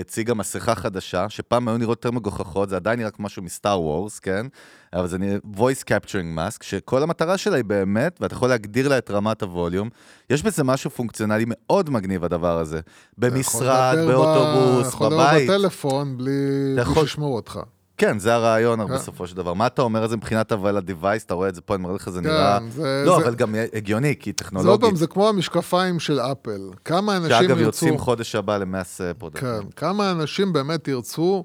הציגה 0.00 0.34
מסכה 0.34 0.74
חדשה, 0.74 1.28
שפעם 1.28 1.68
היו 1.68 1.78
נראות 1.78 1.98
יותר 2.04 2.10
מגוחכות, 2.16 2.68
זה 2.68 2.76
עדיין 2.76 2.98
נראה 2.98 3.10
כמו 3.10 3.24
משהו 3.26 3.42
מסטאר 3.42 3.80
וורס, 3.80 4.18
כן? 4.18 4.46
אבל 4.92 5.06
זה 5.08 5.18
נראה 5.18 5.36
voice 5.56 5.82
capturing 5.90 6.38
mask, 6.38 6.58
שכל 6.62 7.02
המטרה 7.02 7.38
שלה 7.38 7.56
היא 7.56 7.64
באמת, 7.64 8.18
ואתה 8.20 8.34
יכול 8.34 8.48
להגדיר 8.48 8.88
לה 8.88 8.98
את 8.98 9.10
רמת 9.10 9.42
הווליום, 9.42 9.88
יש 10.30 10.42
בזה 10.42 10.64
משהו 10.64 10.90
פונקציונלי 10.90 11.44
מאוד 11.48 11.90
מגניב, 11.90 12.24
הדבר 12.24 12.58
הזה. 12.58 12.80
במשרד, 13.18 13.64
אתה 13.98 14.00
יכול 14.02 14.12
באוטובוס, 14.14 14.86
ב- 14.86 14.88
יכול 14.88 15.06
בבית. 15.14 15.42
לדבר 15.42 15.58
בטלפון 15.58 16.16
בלי 16.18 16.30
אתה 16.74 16.80
יכול- 16.82 17.06
שישמעו 17.06 17.34
אותך. 17.34 17.60
כן, 18.02 18.18
זה 18.18 18.34
הרעיון 18.34 18.86
כן. 18.86 18.94
בסופו 18.94 19.26
של 19.26 19.36
דבר. 19.36 19.54
מה 19.54 19.66
אתה 19.66 19.82
אומר 19.82 20.02
על 20.02 20.08
זה 20.08 20.16
מבחינת 20.16 20.52
אבל 20.52 20.76
ה-device, 20.76 21.22
אתה 21.26 21.34
רואה 21.34 21.48
את 21.48 21.54
זה 21.54 21.60
פה, 21.60 21.74
אני 21.74 21.82
מראה 21.82 21.94
לך, 21.94 22.10
זה 22.10 22.20
נראה... 22.20 22.58
כן, 22.60 22.70
זה- 22.70 23.02
לא, 23.06 23.18
זה- 23.18 23.24
אבל 23.24 23.34
גם 23.34 23.54
הגיוני, 23.74 24.14
כי 24.20 24.30
זה 24.30 24.32
עוד 24.32 24.36
טכנולוגית. 24.36 24.80
פעם, 24.88 24.96
זה 24.96 25.06
כמו 25.06 25.28
המשקפיים 25.28 26.00
של 26.00 26.20
אפל. 26.20 26.60
כמה 26.84 27.16
אנשים 27.16 27.30
שאגב, 27.30 27.50
ירצו... 27.50 27.62
יוצאים 27.62 27.98
חודש 27.98 28.34
הבא 28.34 28.56
ל-mass 28.56 29.00
product. 29.18 29.40
כן, 29.40 29.70
כמה 29.76 30.10
אנשים 30.10 30.52
באמת 30.52 30.88
ירצו, 30.88 31.44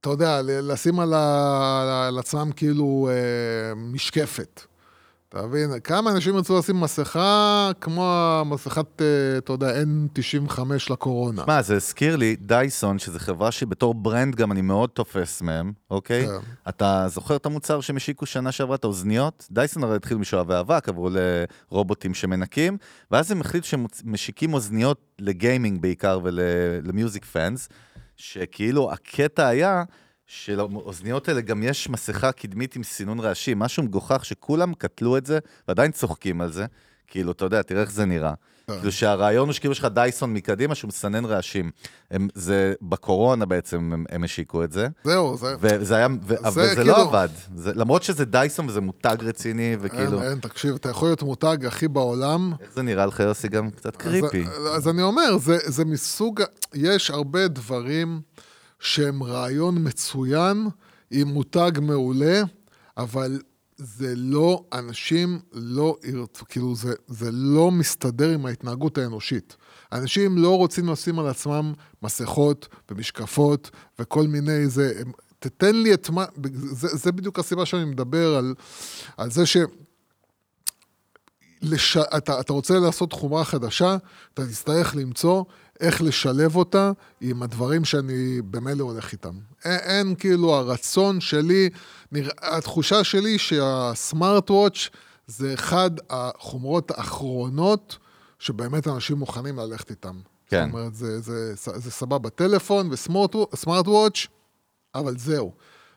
אתה 0.00 0.10
יודע, 0.10 0.40
לשים 0.44 1.00
על, 1.00 1.14
ה... 1.14 2.06
על 2.08 2.18
עצמם 2.18 2.50
כאילו 2.56 3.08
אה, 3.10 3.74
משקפת. 3.74 4.60
אתה 5.38 5.46
מבין? 5.46 5.70
כמה 5.84 6.10
אנשים 6.10 6.34
ירצו 6.34 6.58
לשים 6.58 6.80
מסכה 6.80 7.70
כמו 7.80 8.12
המסכת, 8.40 9.02
אה, 9.02 9.38
אתה 9.38 9.52
יודע, 9.52 9.82
N95 9.82 10.60
לקורונה. 10.90 11.44
מה, 11.46 11.62
זה 11.62 11.74
הזכיר 11.74 12.16
לי, 12.16 12.36
דייסון, 12.36 12.98
שזו 12.98 13.18
חברה 13.18 13.52
שבתור 13.52 13.94
brand 13.94 14.34
גם 14.34 14.52
אני 14.52 14.62
מאוד 14.62 14.90
תופס 14.90 15.42
מהם, 15.42 15.72
אוקיי? 15.90 16.26
כן. 16.26 16.32
אתה 16.68 17.06
זוכר 17.08 17.36
את 17.36 17.46
המוצר 17.46 17.80
שהם 17.80 17.96
השיקו 17.96 18.26
שנה 18.26 18.52
שעברה, 18.52 18.74
את 18.74 18.84
האוזניות? 18.84 19.46
דייסון 19.50 19.84
הרי 19.84 19.96
התחילו 19.96 20.20
משואבי 20.20 20.54
אבק, 20.60 20.88
עברו 20.88 21.08
לרובוטים 21.70 22.14
שמנקים, 22.14 22.76
ואז 23.10 23.30
הם 23.30 23.40
החליטו 23.40 23.66
שהם 23.66 23.86
משיקים 24.04 24.54
אוזניות 24.54 25.00
לגיימינג 25.18 25.82
בעיקר 25.82 26.20
ולמיוזיק 26.22 27.24
פאנס, 27.24 27.68
שכאילו 28.16 28.92
הקטע 28.92 29.46
היה... 29.46 29.84
שלאוזניות 30.26 31.28
האלה 31.28 31.40
גם 31.40 31.62
יש 31.62 31.88
מסכה 31.88 32.32
קדמית 32.32 32.76
עם 32.76 32.82
סינון 32.82 33.20
רעשי, 33.20 33.52
משהו 33.56 33.82
מגוחך 33.82 34.24
שכולם 34.24 34.74
קטלו 34.74 35.16
את 35.16 35.26
זה 35.26 35.38
ועדיין 35.68 35.92
צוחקים 35.92 36.40
על 36.40 36.52
זה. 36.52 36.66
כאילו, 37.06 37.32
אתה 37.32 37.44
יודע, 37.44 37.62
תראה 37.62 37.80
איך 37.80 37.90
זה 37.90 38.04
נראה. 38.04 38.34
כן. 38.66 38.78
כאילו 38.78 38.92
שהרעיון 38.92 39.48
הוא 39.48 39.52
שכאילו 39.52 39.72
יש 39.72 39.78
לך 39.78 39.84
דייסון 39.84 40.34
מקדימה 40.34 40.74
שהוא 40.74 40.88
מסנן 40.88 41.24
רעשים. 41.24 41.70
הם, 42.10 42.28
זה 42.34 42.74
בקורונה 42.82 43.46
בעצם 43.46 43.92
הם, 43.92 44.04
הם 44.10 44.24
השיקו 44.24 44.64
את 44.64 44.72
זה, 44.72 44.88
זהו, 45.04 45.36
זה... 45.36 45.54
וזה 45.60 45.96
היה, 45.96 46.06
ו, 46.22 46.28
זה 46.28 46.48
וזה 46.48 46.72
כאילו- 46.74 46.86
לא 46.86 47.02
עבד. 47.02 47.28
זה, 47.54 47.72
למרות 47.74 48.02
שזה 48.02 48.24
דייסון 48.24 48.68
וזה 48.68 48.80
מותג 48.80 49.16
רציני, 49.20 49.76
וכאילו, 49.80 50.22
אין, 50.22 50.30
אין, 50.30 50.38
תקשיב, 50.40 50.74
אתה 50.74 50.88
יכול 50.88 51.08
להיות 51.08 51.22
מותג 51.22 51.66
הכי 51.66 51.88
בעולם. 51.88 52.52
איך 52.60 52.72
זה 52.74 52.82
נראה 52.82 53.06
לך 53.06 53.20
יוסי 53.20 53.48
גם 53.48 53.70
קצת 53.70 53.96
קריפי. 53.96 54.44
אז, 54.46 54.76
אז 54.76 54.88
אני 54.88 55.02
אומר, 55.02 55.38
זה, 55.38 55.58
זה 55.64 55.84
מסוג, 55.84 56.42
יש 56.74 57.10
הרבה 57.10 57.48
דברים 57.48 58.20
שהם 58.86 59.22
רעיון 59.22 59.88
מצוין, 59.88 60.68
עם 61.10 61.28
מותג 61.28 61.72
מעולה, 61.82 62.42
אבל 62.96 63.40
זה 63.76 64.12
לא, 64.16 64.64
אנשים 64.72 65.40
לא, 65.52 65.96
ירצו- 66.04 66.44
כאילו 66.48 66.74
זה, 66.74 66.94
זה 67.08 67.30
לא 67.32 67.70
מסתדר 67.70 68.30
עם 68.30 68.46
ההתנהגות 68.46 68.98
האנושית. 68.98 69.56
אנשים 69.92 70.38
לא 70.38 70.56
רוצים 70.56 70.88
לשים 70.88 71.18
על 71.18 71.26
עצמם 71.26 71.72
מסכות 72.02 72.68
ומשקפות 72.90 73.70
וכל 73.98 74.26
מיני 74.26 74.68
זה, 74.68 74.92
הם, 75.00 75.12
תתן 75.38 75.74
לי 75.74 75.94
את 75.94 76.10
מה, 76.10 76.24
זה, 76.70 76.88
זה 76.88 77.12
בדיוק 77.12 77.38
הסיבה 77.38 77.66
שאני 77.66 77.84
מדבר 77.84 78.36
על, 78.36 78.54
על 79.16 79.30
זה 79.30 79.46
ש... 79.46 79.56
לש... 81.62 81.96
אתה 81.96 82.52
רוצה 82.52 82.78
לעשות 82.78 83.12
חומרה 83.12 83.44
חדשה, 83.44 83.96
אתה 84.34 84.46
תצטרך 84.46 84.96
למצוא 84.96 85.44
איך 85.80 86.02
לשלב 86.02 86.56
אותה 86.56 86.92
עם 87.20 87.42
הדברים 87.42 87.84
שאני 87.84 88.42
במילא 88.50 88.84
הולך 88.84 89.12
איתם. 89.12 89.34
אין, 89.64 89.78
אין 89.78 90.14
כאילו 90.14 90.54
הרצון 90.54 91.20
שלי, 91.20 91.70
נרא... 92.12 92.30
התחושה 92.42 93.04
שלי 93.04 93.38
שהסמארט 93.38 94.50
וואץ' 94.50 94.88
זה 95.26 95.54
אחד 95.54 95.90
החומרות 96.10 96.90
האחרונות 96.90 97.98
שבאמת 98.38 98.88
אנשים 98.88 99.16
מוכנים 99.16 99.58
ללכת 99.58 99.90
איתם. 99.90 100.20
כן. 100.48 100.64
זאת 100.66 100.74
אומרת, 100.74 100.94
זה, 100.94 101.20
זה, 101.20 101.54
זה, 101.54 101.78
זה 101.78 101.90
סבבה 101.90 102.30
טלפון 102.30 102.90
וסמארט 102.92 103.88
וואץ', 103.88 104.26
אבל 104.94 105.18
זהו. 105.18 105.52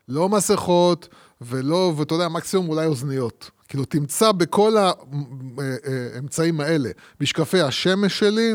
לא 0.07 0.29
מסכות, 0.29 1.07
ולא, 1.41 1.93
ואתה 1.97 2.15
יודע, 2.15 2.27
מקסימום 2.27 2.69
אולי 2.69 2.85
אוזניות. 2.85 3.51
כאילו, 3.67 3.85
תמצא 3.85 4.31
בכל 4.31 4.75
האמצעים 4.77 6.61
האלה, 6.61 6.89
משקפי 7.21 7.61
השמש 7.61 8.19
שלי, 8.19 8.53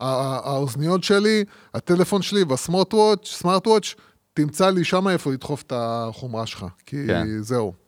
האוזניות 0.00 1.04
שלי, 1.04 1.44
הטלפון 1.74 2.22
שלי 2.22 2.42
והסמארט 2.42 2.94
וואץ', 2.94 3.26
סמארט 3.26 3.66
וואץ', 3.66 3.94
תמצא 4.34 4.70
לי 4.70 4.84
שם 4.84 5.08
איפה 5.08 5.32
לדחוף 5.32 5.62
את 5.62 5.72
החומרה 5.76 6.46
שלך. 6.46 6.66
כי 6.86 6.96
כן. 7.06 7.26
זהו. 7.40 7.79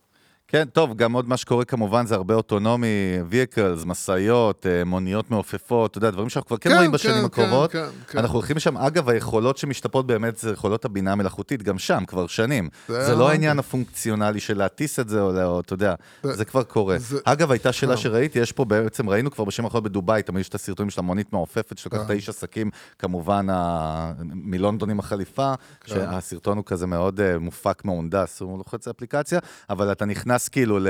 כן, 0.53 0.65
טוב, 0.73 0.97
גם 0.97 1.13
עוד 1.13 1.29
מה 1.29 1.37
שקורה 1.37 1.65
כמובן 1.65 2.07
זה 2.07 2.15
הרבה 2.15 2.35
אוטונומי, 2.35 2.87
vehicles, 3.31 3.87
משאיות, 3.87 4.67
אה, 4.67 4.85
מוניות 4.85 5.31
מעופפות, 5.31 5.91
אתה 5.91 5.99
יודע, 5.99 6.11
דברים 6.11 6.29
שאנחנו 6.29 6.49
כבר 6.49 6.57
כן, 6.57 6.71
כן, 6.71 6.77
רואים 6.77 6.93
בשנים 6.93 7.19
כן, 7.19 7.25
הקרובות. 7.25 7.73
כן, 7.73 7.85
כן. 8.09 8.19
אנחנו 8.19 8.35
הולכים 8.39 8.57
לשם, 8.57 8.77
אגב, 8.77 9.09
היכולות 9.09 9.57
שמשתפרות 9.59 10.07
באמת 10.07 10.39
זה 10.39 10.51
יכולות 10.51 10.85
הבינה 10.85 11.13
המלאכותית, 11.13 11.63
גם 11.63 11.79
שם, 11.79 12.05
כבר 12.07 12.27
שנים. 12.27 12.69
זה 12.89 13.05
זה 13.07 13.15
לא. 13.17 13.29
העניין 13.31 13.59
הפונקציונלי 13.59 14.41
של 14.41 14.59
להטיס 14.59 14.99
את 15.01 15.09
זה, 15.09 15.21
או, 15.23 15.33
לא- 15.33 15.61
אתה 15.61 15.75
יודע, 15.75 15.95
זה- 16.23 16.33
זה 16.37 16.45
כבר 16.45 16.63
קורה. 16.63 16.99
זה- 16.99 17.19
אגב, 17.25 17.51
הייתה 17.51 17.73
שאלה 17.73 17.97
כן. 17.97 18.01
שראיתי, 18.03 18.39
יש 18.39 18.53
פה 18.53 18.65
בעצם, 18.65 19.09
ראינו 19.09 19.31
כבר 19.31 19.45
בשם 19.45 19.65
האחרון 19.65 19.83
בדובאי, 19.85 20.23
תמיד 20.23 20.41
יש 20.41 20.49
את 20.49 20.55
הסרטונים 20.55 20.91
של 20.91 21.01
המונית 21.01 21.33
מעופפת, 21.33 21.79
שלוקחת 21.79 22.01
כן. 22.07 22.11
האיש 22.11 22.29
עסקים, 22.29 22.71
כמובן, 22.99 23.47
ה- 23.51 24.13
מלונדון 24.35 24.91
עם 24.91 24.99
החליפה, 24.99 25.53
כן. 25.81 25.95
שהסרטון 25.95 26.57
הוא 26.57 26.65
כזה 26.67 26.87
מאוד 26.87 27.21
אה, 27.21 27.39
מופק 27.39 27.85
מהונדס, 27.85 28.41
הוא 28.41 28.59
לוחץ 28.59 28.89
אפליקציה, 28.89 29.39
אבל 29.71 29.93
אתה 29.93 30.05
נכנס 30.05 30.42
כאילו 30.49 30.79
ל... 30.79 30.87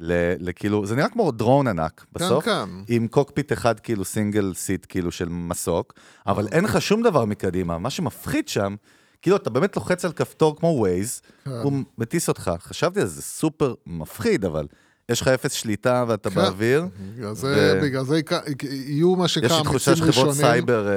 ל- 0.00 0.48
לכאילו, 0.48 0.86
זה 0.86 0.96
נראה 0.96 1.08
כמו 1.08 1.32
דרון 1.32 1.66
ענק 1.66 2.06
בסוף, 2.12 2.44
כן. 2.44 2.68
עם 2.88 3.08
cockpit 3.08 3.52
אחד 3.52 3.80
כאילו 3.80 4.04
single 4.04 4.52
seat 4.54 4.86
כאילו 4.88 5.12
של 5.12 5.28
מסוק, 5.28 5.92
אבל 6.26 6.48
אין 6.52 6.64
לך 6.64 6.82
שום 6.82 7.02
דבר 7.02 7.24
מקדימה, 7.24 7.78
מה 7.78 7.90
שמפחיד 7.90 8.48
שם, 8.48 8.74
כאילו 9.22 9.36
אתה 9.36 9.50
באמת 9.50 9.76
לוחץ 9.76 10.04
על 10.04 10.12
כפתור 10.12 10.56
כמו 10.56 10.68
ווייז, 10.68 11.22
כן. 11.44 11.50
הוא 11.50 11.72
מטיס 11.98 12.28
אותך, 12.28 12.50
חשבתי 12.58 13.00
על 13.00 13.06
זה 13.06 13.22
סופר 13.22 13.74
מפחיד, 13.86 14.44
אבל 14.44 14.66
יש 15.08 15.20
לך 15.20 15.28
אפס 15.28 15.52
שליטה 15.52 16.04
ואתה 16.08 16.30
כן. 16.30 16.34
באוויר, 16.36 16.86
בגלל 17.16 17.34
זה, 17.34 17.74
ו- 17.78 17.84
בגלל 17.84 18.04
זה 18.04 18.18
יק- 18.18 18.30
יהיו 18.64 19.16
מה 19.16 19.24
יש 19.24 19.34
שנקרא 19.34 19.58
לי 19.58 19.64
תחושה 19.64 19.90
אמיצים 19.90 20.06
שחברות 20.12 20.28
ראשונים. 20.28 20.50
סייבר, 20.52 20.88
אה, 20.88 20.94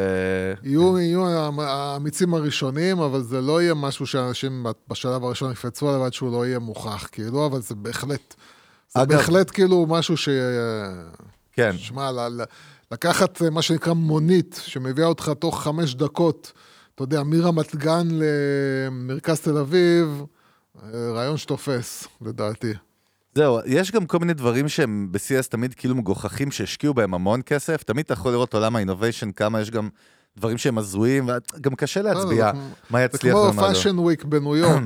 יהיו, 0.63 0.99
יהיו 0.99 1.27
המ- 1.29 1.59
האמיצים 1.59 2.33
הראשונים, 2.33 2.99
אבל 2.99 3.21
זה 3.21 3.41
לא 3.41 3.61
יהיה 3.61 3.73
משהו 3.73 4.07
שאנשים 4.07 4.65
בשלב 4.87 5.23
הראשון 5.23 5.51
יקפצו 5.51 5.89
עליו 5.89 6.05
עד 6.05 6.13
שהוא 6.13 6.31
לא 6.31 6.45
יהיה 6.45 6.59
מוכח, 6.59 7.07
כאילו, 7.11 7.45
אבל 7.45 7.61
זה 7.61 7.75
בהחלט, 7.75 8.35
זה 8.95 9.01
אגב- 9.01 9.17
בהחלט 9.17 9.51
כאילו 9.53 9.85
משהו 9.89 10.17
ש... 10.17 10.29
כן, 11.51 11.77
שמע, 11.77 12.11
ל- 12.11 12.43
לקחת 12.91 13.41
אה, 13.41 13.49
מה 13.49 13.61
שנקרא 13.61 13.93
מונית, 13.93 14.61
שמביאה 14.65 15.07
אותך 15.07 15.31
תוך 15.39 15.63
חמש 15.63 15.95
דקות, 15.95 16.51
אתה 16.95 17.03
יודע, 17.03 17.23
מרמת 17.23 17.75
גן 17.75 18.07
למרכז 18.11 19.39
תל 19.39 19.57
אביב, 19.57 20.23
אה, 20.83 21.11
רעיון 21.13 21.37
שתופס, 21.37 22.07
לדעתי. 22.21 22.73
זהו, 23.35 23.59
יש 23.65 23.91
גם 23.91 24.05
כל 24.05 24.19
מיני 24.19 24.33
דברים 24.33 24.69
שהם 24.69 25.07
ב-CES 25.11 25.47
תמיד 25.49 25.73
כאילו 25.73 25.95
מגוחכים, 25.95 26.51
שהשקיעו 26.51 26.93
בהם 26.93 27.13
המון 27.13 27.41
כסף, 27.45 27.83
תמיד 27.83 28.05
אתה 28.05 28.13
יכול 28.13 28.31
לראות 28.31 28.53
עולם 28.53 28.75
ה-innovation, 28.75 29.31
כמה 29.31 29.61
יש 29.61 29.71
גם 29.71 29.89
דברים 30.39 30.57
שהם 30.57 30.77
הזויים, 30.77 31.29
וגם 31.57 31.75
קשה 31.75 32.01
להצביע 32.01 32.45
זה 32.45 32.51
כמו- 32.51 32.61
מה 32.89 32.99
זה 32.99 33.05
יצליח 33.05 33.33
כמו 33.33 33.41
ומה 33.53 33.61
לא. 33.61 33.67
fashion 33.67 33.99
week 33.99 34.23
בניו 34.23 34.55
יורק, 34.61 34.83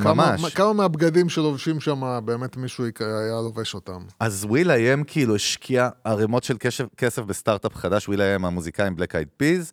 כמה, 0.55 0.73
מהבגדים 0.73 1.29
שלובשים 1.29 1.79
שם, 1.79 2.19
באמת 2.25 2.57
מישהו 2.57 2.83
היה 2.99 3.41
לובש 3.43 3.73
אותם. 3.73 3.99
אז 4.19 4.45
will.i.am 4.45 5.03
כאילו 5.03 5.35
השקיע 5.35 5.89
ערימות 6.03 6.43
של 6.43 6.57
כסף, 6.97 7.23
בסטארט-אפ 7.23 7.75
חדש, 7.75 8.07
will.i.am 8.07 8.45
המוזיקאים 8.45 8.95
Black 8.95 9.15
Eyed 9.15 9.27
Peas. 9.37 9.71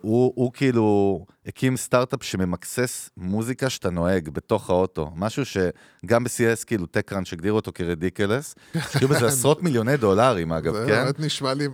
הוא, 0.00 0.32
כאילו 0.52 1.24
הקים 1.46 1.76
סטארט-אפ 1.76 2.22
שממקסס 2.22 3.10
מוזיקה 3.16 3.70
שאתה 3.70 3.90
נוהג 3.90 4.28
בתוך 4.28 4.70
האוטו. 4.70 5.10
משהו 5.16 5.42
שגם 5.44 6.24
ב-CES, 6.24 6.64
כאילו, 6.66 6.86
TechCrunch 6.86 7.32
הגדירו 7.32 7.56
אותו 7.56 7.72
כ-ridiculous. 7.74 8.54
השקיעו 8.74 9.10
בזה 9.10 9.26
עשרות 9.26 9.62
מיליוני 9.62 9.96
דולרים, 9.96 10.52
אגב, 10.52 10.74
זה 10.74 10.84
כן? 10.88 11.04
באמת 11.04 11.20
נשמע 11.20 11.54
לי 11.54 11.68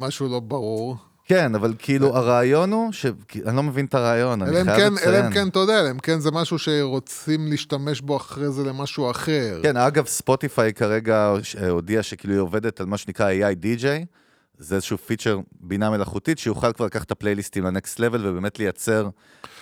משהו 0.00 0.28
לא 0.28 0.40
ברור. 0.40 0.96
כן, 1.26 1.54
אבל 1.54 1.74
כאילו, 1.78 2.16
הרעיון 2.16 2.72
הוא 2.72 2.92
ש... 2.92 3.06
אני 3.46 3.56
לא 3.56 3.62
מבין 3.62 3.86
את 3.86 3.94
הרעיון, 3.94 4.42
אני 4.42 4.50
אלא 4.50 4.64
חייב 4.64 4.76
כן, 4.76 4.82
אלא 5.08 5.16
לציין. 5.16 5.24
אם 5.24 5.32
כן, 5.32 5.48
אתה 5.48 5.58
יודע, 5.58 5.80
אלא 5.80 5.90
אם 5.90 5.98
כן 5.98 6.20
זה 6.20 6.30
משהו 6.30 6.58
שרוצים 6.58 7.46
להשתמש 7.50 8.00
בו 8.00 8.16
אחרי 8.16 8.50
זה 8.50 8.62
למשהו 8.64 9.10
אחר. 9.10 9.60
כן, 9.62 9.76
אגב, 9.76 10.06
ספוטיפיי 10.06 10.72
כרגע 10.74 11.34
אה, 11.62 11.68
הודיע 11.68 12.02
שכאילו 12.02 12.34
היא 12.34 12.40
עובדת 12.40 12.80
על 12.80 12.86
מה 12.86 12.96
שנקרא 12.96 13.30
AI 13.30 13.54
DJ, 13.64 13.84
זה 14.58 14.74
איזשהו 14.74 14.98
פיצ'ר 14.98 15.38
בינה 15.60 15.90
מלאכותית, 15.90 16.38
שיוכל 16.38 16.72
כבר 16.72 16.86
לקחת 16.86 17.06
את 17.06 17.10
הפלייליסטים 17.10 17.64
לנקסט 17.64 17.98
לבל 18.00 18.26
ובאמת 18.26 18.58
לייצר 18.58 19.08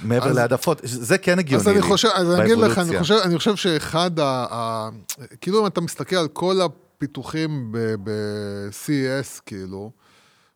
מעבר 0.01 0.29
אז- 0.31 0.37
להעדפות. 0.37 0.81
זה 0.85 1.19
כן 1.19 1.39
הגיוני 1.39 1.63
אז 1.63 1.69
אני 1.69 1.77
לי, 1.77 1.83
חושב, 1.83 2.09
אז 2.15 2.31
אני 2.35 2.45
אגיד 2.45 2.59
לך, 2.59 2.79
אני. 2.79 2.99
חושב, 2.99 3.15
אני 3.25 3.39
חושב 3.39 3.57
שאחד 3.57 4.19
ה... 4.19 4.47
ה 4.51 4.89
כאילו 5.41 5.61
אם 5.63 5.67
אתה 5.67 5.81
מסתכל 5.81 6.17
על 6.17 6.29
כל 6.29 6.57
הפיתוחים 6.61 7.73
ב-CES, 8.05 9.41
כאילו, 9.47 9.91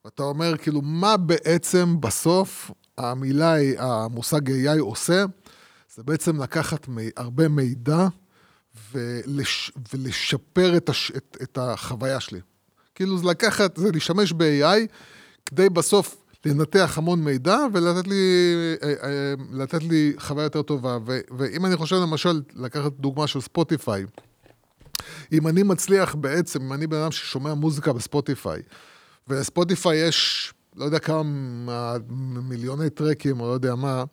אתה 0.07 0.23
אומר, 0.23 0.57
כאילו, 0.57 0.83
מה 0.83 1.16
בעצם 1.16 2.01
בסוף 2.01 2.71
המילה, 2.99 3.55
המושג 3.79 4.49
AI 4.49 4.81
עושה, 4.81 5.25
זה 5.95 6.03
בעצם 6.03 6.42
לקחת 6.42 6.88
מ- 6.88 7.09
הרבה 7.16 7.49
מידע 7.49 8.07
ולש, 8.92 9.73
ולשפר 9.95 10.77
את, 10.77 10.88
הש, 10.88 11.12
את, 11.16 11.37
את 11.42 11.59
החוויה 11.59 12.21
שלי. 12.21 12.40
כאילו 12.95 13.19
זה 13.19 13.27
לקחת, 13.27 13.77
זה 13.77 13.92
להשתמש 13.92 14.33
ב-AI 14.33 14.87
כדי 15.47 15.69
בסוף 15.69 16.16
לנתח 16.45 16.95
המון 16.99 17.25
מידע 17.25 17.59
ולתת 17.73 18.07
לי, 18.09 18.55
אה, 18.83 18.92
אה, 19.03 19.35
לתת 19.53 19.83
לי 19.83 20.12
חוויה 20.19 20.45
יותר 20.45 20.62
טובה. 20.62 20.99
ו, 21.07 21.19
ואם 21.38 21.66
אני 21.66 21.77
חושב 21.77 21.97
למשל, 21.97 22.42
לקחת 22.55 22.92
דוגמה 22.92 23.27
של 23.27 23.40
ספוטיפיי, 23.40 24.05
אם 25.33 25.49
אני 25.49 25.62
מצליח 25.62 26.14
בעצם, 26.14 26.62
אם 26.62 26.73
אני 26.73 26.87
בן 26.87 26.97
אדם 26.97 27.12
ששומע 27.12 27.55
מוזיקה 27.55 27.92
בספוטיפיי, 27.92 28.62
ולספוטיפיי 29.29 29.97
יש, 30.09 30.53
לא 30.77 30.85
יודע 30.85 30.99
כמה 30.99 31.23
מה- 31.23 31.95
מיליוני 32.49 32.91
טרקים, 32.91 33.41
או 33.41 33.47
לא 33.49 33.53
יודע 33.53 33.75
מה, 33.75 34.05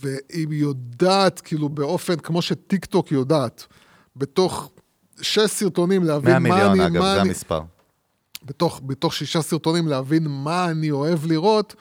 והיא 0.00 0.46
יודעת, 0.50 1.40
כאילו 1.40 1.68
באופן, 1.68 2.16
כמו 2.16 2.42
שטיק 2.42 2.84
טוק 2.84 3.12
יודעת, 3.12 3.66
בתוך 4.16 4.70
שש 5.20 5.50
סרטונים 5.50 6.04
להבין 6.04 6.30
100 6.32 6.38
מה 6.38 6.48
מיליון, 6.54 6.70
אני, 6.80 6.86
אגב, 6.86 7.02
מה 7.02 7.14
זה 7.14 7.20
אני, 7.20 7.28
המספר. 7.28 7.60
בתוך, 8.44 8.80
בתוך 8.86 9.14
שישה 9.14 9.42
סרטונים 9.42 9.88
להבין 9.88 10.26
מה 10.28 10.70
אני 10.70 10.90
אוהב 10.90 11.26
לראות, 11.26 11.74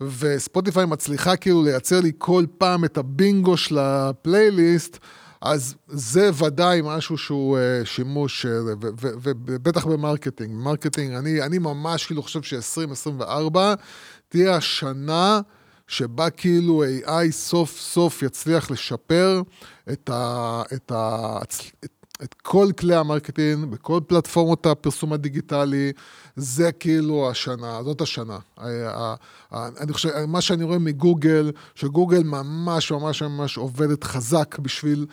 וספוטיפיי 0.00 0.86
מצליחה 0.86 1.36
כאילו 1.36 1.62
לייצר 1.64 2.00
לי 2.00 2.12
כל 2.18 2.44
פעם 2.58 2.84
את 2.84 2.98
הבינגו 2.98 3.56
של 3.56 3.78
הפלייליסט, 3.78 4.98
אז 5.42 5.74
זה 5.88 6.30
ודאי 6.34 6.80
משהו 6.84 7.18
שהוא 7.18 7.58
uh, 7.58 7.86
שימוש, 7.86 8.46
uh, 8.46 8.48
ובטח 9.22 9.86
ב-marketing. 9.86 10.50
marketing, 10.54 11.14
אני, 11.14 11.42
אני 11.42 11.58
ממש 11.58 12.06
כאילו 12.06 12.22
חושב 12.22 12.42
ש-2024 12.42 13.58
תהיה 14.28 14.56
השנה 14.56 15.40
שבה 15.88 16.30
כאילו 16.30 16.84
AI 16.84 17.30
סוף 17.30 17.80
סוף 17.80 18.22
יצליח 18.22 18.70
לשפר 18.70 19.42
את, 19.92 20.10
ה, 20.12 20.62
את, 20.74 20.92
ה, 20.92 21.38
את, 21.42 21.54
את 22.22 22.34
כל 22.42 22.68
כלי 22.78 22.94
ה-marketing, 22.94 23.64
בכל 23.64 24.00
פלטפורמות 24.06 24.66
הפרסום 24.66 25.12
הדיגיטלי, 25.12 25.92
זה 26.36 26.72
כאילו 26.72 27.30
השנה, 27.30 27.82
זאת 27.82 28.00
השנה. 28.00 28.38
ה- 28.56 28.68
ה- 28.68 29.14
ה- 29.50 29.68
אני 29.80 29.92
חושב, 29.92 30.24
מה 30.28 30.40
שאני 30.40 30.64
רואה 30.64 30.78
מגוגל, 30.78 31.52
שגוגל 31.74 32.22
ממש 32.22 32.92
ממש 32.92 33.22
ממש 33.22 33.56
עובדת 33.56 34.04
חזק 34.04 34.58
בשביל 34.58 35.06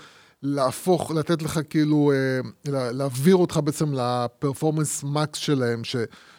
להפוך, 0.43 1.12
לתת 1.12 1.41
לך 1.41 1.60
כאילו, 1.69 2.12
אה, 2.12 2.39
לה- 2.71 2.91
להעביר 2.91 3.36
אותך 3.36 3.60
בעצם 3.63 3.93
לפרפורמנס 3.93 5.04
מקס 5.04 5.38
שלהם, 5.39 5.84
ש, 5.84 5.95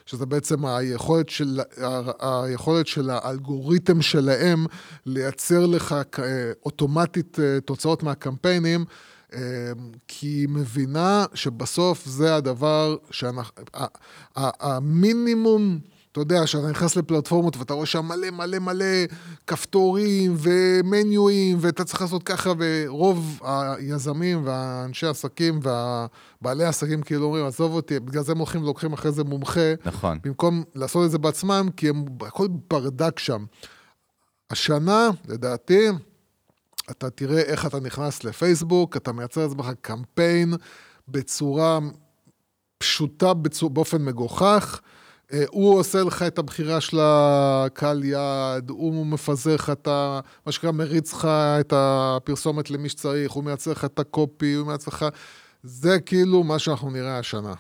שזה 0.07 0.27
בעצם 0.27 0.67
היכולת 0.67 1.29
של, 1.29 1.61
היכולת 2.21 2.87
של 2.87 3.11
האלגוריתם 3.11 4.03
שלהם 4.03 4.67
לייצר 5.07 5.67
לך 5.67 5.93
אה, 6.19 6.25
אוטומטית 6.65 7.39
אה, 7.41 7.61
תוצאות 7.61 8.03
מהקמפיינים. 8.03 8.85
כי 10.09 10.27
היא 10.27 10.49
מבינה 10.49 11.25
שבסוף 11.35 12.07
זה 12.07 12.37
הדבר 12.37 12.97
שאנחנו... 13.11 13.53
המינימום, 14.35 15.79
אתה 16.13 16.21
יודע, 16.21 16.47
שאתה 16.47 16.71
נכנס 16.71 16.97
לפלטפורמות 16.97 17.57
ואתה 17.57 17.75
רואה 17.75 17.87
שם 17.87 18.05
מלא 18.05 18.31
מלא 18.31 18.59
מלא 18.59 18.85
כפתורים 19.47 20.37
ומניואים, 20.39 21.59
ואתה 21.61 21.85
צריך 21.85 22.01
לעשות 22.01 22.23
ככה, 22.23 22.53
ורוב 22.59 23.41
היזמים 23.43 24.47
והאנשי 24.47 25.07
העסקים 25.07 25.61
והבעלי 25.63 26.65
העסקים 26.65 27.03
כאילו 27.03 27.25
אומרים, 27.25 27.47
עזוב 27.47 27.75
אותי, 27.75 28.01
בגלל 28.01 28.23
זה 28.23 28.33
הם 28.33 28.39
הולכים 28.39 28.63
ולוקחים 28.63 28.93
אחרי 28.93 29.13
זה 29.13 29.25
מומחה, 29.25 29.75
נכון. 29.85 30.19
במקום 30.25 30.63
לעשות 30.75 31.07
את 31.07 31.11
זה 31.11 31.19
בעצמם, 31.19 31.69
כי 31.77 31.89
הם, 31.89 32.05
הכל 32.21 32.49
ברדק 32.71 33.19
שם. 33.19 33.45
השנה, 34.51 35.11
לדעתי, 35.29 35.89
אתה 36.91 37.11
תראה 37.11 37.41
איך 37.41 37.67
אתה 37.67 37.81
נכנס 37.81 38.25
לפייסבוק, 38.25 38.97
אתה 38.97 39.13
מייצר 39.13 39.47
לעצמך 39.47 39.71
קמפיין 39.81 40.55
בצורה 41.09 41.79
פשוטה, 42.79 43.35
בצור, 43.35 43.71
באופן 43.71 44.05
מגוחך. 44.05 44.81
אה, 45.33 45.45
הוא 45.51 45.79
עושה 45.79 46.03
לך 46.03 46.23
את 46.23 46.39
הבחירה 46.39 46.81
של 46.81 46.99
הקהל 47.01 48.05
יעד, 48.05 48.71
הוא 48.71 49.07
מפזר 49.07 49.55
לך 49.55 49.71
את 49.71 49.89
ה... 49.89 50.21
מה 50.47 50.53
שנקרא, 50.53 50.71
מריץ 50.71 51.13
לך 51.13 51.25
את 51.61 51.73
הפרסומת 51.77 52.71
למי 52.71 52.89
שצריך, 52.89 53.33
הוא 53.33 53.45
מייצר 53.45 53.71
לך 53.71 53.85
את 53.85 53.99
הקופי, 53.99 54.55
הוא 54.55 54.67
מייצר 54.67 54.91
לך... 54.91 55.07
זה 55.63 56.01
כאילו 56.01 56.45
מה 56.45 56.59
שאנחנו 56.59 56.91
נראה 56.91 57.19
השנה, 57.19 57.55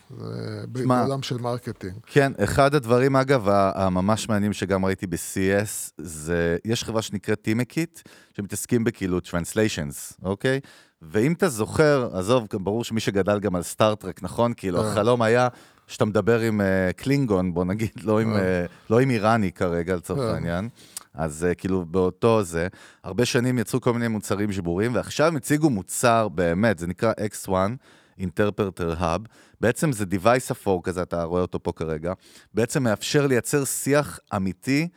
בעולם 0.67 1.23
של 1.23 1.37
marketing. 1.37 1.93
כן, 2.07 2.33
אחד 2.45 2.75
הדברים, 2.75 3.17
אגב, 3.17 3.49
הממש 3.51 4.29
מעניינים 4.29 4.53
שגם 4.53 4.85
ראיתי 4.85 5.07
ב-CES, 5.07 5.93
זה, 5.99 6.57
יש 6.65 6.85
חברה 6.85 7.03
שנקראת 7.03 7.43
טימקיט, 7.43 8.01
שמתעסקים 8.37 8.85
בכאילו 8.85 9.19
translations, 9.19 10.15
אוקיי? 10.23 10.61
ואם 11.03 11.33
אתה 11.33 11.49
זוכר, 11.49 12.09
עזוב, 12.13 12.47
ברור 12.53 12.85
שמי 12.85 13.01
שגדל 13.01 13.41
גם 13.41 13.57
על 13.57 13.63
סטאר 13.63 13.93
טרק, 13.93 14.23
נכון? 14.23 14.53
כאילו, 14.57 14.83
אה. 14.83 14.91
החלום 14.91 15.23
היה 15.23 15.49
שאתה 15.91 16.05
מדבר 16.05 16.41
עם 16.41 16.61
uh, 16.61 16.93
קלינגון, 16.93 17.55
בוא 17.55 17.65
נגיד, 17.65 17.91
לא 18.03 18.21
עם, 18.21 18.37
uh, 18.37 18.39
לא 18.91 19.01
עם 19.01 19.11
איראני 19.11 19.53
כרגע, 19.53 19.97
לצורך. 19.97 20.35
העניין. 20.35 20.69
אז 21.15 21.47
uh, 21.51 21.55
כאילו, 21.55 21.85
באותו 21.85 22.43
זה, 22.43 22.69
הרבה 23.05 23.25
שנים 23.25 23.59
יצרו 23.59 23.81
כל 23.81 23.93
מיני 23.93 24.09
מוצרים 24.09 24.53
שבורים, 24.53 24.95
ועכשיו 24.95 25.27
הם 25.27 25.37
הציגו 25.37 25.71
מוצר, 25.71 26.29
באמת, 26.29 26.79
זה 26.79 26.87
נקרא 26.87 27.13
X1, 27.13 27.51
Interpreter 28.21 29.01
Hub, 29.01 29.29
בעצם 29.61 29.93
זה 29.93 30.05
device 30.05 30.53
אפור 30.53 30.83
כזה, 30.83 31.03
אתה 31.03 31.23
רואה 31.23 31.43
אותו 31.43 31.63
פה 31.63 31.73
כרגע, 31.73 32.13
בעצם 32.55 32.83
מאפשר 32.83 33.27
לייצר 33.27 33.65
שיח 33.65 34.19
אמיתי 34.37 34.89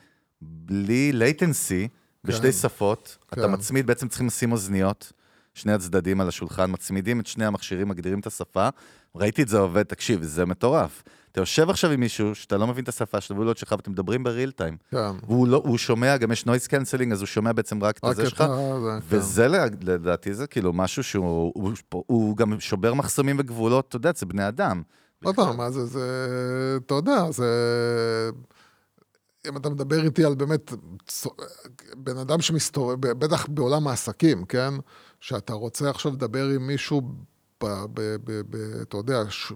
בלי 0.42 1.12
latency 1.12 1.88
בשתי 2.24 2.52
שפות. 2.52 3.18
אתה 3.26 3.36
כן. 3.36 3.52
מצמיד, 3.52 3.86
בעצם 3.86 4.08
צריכים 4.08 4.26
לשים 4.26 4.52
אוזניות, 4.52 5.12
שני 5.54 5.72
הצדדים 5.72 6.20
על 6.20 6.28
השולחן, 6.28 6.70
מצמידים 6.70 7.20
את 7.20 7.26
שני 7.26 7.44
המכשירים, 7.44 7.88
מגדירים 7.88 8.20
את 8.20 8.26
השפה. 8.26 8.68
ראיתי 9.14 9.42
את 9.42 9.48
זה 9.48 9.58
עובד, 9.58 9.82
תקשיב, 9.82 10.22
זה 10.22 10.46
מטורף. 10.46 11.02
אתה 11.32 11.40
יושב 11.40 11.70
עכשיו 11.70 11.90
עם 11.90 12.00
מישהו 12.00 12.34
שאתה 12.34 12.56
לא 12.56 12.66
מבין 12.66 12.84
את 12.84 12.88
השפה 12.88 13.20
שלו, 13.20 13.36
והוא 13.36 13.46
לא 13.46 13.54
שלך, 13.54 13.72
ואתם 13.72 13.90
מדברים 13.90 14.24
ב 14.24 14.29
real 14.29 14.50
time. 14.50 14.76
כן. 14.90 15.10
והוא 15.26 15.48
לא, 15.48 15.62
הוא 15.64 15.78
שומע, 15.78 16.16
גם 16.16 16.32
יש 16.32 16.46
noise 16.46 16.66
canceling, 16.66 17.12
אז 17.12 17.20
הוא 17.20 17.26
שומע 17.26 17.52
בעצם 17.52 17.84
רק 17.84 17.98
את 17.98 18.04
רק 18.04 18.10
הזה 18.10 18.22
את 18.22 18.28
שלך. 18.28 18.40
ה... 18.40 18.46
זה, 18.80 18.90
כן. 18.90 19.16
וזה 19.16 19.48
לדעתי 19.82 20.34
זה 20.34 20.46
כאילו 20.46 20.72
משהו 20.72 21.04
שהוא 21.04 21.52
הוא, 21.54 21.72
הוא 21.88 22.36
גם 22.36 22.60
שובר 22.60 22.94
מחסומים 22.94 23.36
וגבולות, 23.38 23.88
אתה 23.88 23.96
יודע, 23.96 24.10
זה 24.16 24.26
בני 24.26 24.48
אדם. 24.48 24.82
עוד 25.24 25.36
פעם, 25.36 25.56
מה 25.56 25.70
זה, 25.70 25.84
זה, 25.84 26.78
אתה 26.86 26.94
יודע, 26.94 27.30
זה... 27.30 27.50
אם 29.48 29.56
אתה 29.56 29.68
מדבר 29.68 30.04
איתי 30.04 30.24
על 30.24 30.34
באמת 30.34 30.72
בן 31.96 32.18
אדם 32.18 32.40
שמסתובב, 32.40 33.00
בטח 33.00 33.46
בעולם 33.48 33.88
העסקים, 33.88 34.44
כן? 34.44 34.74
שאתה 35.26 35.52
רוצה 35.52 35.90
עכשיו 35.90 36.12
לדבר 36.12 36.48
עם 36.48 36.66
מישהו, 36.66 37.00
ב, 37.64 37.66
ב, 37.66 38.00
ב, 38.24 38.40
ב, 38.50 38.56
אתה 38.82 38.96
יודע, 38.96 39.22
ש, 39.28 39.52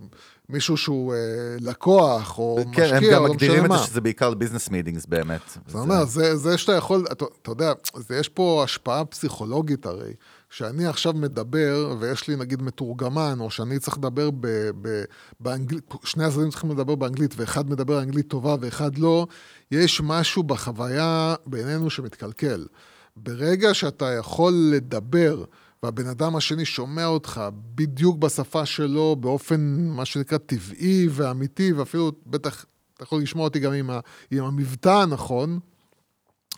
מישהו 0.48 0.76
שהוא 0.76 1.14
אה, 1.14 1.18
לקוח, 1.60 2.38
או 2.38 2.58
כן, 2.72 2.82
הם 2.82 2.94
משקיע, 2.96 3.12
גם 3.12 3.22
או 3.22 3.26
לא 3.26 3.32
מגדירים 3.32 3.54
משנה 3.54 3.64
את 3.66 3.70
מה. 3.70 3.78
זה 3.78 3.84
שזה 3.86 4.00
בעיקר 4.00 4.34
ביזנס 4.34 4.68
מיטינגס 4.68 5.06
באמת. 5.06 5.40
זאת 5.48 5.58
וזה- 5.66 5.78
אומרת, 5.78 6.08
זה, 6.08 6.36
זה 6.36 6.58
שאתה 6.58 6.72
יכול, 6.72 7.04
אתה, 7.12 7.24
אתה 7.42 7.50
יודע, 7.50 7.72
זה, 7.96 8.16
יש 8.16 8.28
פה 8.28 8.60
השפעה 8.64 9.04
פסיכולוגית 9.04 9.86
הרי. 9.86 10.12
כשאני 10.50 10.86
עכשיו 10.86 11.12
מדבר, 11.12 11.96
ויש 12.00 12.28
לי 12.28 12.36
נגיד 12.36 12.62
מתורגמן, 12.62 13.36
או 13.40 13.50
שאני 13.50 13.78
צריך 13.78 13.98
לדבר 13.98 14.30
ב, 14.30 14.46
ב, 14.82 15.02
באנגלית, 15.40 15.84
שני 16.04 16.24
הצדדים 16.24 16.50
צריכים 16.50 16.70
לדבר 16.70 16.94
באנגלית, 16.94 17.34
ואחד 17.36 17.70
מדבר 17.70 18.02
אנגלית 18.02 18.28
טובה 18.28 18.56
ואחד 18.60 18.98
לא, 18.98 19.26
יש 19.70 20.00
משהו 20.04 20.42
בחוויה 20.42 21.34
בינינו 21.46 21.90
שמתקלקל. 21.90 22.66
ברגע 23.22 23.74
שאתה 23.74 24.12
יכול 24.12 24.52
לדבר, 24.72 25.44
והבן 25.82 26.06
אדם 26.06 26.36
השני 26.36 26.64
שומע 26.64 27.06
אותך 27.06 27.40
בדיוק 27.74 28.18
בשפה 28.18 28.66
שלו, 28.66 29.16
באופן, 29.16 29.88
מה 29.90 30.04
שנקרא, 30.04 30.38
טבעי 30.38 31.08
ואמיתי, 31.10 31.72
ואפילו, 31.72 32.12
בטח, 32.26 32.64
אתה 32.94 33.04
יכול 33.04 33.22
לשמוע 33.22 33.44
אותי 33.44 33.58
גם 33.58 33.72
עם, 33.72 33.90
ה, 33.90 34.00
עם 34.30 34.44
המבטא 34.44 34.88
הנכון, 35.02 35.58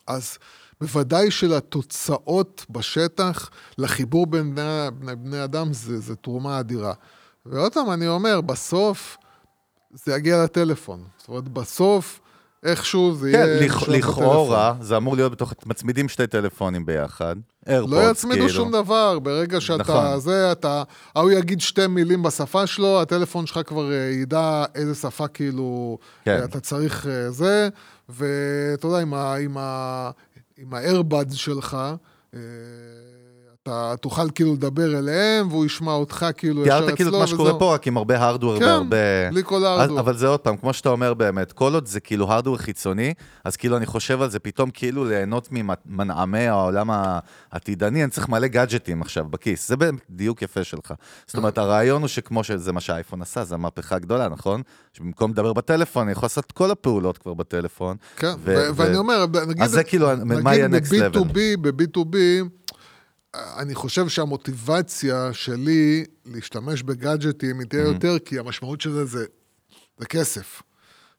אז 0.07 0.39
בוודאי 0.81 1.31
שלתוצאות 1.31 2.67
בשטח, 2.71 3.51
לחיבור 3.79 4.27
בין 4.27 4.55
בני, 4.55 4.91
בני, 4.99 5.17
בני 5.17 5.45
אדם, 5.45 5.73
זה, 5.73 6.01
זה 6.01 6.17
תרומה 6.17 6.61
אדירה. 6.61 6.93
ועוד 7.47 7.75
פעם, 7.75 7.91
אני 7.91 8.09
אומר, 8.09 8.41
בסוף 8.41 9.17
זה 9.93 10.15
יגיע 10.15 10.45
לטלפון. 10.45 11.05
זאת 11.19 11.29
אומרת, 11.29 11.49
בסוף, 11.49 12.21
איכשהו 12.65 13.15
זה 13.15 13.33
כן, 13.33 13.39
יהיה... 13.39 13.67
לכ- 13.67 13.77
משהו 13.77 13.93
לכאורה, 13.93 14.75
זה 14.81 14.97
אמור 14.97 15.17
להיות 15.17 15.33
בתוך, 15.33 15.55
מצמידים 15.67 16.09
שתי 16.09 16.27
טלפונים 16.27 16.87
ביחד. 16.87 17.37
איירפודס, 17.69 17.93
לא 17.95 18.11
יצמידו 18.11 18.37
כאילו. 18.37 18.49
שום 18.55 18.73
דבר, 18.73 19.19
ברגע 19.19 19.61
שאתה 19.61 19.83
נכון. 19.83 20.21
זה, 20.21 20.53
אתה, 20.53 20.83
ההוא 21.15 21.31
יגיד 21.31 21.61
שתי 21.61 21.87
מילים 21.87 22.23
בשפה 22.23 22.67
שלו, 22.67 23.01
הטלפון 23.03 23.47
שלך 23.47 23.61
כבר 23.67 23.93
אה, 23.93 23.97
ידע 23.97 24.65
איזה 24.75 24.95
שפה 24.95 25.29
כאילו 25.29 25.99
כן. 26.25 26.39
אה, 26.41 26.45
אתה 26.45 26.61
צריך 26.61 27.07
אה, 27.07 27.31
זה, 27.31 27.69
ואתה 28.09 28.87
יודע, 28.87 28.99
עם 28.99 29.15
ה- 29.15 29.35
עם 29.35 29.57
ה- 29.59 30.11
עם 30.59 30.75
ה-AirBuds 30.75 31.35
שלך, 31.35 31.77
אתה 33.71 33.97
תוכל 33.97 34.31
כאילו 34.31 34.53
לדבר 34.55 34.99
אליהם, 34.99 35.49
והוא 35.51 35.67
ישמע 35.67 35.93
אותך 35.93 36.27
כאילו 36.37 36.63
ישר 36.63 36.75
אצלו. 36.75 36.85
תיארת 36.87 36.97
כאילו 36.97 37.11
את 37.11 37.15
מה 37.15 37.27
שקורה. 37.27 37.59
פה, 37.59 37.75
רק 37.75 37.87
עם 37.87 37.97
הרבה 37.97 38.19
הארדוור 38.19 38.59
כן, 38.59 38.65
והרבה... 38.65 38.97
בלי 39.31 39.43
כל 39.45 39.65
הארדוור. 39.65 40.01
אבל 40.01 40.17
זה 40.17 40.27
עוד 40.27 40.41
פעם, 40.41 40.57
כמו 40.57 40.73
שאתה 40.73 40.89
אומר 40.89 41.15
באמת, 41.15 41.53
כל 41.53 41.75
עוד 41.75 41.87
זה 41.87 42.01
כאילו 42.01 42.33
הארדוור 42.33 42.57
חיצוני, 42.57 43.15
אז 43.45 43.57
כאילו 43.57 43.77
אני 43.77 43.87
חושב 43.87 44.23
על 44.23 44.31
זה 44.31 44.39
פתאום 44.39 44.71
כאילו 44.71 45.05
ליהנות 45.05 45.49
ממנעמי 45.87 46.47
העולם 46.47 46.91
העתידני, 47.53 48.03
אני 48.03 48.11
צריך 48.11 48.29
מלא 48.29 48.47
גאדג'טים 48.47 49.03
עכשיו 49.03 49.25
בכיס. 49.31 49.69
זה 49.69 49.77
באמת 49.77 50.01
דיוק 50.11 50.43
יפה 50.43 50.65
שלך. 50.65 50.95
זאת 51.27 51.37
אומרת, 51.37 51.59
הרעיון 51.59 52.03
הוא 52.03 52.09
שכמו 52.09 52.45
שזה 52.45 52.73
מה 52.73 52.81
שהאייפון 52.81 53.23
עשה, 53.23 53.45
זו 53.45 53.55
המהפכה 53.55 53.97
הגדולה, 53.97 54.29
נכון? 54.29 54.63
שבמקום 54.93 55.31
לדבר 55.31 55.53
בטלפון, 55.53 56.03
אני 56.03 56.13
יכול 56.13 56.25
לעשות 56.27 56.45
את 56.47 56.53
כל 56.53 56.71
הפעולות 56.71 57.19
כבר 57.19 57.35
בטלפון. 57.35 57.97
כן, 58.17 58.33
ו- 58.45 58.55
ו- 58.57 58.77
ואני 58.77 58.97
אומר, 58.97 59.27
נגיד... 59.49 59.63
אז 59.63 59.71
זה 59.71 59.85
כאילו, 59.85 60.09
מה 60.25 60.55
יהיה 60.55 60.67
next 60.69 60.91
level? 60.91 61.19
ב-B2B, 61.19 61.39
ב-B2B, 61.61 62.17
אני 63.35 63.75
חושב 63.75 64.09
שהמוטיבציה 64.09 65.33
שלי 65.33 66.05
להשתמש 66.27 66.83
בגאדג'טים 66.83 67.61
היא. 67.61 67.69
תהיה 67.69 67.83
יותר, 67.83 68.19
כי 68.19 68.39
המשמעות 68.39 68.81
של 68.81 68.93
זה 68.93 69.05
זה, 69.05 69.25
זה 69.99 70.07
כסף. 70.07 70.63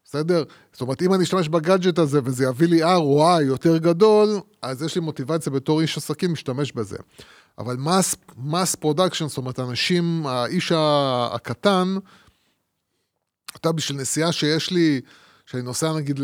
בסדר? 0.05 0.43
זאת 0.71 0.81
אומרת, 0.81 1.01
אם 1.01 1.13
אני 1.13 1.23
אשתמש 1.23 1.49
בגאדג'ט 1.49 1.99
הזה 1.99 2.19
וזה 2.23 2.45
יביא 2.45 2.67
לי 2.67 2.83
ROI 2.83 3.41
יותר 3.41 3.77
גדול, 3.77 4.29
אז 4.61 4.83
יש 4.83 4.95
לי 4.95 5.01
מוטיבציה 5.01 5.51
בתור 5.51 5.81
איש 5.81 5.97
עסקים 5.97 6.29
להשתמש 6.29 6.71
בזה. 6.71 6.97
אבל 7.57 7.75
mass, 7.77 8.15
mass 8.37 8.75
production, 8.75 9.27
זאת 9.27 9.37
אומרת, 9.37 9.59
אנשים, 9.59 10.27
האיש 10.27 10.71
הקטן, 11.31 11.95
אתה 13.55 13.71
בשביל 13.71 13.97
נסיעה 13.97 14.31
שיש 14.31 14.71
לי, 14.71 15.01
שאני 15.45 15.63
נוסע 15.63 15.93
נגיד 15.93 16.19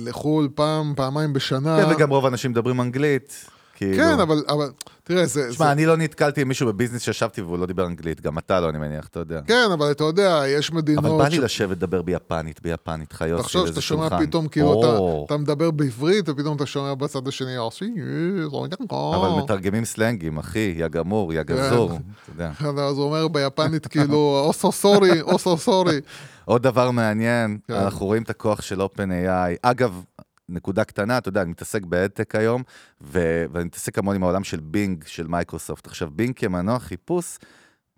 לחו"ל 0.00 0.48
פעם, 0.54 0.94
פעמיים 0.96 1.32
בשנה. 1.32 1.78
כן, 1.82 1.94
וגם 1.94 2.10
רוב 2.10 2.24
האנשים 2.24 2.50
מדברים 2.50 2.80
אנגלית. 2.80 3.46
כאילו... 3.74 3.96
כן, 3.96 4.20
אבל, 4.20 4.44
אבל 4.48 4.70
תראה, 5.04 5.26
זה... 5.26 5.48
תשמע, 5.50 5.66
זה... 5.66 5.72
אני 5.72 5.86
לא 5.86 5.96
נתקלתי 5.96 6.40
עם 6.40 6.48
מישהו 6.48 6.66
בביזנס 6.66 7.02
שישבתי 7.02 7.42
והוא 7.42 7.58
לא 7.58 7.66
דיבר 7.66 7.86
אנגלית, 7.86 8.20
גם 8.20 8.38
אתה 8.38 8.60
לא, 8.60 8.68
אני 8.68 8.78
מניח, 8.78 9.06
אתה 9.06 9.18
יודע. 9.18 9.40
כן, 9.46 9.68
אבל 9.72 9.90
אתה 9.90 10.04
יודע, 10.04 10.42
יש 10.46 10.72
מדינות... 10.72 11.04
אבל 11.04 11.18
בא 11.18 11.28
לי 11.28 11.38
לשבת 11.38 11.76
לדבר 11.76 12.02
ביפנית, 12.02 12.62
ביפנית, 12.62 13.12
חיוסי, 13.12 13.42
תחשוב 13.42 13.62
באיזה 13.62 13.72
שאתה 13.72 13.80
שומע 13.80 14.08
שולחן. 14.08 14.26
פתאום, 14.26 14.48
כאילו, 14.48 14.72
או, 14.72 15.24
אתה, 15.24 15.34
אתה 15.34 15.42
מדבר 15.42 15.70
בעברית, 15.70 16.28
ופתאום 16.28 16.56
אתה 16.56 16.66
שומע 16.66 16.94
בצד 16.94 17.28
השני, 17.28 17.58
ארסי, 17.58 17.90
אבל 18.90 19.42
מתרגמים 19.42 19.84
סלנגים, 19.84 20.38
אחי, 20.38 20.74
יא 20.76 20.88
גמור, 20.88 21.32
יא 21.32 21.42
גזור, 21.42 21.92
אתה 21.92 22.32
יודע. 22.32 22.50
אז 22.88 22.96
הוא 22.96 23.04
אומר 23.04 23.28
ביפנית, 23.28 23.86
כאילו, 23.86 24.42
אוסו 24.46 24.72
סורי, 24.72 25.20
אוסו 25.20 25.56
סורי. 25.56 26.00
עוד 26.44 26.62
דבר 26.62 26.90
מעניין, 26.90 27.58
כן. 27.68 27.74
אנחנו 27.74 28.06
רואים 28.06 28.22
את 28.22 28.30
הכוח 28.30 28.62
של 28.62 28.80
OpenAI. 28.80 29.56
אגב, 29.62 30.02
נקודה 30.52 30.84
קטנה, 30.84 31.18
אתה 31.18 31.28
יודע, 31.28 31.42
אני 31.42 31.50
מתעסק 31.50 31.84
ב 31.84 31.91
ad 31.91 32.05
tech 32.05 32.34
היום, 32.34 32.62
ו- 33.00 33.44
ואני 33.52 33.64
מתעסק 33.64 33.98
המון 33.98 34.16
עם 34.16 34.22
העולם 34.22 34.44
של 34.44 34.60
בינג, 34.60 35.04
של 35.06 35.26
מייקרוסופט. 35.26 35.86
עכשיו, 35.86 36.10
בינג 36.10 36.34
כמנוע 36.36 36.78
חיפוש, 36.78 37.38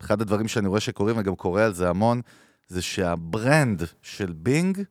אחד 0.00 0.20
הדברים 0.20 0.48
שאני 0.48 0.68
רואה 0.68 0.80
שקורים, 0.80 1.18
וגם 1.18 1.34
קורא 1.36 1.62
על 1.62 1.74
זה 1.74 1.88
המון, 1.88 2.20
זה 2.68 2.82
שה 2.82 3.20
brand 3.20 3.82
של 4.02 4.32
בינג 4.36 4.82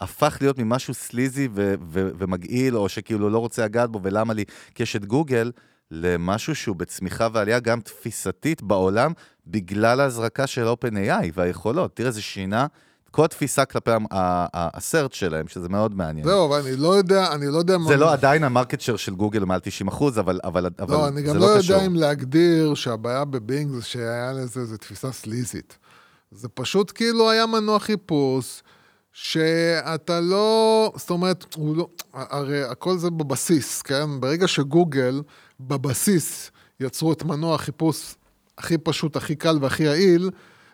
הפך 0.00 0.38
להיות 0.40 0.58
ממשהו 0.58 0.94
sleazy 0.94 1.48
ו- 1.54 1.74
ו- 1.88 2.10
ומגעיל, 2.18 2.76
או 2.76 2.88
שכאילו 2.88 3.30
לא 3.30 3.38
רוצה 3.38 3.64
לגעת 3.64 3.90
בו, 3.90 4.00
ולמה 4.02 4.34
לי, 4.34 4.44
כשיש 4.74 4.97
את 4.97 5.04
גוגל, 5.04 5.52
למשהו 5.90 6.54
שהוא 6.54 6.76
בצמיחה 6.76 7.28
ועלייה 7.32 7.60
גם 7.60 7.80
תפיסתית 7.80 8.62
בעולם, 8.62 9.12
בגלל 9.46 10.00
ההזרקה 10.00 10.46
של 10.46 10.66
OpenAI 10.66 11.30
והיכולות. 11.34 11.96
תראה, 11.96 12.10
זה 12.10 12.22
שינה 12.22 12.66
כל 13.10 13.24
התפיסה 13.24 13.64
כלפי 13.64 13.90
הסרט 14.10 15.12
שלהם, 15.12 15.48
שזה 15.48 15.68
מאוד 15.68 15.94
מעניין. 15.94 16.26
זהו, 16.26 16.46
אבל 16.46 16.60
אני 16.66 16.76
לא 16.76 16.88
יודע, 16.96 17.32
אני 17.32 17.46
לא 17.46 17.58
יודע 17.58 17.78
מה... 17.78 17.88
זה 17.88 17.96
לא 17.96 18.12
עדיין 18.12 18.44
המרקט 18.44 18.80
שייר 18.80 18.96
של 18.96 19.14
גוגל 19.14 19.44
מעל 19.44 19.60
90 19.60 19.88
אחוז, 19.88 20.18
אבל, 20.18 20.40
אבל, 20.44 20.66
אבל 20.78 20.94
לא, 20.94 21.08
אני 21.08 21.16
זה 21.16 21.22
גם 21.22 21.36
לא 21.36 21.54
לא 21.54 21.58
קשור. 21.58 21.74
יודע 21.76 21.86
אם 21.86 21.94
להגדיר 21.94 22.74
שהבעיה 22.74 23.24
בבינג 23.24 23.70
זה 23.70 23.82
שהיה 23.82 24.32
לזה 24.32 24.60
איזו 24.60 24.76
תפיסה 24.76 25.12
סליזית. 25.12 25.78
זה 26.30 26.48
פשוט 26.48 26.92
כאילו 26.94 27.30
היה 27.30 27.46
מנוע 27.46 27.78
חיפוש, 27.78 28.62
שאתה 29.12 30.20
לא, 30.20 30.92
זאת 30.96 31.10
אומרת, 31.10 31.54
הוא 31.54 31.76
לא, 31.76 31.88
הרי 32.14 32.62
הכל 32.62 32.98
זה 32.98 33.10
בבסיס, 33.10 33.82
כן? 33.82 34.20
ברגע 34.20 34.48
שגוגל, 34.48 35.22
בבסיס, 35.60 36.50
יצרו 36.80 37.12
את 37.12 37.22
מנוע 37.24 37.54
החיפוש 37.54 38.14
הכי 38.58 38.78
פשוט, 38.78 39.16
הכי 39.16 39.36
קל 39.36 39.58
והכי 39.60 39.82
יעיל, 39.82 40.30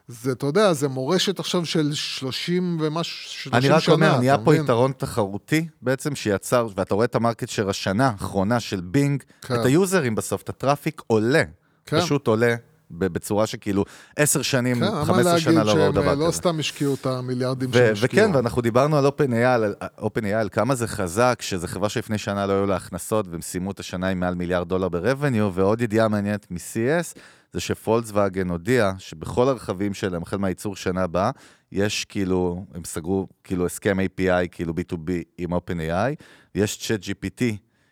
זה, 0.08 0.32
אתה 0.32 0.46
יודע, 0.46 0.72
זה 0.72 0.88
מורשת 0.88 1.38
עכשיו 1.38 1.66
של 1.66 1.94
30 1.94 2.78
ומשהו, 2.80 3.30
30 3.30 3.50
שנה. 3.50 3.58
אני 3.58 3.68
רק 3.68 3.88
אומר, 3.88 4.18
נהיה 4.18 4.38
פה 4.38 4.50
מבין? 4.50 4.64
יתרון 4.64 4.92
תחרותי 4.96 5.66
בעצם 5.82 6.14
שיצר, 6.14 6.68
ואתה 6.76 6.94
רואה 6.94 7.04
את 7.04 7.14
ה 7.14 7.19
market 7.19 7.48
share 7.48 7.70
השנה 7.70 8.08
האחרונה 8.08 8.60
של 8.60 8.80
בינג, 8.80 9.22
כן. 9.42 9.54
את 9.54 9.64
היוזרים 9.64 10.14
בסוף, 10.14 10.42
את 10.42 10.48
הטראפיק 10.48 11.02
עולה, 11.06 11.42
כן. 11.86 12.00
פשוט 12.00 12.26
עולה. 12.26 12.54
בצורה 12.90 13.46
שכאילו 13.46 13.84
עשר 14.16 14.42
שנים, 14.42 14.80
כן, 14.80 15.04
15 15.04 15.40
שנה 15.40 15.64
לא 15.64 15.70
ראו 15.70 15.78
שהם 15.78 15.92
דבר 15.92 16.14
לא 16.14 16.26
כזה. 16.26 16.36
סתם 16.36 16.58
השקיעו 16.58 16.94
את 16.94 17.06
המיליארדים 17.06 17.72
שהם 17.72 17.92
השקיעו. 17.92 18.24
וכן, 18.24 18.36
ואנחנו 18.36 18.62
דיברנו 18.62 18.96
על 18.98 19.06
OpenAI, 19.06 19.34
על, 19.34 19.74
OpenAI, 19.98 20.34
על 20.34 20.48
כמה 20.48 20.74
זה 20.74 20.86
חזק, 20.86 21.38
שזו 21.42 21.66
חברה 21.66 21.88
שלפני 21.88 22.18
שנה 22.18 22.46
לא 22.46 22.52
היו 22.52 22.66
לה 22.66 22.76
הכנסות, 22.76 23.26
והם 23.30 23.42
סיימו 23.42 23.70
את 23.70 23.80
השנה 23.80 24.08
עם 24.08 24.20
מעל 24.20 24.34
מיליארד 24.34 24.68
דולר 24.68 24.88
ב 24.88 24.95
revenue, 24.95 25.50
ועוד 25.54 25.80
ידיעה 25.80 26.08
מעניינת 26.08 26.46
מ-CES, 26.50 27.18
זה 27.52 27.60
שפולקסווגן 27.60 28.48
הודיע 28.48 28.92
שבכל 28.98 29.48
הרכבים 29.48 29.94
שלהם, 29.94 30.22
החל 30.22 30.36
מהייצור 30.36 30.76
שנה 30.76 31.02
הבאה, 31.02 31.30
יש 31.72 32.04
כאילו, 32.04 32.64
הם 32.74 32.84
סגרו 32.84 33.28
כאילו 33.44 33.66
הסכם 33.66 33.98
API, 34.00 34.48
כאילו 34.50 34.72
B2B 34.72 35.10
עם 35.38 35.52
OpenAI, 35.52 36.14
יש 36.54 36.90
Chat 36.90 37.02
GPT 37.02 37.42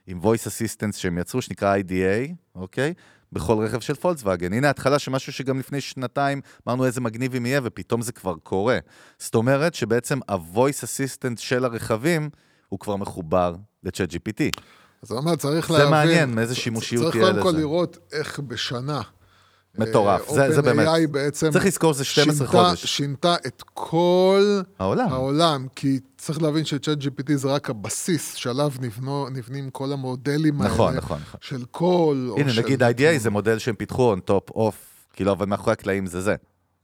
עם 0.06 0.20
voice 0.22 0.46
assistance 0.46 0.96
שהם 0.96 1.18
יצרו, 1.18 1.42
שנקרא 1.42 1.76
IDA, 1.78 2.32
אוקיי? 2.54 2.94
בכל 3.32 3.58
רכב 3.64 3.80
של 3.80 3.94
פולקסווגן. 3.94 4.52
הנה 4.52 4.66
ההתחלה 4.66 4.98
של 4.98 5.10
משהו 5.10 5.32
שגם 5.32 5.58
לפני 5.58 5.80
שנתיים 5.80 6.40
אמרנו 6.68 6.86
איזה 6.86 7.00
מגניב 7.00 7.34
אם 7.34 7.46
יהיה, 7.46 7.60
ופתאום 7.64 8.02
זה 8.02 8.12
כבר 8.12 8.34
קורה. 8.42 8.78
זאת 9.18 9.34
אומרת 9.34 9.74
שבעצם 9.74 10.18
ה-voice 10.28 10.84
assistant 10.84 11.40
של 11.40 11.64
הרכבים 11.64 12.30
הוא 12.68 12.78
כבר 12.78 12.96
מחובר 12.96 13.54
ל-Chat 13.82 14.10
GPT. 14.12 14.60
אז 15.02 15.12
אני 15.12 15.18
אומר, 15.18 15.36
צריך 15.36 15.68
זה 15.68 15.72
להבין... 15.72 15.90
מעניין, 15.90 16.34
מאיזה 16.34 16.54
שימושיות 16.54 17.02
צריך 17.02 17.16
תהיה 17.16 17.32
קודם 17.32 17.42
כל 17.42 17.48
לזה. 17.48 17.58
לראות 17.58 17.98
איך 18.12 18.40
בשנה... 18.40 19.00
מטורף, 19.78 20.28
אה, 20.28 20.34
זה- 20.34 20.54
זה 20.54 20.62
באמת. 20.62 20.86
OpenAI 20.88 21.06
בעצם... 21.10 21.50
צריך 21.50 21.66
לזכור, 21.66 21.92
זה 21.92 22.04
12 22.04 22.46
שינתה- 22.46 22.50
חודש. 22.68 22.86
שינתה 22.86 23.34
את 23.46 23.62
כל 23.74 24.60
העולם. 24.78 25.08
העולם, 25.12 25.66
כי 25.76 26.00
צריך 26.18 26.42
להבין 26.42 26.64
ש-Chat 26.64 26.76
GPT 27.00 27.34
זה 27.34 27.48
רק 27.48 27.70
הבסיס 27.70 28.34
שעליו 28.34 28.72
נבנו, 28.80 29.28
נבנים 29.28 29.70
כל 29.70 29.92
המודלים 29.92 30.62
נכון, 30.62 30.88
האלה. 30.88 30.98
נכון, 31.00 31.18
נכון. 31.26 31.40
של 31.42 31.64
קול, 31.70 32.26
או 32.30 32.38
הנה, 32.38 32.52
של... 32.52 32.62
נגיד 32.62 32.82
IDA 32.82 33.18
זה 33.18 33.30
מודל 33.30 33.58
שהם 33.58 33.74
פיתחו 33.74 34.14
on 34.14 34.30
top 34.30 34.54
of, 34.56 34.72
כאילו, 35.12 35.32
אבל 35.32 35.46
מאחורי 35.46 35.72
הקלעים 35.72 36.06
זה 36.06 36.20
זה. 36.20 36.34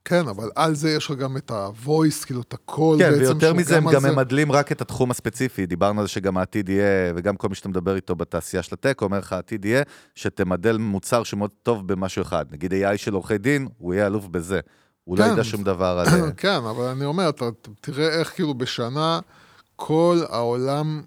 כן, 0.04 0.28
אבל 0.28 0.50
על 0.56 0.74
זה 0.74 0.90
יש 0.90 1.10
לך 1.10 1.16
גם 1.18 1.36
את 1.36 1.50
ה-voice, 1.50 2.26
כאילו 2.26 2.40
את 2.40 2.54
הקול 2.54 2.98
כן, 2.98 3.10
בעצם. 3.10 3.22
ויותר 3.22 3.46
שהוא 3.46 3.58
מזה, 3.58 3.76
הם 3.76 3.90
גם 3.92 4.00
זה. 4.00 4.10
ממדלים 4.10 4.52
רק 4.52 4.72
את 4.72 4.80
התחום 4.80 5.10
הספציפי. 5.10 5.66
דיברנו 5.66 6.00
על 6.00 6.06
זה 6.06 6.12
שגם 6.12 6.36
העתיד 6.36 6.68
יהיה, 6.68 7.12
וגם 7.16 7.36
כל 7.36 7.48
מי 7.48 7.54
שאתה 7.54 7.68
מדבר 7.68 7.96
איתו 7.96 8.14
בתעשייה 8.14 8.62
של 8.62 8.74
הטק, 8.74 9.02
אומר 9.02 9.18
לך, 9.18 9.32
העתיד 9.32 9.64
יהיה 9.64 9.82
שתמדל 10.14 10.76
מוצר 10.76 11.22
שמאוד 11.22 11.50
טוב 11.62 11.86
במשהו 11.92 12.22
אחד. 12.22 12.46
נגיד 12.50 12.72
AI 12.72 12.96
של 12.96 13.14
עורכי 13.14 13.38
דין, 13.38 13.68
הוא 13.78 13.94
יהיה 13.94 14.06
אלוף 14.06 14.26
בזה. 14.26 14.60
הוא 15.04 15.18
לא 15.18 15.24
כן. 15.24 15.32
ידע 15.32 15.44
שום 15.44 15.62
דבר 15.64 16.04
על... 16.06 16.22
אה, 16.22 16.32
כן, 16.36 16.54
אבל 16.54 16.84
אני 16.84 17.04
אומר, 17.04 17.28
אתה 17.28 17.44
תראה 17.80 18.08
איך 18.08 18.34
כאילו 18.34 18.54
בשנה 18.54 19.20
כל 19.76 20.20
העולם, 20.28 21.02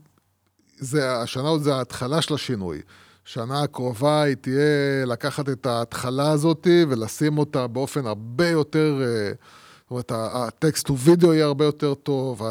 זה, 0.78 1.18
השנה 1.18 1.48
עוד 1.48 1.62
זה 1.62 1.76
ההתחלה 1.76 2.22
של 2.22 2.34
השינוי. 2.34 2.82
שנה 3.26 3.64
הקרובה 3.64 4.22
היא 4.22 4.36
תהיה 4.36 5.06
לקחת 5.06 5.50
את 5.50 5.66
ההתחלה 5.66 6.32
הזאת 6.32 6.68
ולשים 6.90 7.38
אותה 7.38 7.68
באופן 7.68 8.06
הרבה 8.06 8.50
יותר, 8.50 9.02
אה, 9.02 9.32
זאת 9.82 9.92
אומרת, 9.92 10.12
הטקסט 10.16 10.88
הוא 10.88 10.98
וידאו 11.02 11.34
יהיה 11.34 11.46
הרבה 11.46 11.66
יותר 11.66 11.94
טוב, 11.94 12.42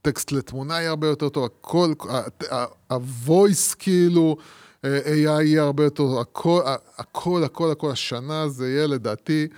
הטקסט 0.00 0.32
לתמונה 0.32 0.74
יהיה 0.74 0.90
הרבה 0.90 1.06
יותר 1.06 1.28
טוב, 1.28 1.44
הכל, 1.44 1.92
ה- 2.08 2.54
ה- 2.54 2.66
ה-voice 2.90 3.74
כאילו, 3.78 4.36
אה, 4.84 4.98
AI 5.04 5.42
יהיה 5.42 5.62
הרבה 5.62 5.84
יותר 5.84 5.96
טוב, 5.96 6.18
הכל, 6.18 6.62
הכל, 6.98 7.44
הכל, 7.44 7.70
הכל, 7.70 7.90
השנה 7.90 8.48
זה 8.48 8.68
יהיה 8.68 8.86
לדעתי 8.86 9.48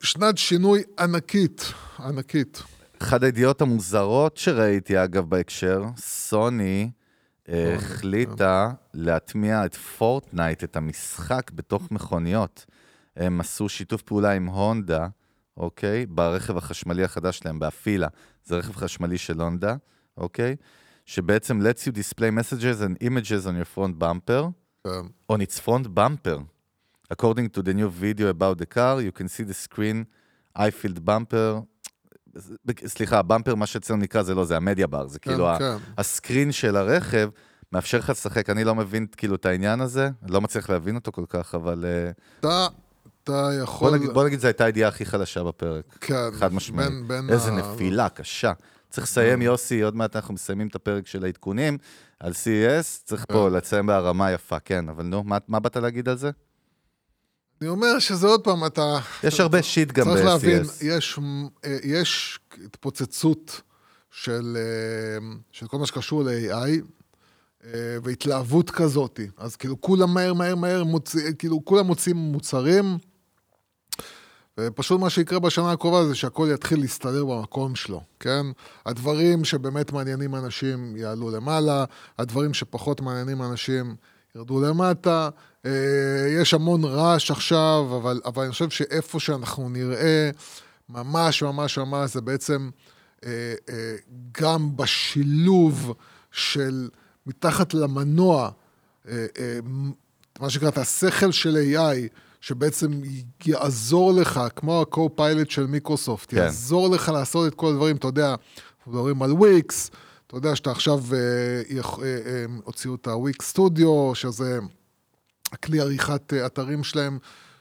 שנת 0.00 0.38
שינוי 0.38 0.82
ענקית, 0.98 1.64
ענקית. 1.98 2.62
אחת 3.02 3.22
הידיעות 3.22 3.62
המוזרות 3.62 4.36
שראיתי, 4.36 5.04
אגב, 5.04 5.24
בהקשר, 5.28 5.84
סוני 5.96 6.90
החליטה 7.48 8.70
להטמיע 8.94 9.64
את 9.64 9.74
פורטנייט, 9.74 10.64
את 10.64 10.76
המשחק, 10.76 11.50
בתוך 11.50 11.90
מכוניות. 11.90 12.66
הם 13.16 13.40
עשו 13.40 13.68
שיתוף 13.68 14.02
פעולה 14.02 14.32
עם 14.32 14.46
הונדה, 14.46 15.06
אוקיי? 15.56 16.06
ברכב 16.06 16.56
החשמלי 16.56 17.04
החדש 17.04 17.38
שלהם, 17.38 17.58
באפילה. 17.58 18.08
זה 18.44 18.56
רכב 18.56 18.76
חשמלי 18.76 19.18
של 19.18 19.40
הונדה, 19.40 19.76
אוקיי? 20.16 20.56
שבעצם 21.06 21.60
lets 21.60 21.80
you 21.80 21.92
display 21.92 22.30
messages 22.40 22.80
and 22.80 23.04
images 23.04 23.46
on 23.46 23.54
your 23.60 23.78
front 23.78 24.02
bumper, 24.02 24.50
כן. 24.86 25.06
on 25.32 25.36
its 25.36 25.58
front 25.58 25.86
bumper. 25.94 26.38
According 27.12 27.48
to 27.56 27.62
the 27.62 27.74
new 27.74 27.90
video 27.90 28.28
about 28.30 28.56
the 28.58 28.66
car, 28.66 29.02
you 29.02 29.12
can 29.12 29.28
see 29.28 29.44
the 29.44 29.54
screen, 29.54 30.06
I-field 30.56 31.04
bumper. 31.04 31.62
סליחה, 32.86 33.18
הבמפר, 33.18 33.54
מה 33.54 33.66
שאצלנו 33.66 34.00
נקרא, 34.02 34.22
זה 34.22 34.34
לא, 34.34 34.44
זה 34.44 34.56
המדיה 34.56 34.86
בר, 34.86 35.06
זה 35.06 35.18
כאילו 35.18 35.48
ה- 35.48 35.58
כן. 35.58 35.76
הסקרין 35.98 36.52
של 36.52 36.76
הרכב, 36.76 37.28
מאפשר 37.72 37.98
לך 37.98 38.10
לשחק. 38.10 38.50
אני 38.50 38.64
לא 38.64 38.74
מבין 38.74 39.06
כאילו 39.16 39.34
את 39.34 39.46
העניין 39.46 39.80
הזה, 39.80 40.10
לא 40.28 40.40
מצליח 40.40 40.70
להבין 40.70 40.94
אותו 40.94 41.12
כל 41.12 41.24
כך, 41.28 41.54
אבל... 41.54 41.84
אה, 41.88 42.10
אתה, 42.40 42.66
אתה 43.24 43.50
יכול... 43.62 43.88
בוא 43.90 43.96
נגיד, 43.98 44.10
בוא 44.10 44.24
נגיד, 44.24 44.40
זו 44.40 44.46
הייתה 44.46 44.64
הידיעה 44.64 44.88
הכי 44.88 45.04
חלשה 45.04 45.42
בפרק. 45.44 45.84
כן, 46.00 46.14
חד 46.32 46.52
משמעית. 46.54 46.88
בין- 46.90 47.08
בין 47.08 47.30
איזה 47.30 47.50
ה- 47.50 47.56
נפילה 47.56 48.08
קשה. 48.08 48.52
צריך 48.90 49.06
לסיים, 49.06 49.42
יוסי, 49.42 49.80
עוד 49.82 49.96
מעט 49.96 50.16
אנחנו 50.16 50.34
מסיימים 50.34 50.66
את 50.66 50.74
הפרק 50.74 51.06
של 51.06 51.24
העדכונים 51.24 51.78
על 52.20 52.32
CES, 52.32 53.04
צריך 53.04 53.24
פה 53.28 53.48
כן. 53.50 53.56
לסיים 53.56 53.86
בהרמה 53.86 54.32
יפה, 54.32 54.58
כן, 54.58 54.88
אבל 54.88 55.04
נו, 55.04 55.22
מה, 55.24 55.38
מה 55.48 55.60
באת 55.60 55.76
להגיד 55.76 56.08
על 56.08 56.16
זה? 56.16 56.30
אני 57.62 57.68
אומר 57.68 57.98
שזה 57.98 58.26
עוד 58.26 58.44
פעם, 58.44 58.64
אתה... 58.66 58.98
יש 59.24 59.40
הרבה 59.40 59.62
שיט 59.62 59.92
גם 59.92 60.04
צריך 60.04 60.24
להבין. 60.24 60.62
יש, 60.82 61.18
אה, 61.64 61.78
יש 61.84 62.38
התפוצצות 62.64 63.60
של, 64.10 64.56
אה, 64.56 65.28
של 65.52 65.66
כל 65.66 65.78
מה 65.78 65.86
שקשור 65.86 66.24
ל-AI, 66.24 66.70
אה, 67.64 67.70
והתלהבות 68.02 68.70
כזאת. 68.70 69.20
אז 69.36 69.56
כאילו 69.56 69.80
כולם 69.80 70.14
מהר, 70.14 70.34
מהר, 70.34 70.54
מהר, 70.54 70.84
מוציא, 70.84 71.32
כאילו 71.38 71.64
כולם 71.64 71.86
מוצאים 71.86 72.16
מוצרים, 72.16 72.98
ופשוט 74.60 75.00
מה 75.00 75.10
שיקרה 75.10 75.38
בשנה 75.38 75.72
הקרובה 75.72 76.06
זה 76.06 76.14
שהכל 76.14 76.48
יתחיל 76.54 76.80
להסתדר 76.80 77.24
במקום 77.24 77.74
שלו, 77.74 78.02
כן? 78.20 78.46
הדברים 78.86 79.44
שבאמת 79.44 79.92
מעניינים 79.92 80.34
אנשים 80.34 80.96
יעלו 80.96 81.30
למעלה, 81.30 81.84
הדברים 82.18 82.54
שפחות 82.54 83.00
מעניינים 83.00 83.42
אנשים 83.42 83.96
ירדו 84.36 84.60
למטה. 84.60 85.28
אה, 85.66 85.70
יש 86.40 86.54
המון 86.54 86.84
רעש 86.84 87.30
עכשיו, 87.30 87.84
אבל, 87.96 88.20
אבל 88.24 88.42
אני 88.42 88.52
חושב 88.52 88.70
שאיפה 88.70 89.20
שאנחנו 89.20 89.68
נראה 89.68 90.30
ממש 90.88 91.42
ממש 91.42 91.78
ממש 91.78 92.12
זה 92.12 92.20
בעצם 92.20 92.70
אה, 93.24 93.54
אה, 93.68 93.94
גם 94.40 94.76
בשילוב 94.76 95.94
של 96.32 96.88
מתחת 97.26 97.74
למנוע, 97.74 98.50
מה 100.40 100.50
שנקרא, 100.50 100.68
את 100.68 100.78
השכל 100.78 101.32
של 101.32 101.56
AI, 101.56 102.16
שבעצם 102.40 103.00
יעזור 103.46 104.12
לך, 104.12 104.40
כמו 104.56 104.80
ה-co-pilot 104.80 105.50
של 105.50 105.66
מיקרוסופט, 105.66 106.30
כן. 106.30 106.36
יעזור 106.36 106.90
לך 106.90 107.08
לעשות 107.08 107.52
את 107.52 107.54
כל 107.54 107.70
הדברים, 107.70 107.96
אתה 107.96 108.08
יודע, 108.08 108.28
אנחנו 108.78 108.92
מדברים 108.92 109.22
על 109.22 109.32
וויקס, 109.32 109.90
אתה 110.32 110.38
יודע 110.38 110.56
שאתה 110.56 110.70
עכשיו, 110.70 111.00
אה, 111.12 111.18
אה, 111.70 112.04
אה, 112.04 112.44
הוציאו 112.64 112.94
את 112.94 113.06
הוויקס 113.06 113.46
סטודיו, 113.48 114.14
שזה 114.14 114.58
הכלי 115.52 115.80
עריכת 115.80 116.32
אתרים 116.46 116.84
שלהם, 116.84 117.18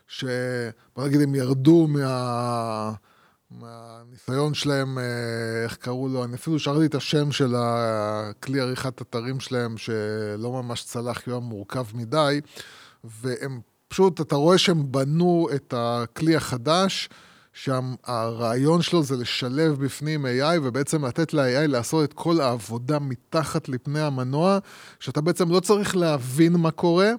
שבוא 0.08 1.08
נגיד 1.08 1.22
הם 1.22 1.36
ירדו 1.36 1.88
מה... 1.90 2.94
מהניסיון 3.52 4.54
שלהם, 4.54 4.98
איך 5.64 5.76
קראו 5.76 6.08
לו, 6.08 6.24
אני 6.24 6.36
אפילו 6.36 6.60
שרתי 6.60 6.86
את 6.86 6.96
השם 6.96 7.32
של 7.32 7.56
הכלי 7.58 8.60
עריכת 8.60 9.02
אתרים 9.02 9.40
שלהם, 9.40 9.78
שלא 9.78 10.52
ממש 10.52 10.84
צלח, 10.84 11.20
כי 11.20 11.30
הוא 11.30 11.40
היה 11.40 11.48
מורכב 11.48 11.86
מדי, 11.94 12.42
והם 13.04 13.60
פשוט, 13.88 14.22
אתה 14.22 14.36
רואה 14.36 14.58
שהם 14.58 14.92
בנו 14.92 15.48
את 15.56 15.74
הכלי 15.78 16.36
החדש, 16.36 17.10
שם 17.54 17.96
הרעיון 18.04 18.82
שלו 18.82 19.04
זה 19.04 19.18
לשלב 19.18 19.86
בפנים 19.86 20.26
AI, 20.26 20.60
ובעצם 20.64 21.06
לתת 21.06 21.34
ל-AI 21.34 21.68
לעשות 21.68 22.04
את 22.10 22.14
כל 22.14 22.42
העבודה 22.42 23.00
מתחת 23.00 23.70
לפני 23.70 24.02
המנוע, 24.02 24.60
שאתה 25.00 25.22
בעצם 25.22 25.50
לא 25.50 25.60
צריך 25.60 25.96
להבין 25.96 26.54
מה 26.54 26.72
קורה, 26.72 27.12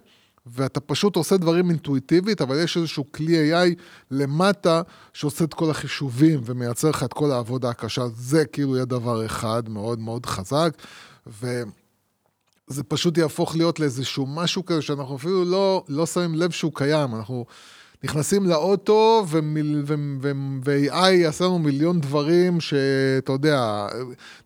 ואתה 0.46 0.80
פשוט 0.80 1.16
עושה 1.16 1.36
דברים 1.36 1.70
אינטואיטיבית, 1.70 2.40
אבל 2.40 2.58
יש 2.64 2.76
איזשהו 2.76 3.04
כלי 3.12 3.52
AI 3.52 3.74
למטה 4.10 4.82
שעושה 5.12 5.44
את 5.44 5.54
כל 5.54 5.70
החישובים 5.70 6.40
ומייצר 6.44 6.90
לך 6.90 7.02
את 7.02 7.12
כל 7.12 7.30
העבודה 7.30 7.70
הקשה. 7.70 8.02
זה 8.16 8.44
כאילו 8.44 8.76
יהיה 8.76 8.84
דבר 8.84 9.26
אחד 9.26 9.68
מאוד 9.68 9.98
מאוד 9.98 10.26
חזק, 10.26 10.72
וזה 11.26 12.82
פשוט 12.88 13.18
יהפוך 13.18 13.56
להיות 13.56 13.80
לאיזשהו 13.80 14.26
משהו 14.26 14.64
כזה 14.64 14.82
שאנחנו 14.82 15.16
אפילו 15.16 15.44
לא, 15.44 15.84
לא 15.88 16.06
שמים 16.06 16.34
לב 16.34 16.50
שהוא 16.50 16.72
קיים. 16.74 17.14
אנחנו 17.14 17.46
נכנסים 18.04 18.46
לאוטו 18.46 19.24
ו-AI 19.28 21.10
יעשה 21.10 21.44
לנו 21.44 21.58
מיליון 21.58 22.00
דברים 22.00 22.60
שאתה 22.60 23.32
יודע, 23.32 23.86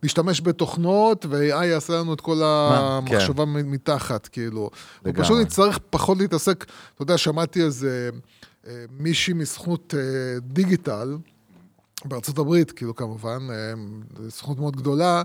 נשתמש 0.03 0.41
בתוכנות 0.41 1.25
ו-AI 1.29 1.65
יעשה 1.65 1.93
לנו 1.93 2.13
את 2.13 2.21
כל? 2.21 2.35
כן. 2.35 2.43
המחשבה 2.43 3.45
מ- 3.45 3.71
מתחת, 3.71 4.27
כאילו. 4.27 4.69
לגמרי. 5.05 5.23
פשוט 5.23 5.39
נצטרך 5.39 5.79
פחות 5.89 6.17
להתעסק, 6.17 6.65
אתה 6.95 7.01
יודע, 7.01 7.17
שמעתי 7.17 7.63
איזה 7.63 8.09
אה, 8.67 8.85
מישהי 8.99 9.33
מסוכנות 9.33 9.93
אה, 9.97 10.39
דיגיטל, 10.39 11.17
בארצות 12.05 12.37
הברית, 12.37 12.71
כאילו 12.71 12.95
כמובן, 12.95 13.47
אה, 13.51 13.73
זו 14.23 14.31
סוכנות 14.31 14.59
מאוד 14.59 14.75
גדולה, 14.75 15.21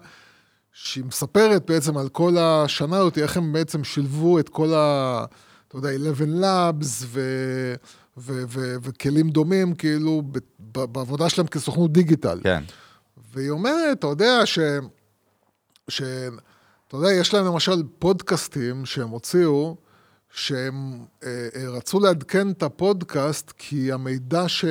שהיא 0.72 1.04
מספרת 1.04 1.70
בעצם 1.70 1.96
על 1.96 2.08
כל 2.08 2.36
השנה 2.38 2.96
הזאת, 2.96 3.18
איך 3.18 3.36
הם 3.36 3.52
בעצם 3.52 3.84
שילבו 3.84 4.38
את 4.38 4.48
כל 4.48 4.74
ה... 4.74 5.24
אתה 5.68 5.76
יודע, 5.76 5.88
11 5.88 6.26
Labs 6.26 7.04
ו... 7.06 7.20
ו- 8.16 8.42
ו- 8.48 8.76
וכלים 8.82 9.30
דומים, 9.30 9.74
כאילו, 9.74 10.22
ב- 10.32 10.38
בעבודה 10.84 11.28
שלהם 11.28 11.46
כסוכנות 11.46 11.92
דיגיטל. 11.92 12.40
כן, 12.42 12.64
והיא 13.32 13.50
אומרת, 13.50 13.98
אתה 13.98 14.06
יודע, 14.06 14.46
ש... 14.46 14.58
ש... 15.88 16.02
אתה 16.88 16.96
יודע, 16.96 17.12
יש 17.12 17.34
להם 17.34 17.46
למשל 17.46 17.82
פודקאסטים 17.98 18.86
שהם 18.86 19.08
הוציאו, 19.08 19.76
שהם 20.30 21.04
אה, 21.24 21.48
אה, 21.56 21.68
רצו 21.68 22.00
לעדכן 22.00 22.50
את 22.50 22.62
הפודקאסט, 22.62 23.52
כי 23.58 23.92
המידע 23.92 24.48
ש... 24.48 24.64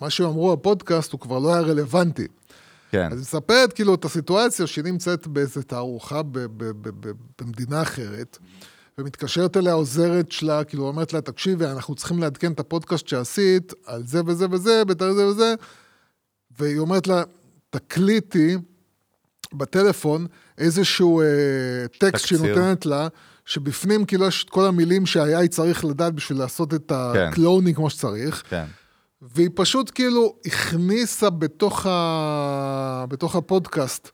מה 0.00 0.10
שהם 0.10 0.26
אמרו 0.26 0.56
בפודקאסט 0.56 1.12
הוא 1.12 1.20
כבר 1.20 1.38
לא 1.38 1.52
היה 1.54 1.62
רלוונטי. 1.62 2.26
כן. 2.90 3.06
אז 3.06 3.12
היא 3.12 3.20
מספרת 3.20 3.72
כאילו 3.72 3.94
את 3.94 4.04
הסיטואציה 4.04 4.66
שהיא 4.66 4.84
נמצאת 4.84 5.26
באיזו 5.26 5.62
תערוכה 5.62 6.22
ב- 6.22 6.38
ב- 6.38 6.88
ב- 7.00 7.10
במדינה 7.40 7.82
אחרת, 7.82 8.38
ומתקשרת 8.98 9.56
אליה 9.56 9.72
העוזרת 9.72 10.32
שלה, 10.32 10.64
כאילו 10.64 10.88
אומרת 10.88 11.12
לה, 11.12 11.20
תקשיבי, 11.20 11.66
אנחנו 11.66 11.94
צריכים 11.94 12.18
לעדכן 12.18 12.52
את 12.52 12.60
הפודקאסט 12.60 13.08
שעשית 13.08 13.72
על 13.86 14.06
זה 14.06 14.20
וזה 14.26 14.46
וזה, 14.50 14.84
בתאריך 14.84 15.14
זה 15.14 15.26
וזה, 15.26 15.54
והיא 16.58 16.78
אומרת 16.78 17.06
לה, 17.06 17.22
תקליטי 17.70 18.56
בטלפון 19.52 20.26
איזשהו 20.58 21.20
אה, 21.20 21.26
טקסט 21.98 22.26
שהיא. 22.26 22.40
נותנת 22.40 22.86
לה, 22.86 23.08
שבפנים 23.44 24.04
כאילו 24.04 24.26
יש 24.26 24.44
את 24.44 24.50
כל 24.50 24.66
המילים 24.66 25.06
שהיה 25.06 25.48
צריך 25.48 25.84
לדעת 25.84 26.14
בשביל 26.14 26.38
לעשות 26.38 26.74
את 26.74 26.92
כן. 27.14 27.28
ה 27.28 27.34
cloning 27.34 27.76
כמו 27.76 27.90
שצריך. 27.90 28.42
כן. 28.48 28.64
והיא 29.22 29.50
פשוט 29.54 29.90
כאילו 29.94 30.36
הכניסה 30.46 31.30
בתוך, 31.30 31.86
ה... 31.86 33.04
בתוך 33.08 33.36
הפודקאסט, 33.36 34.10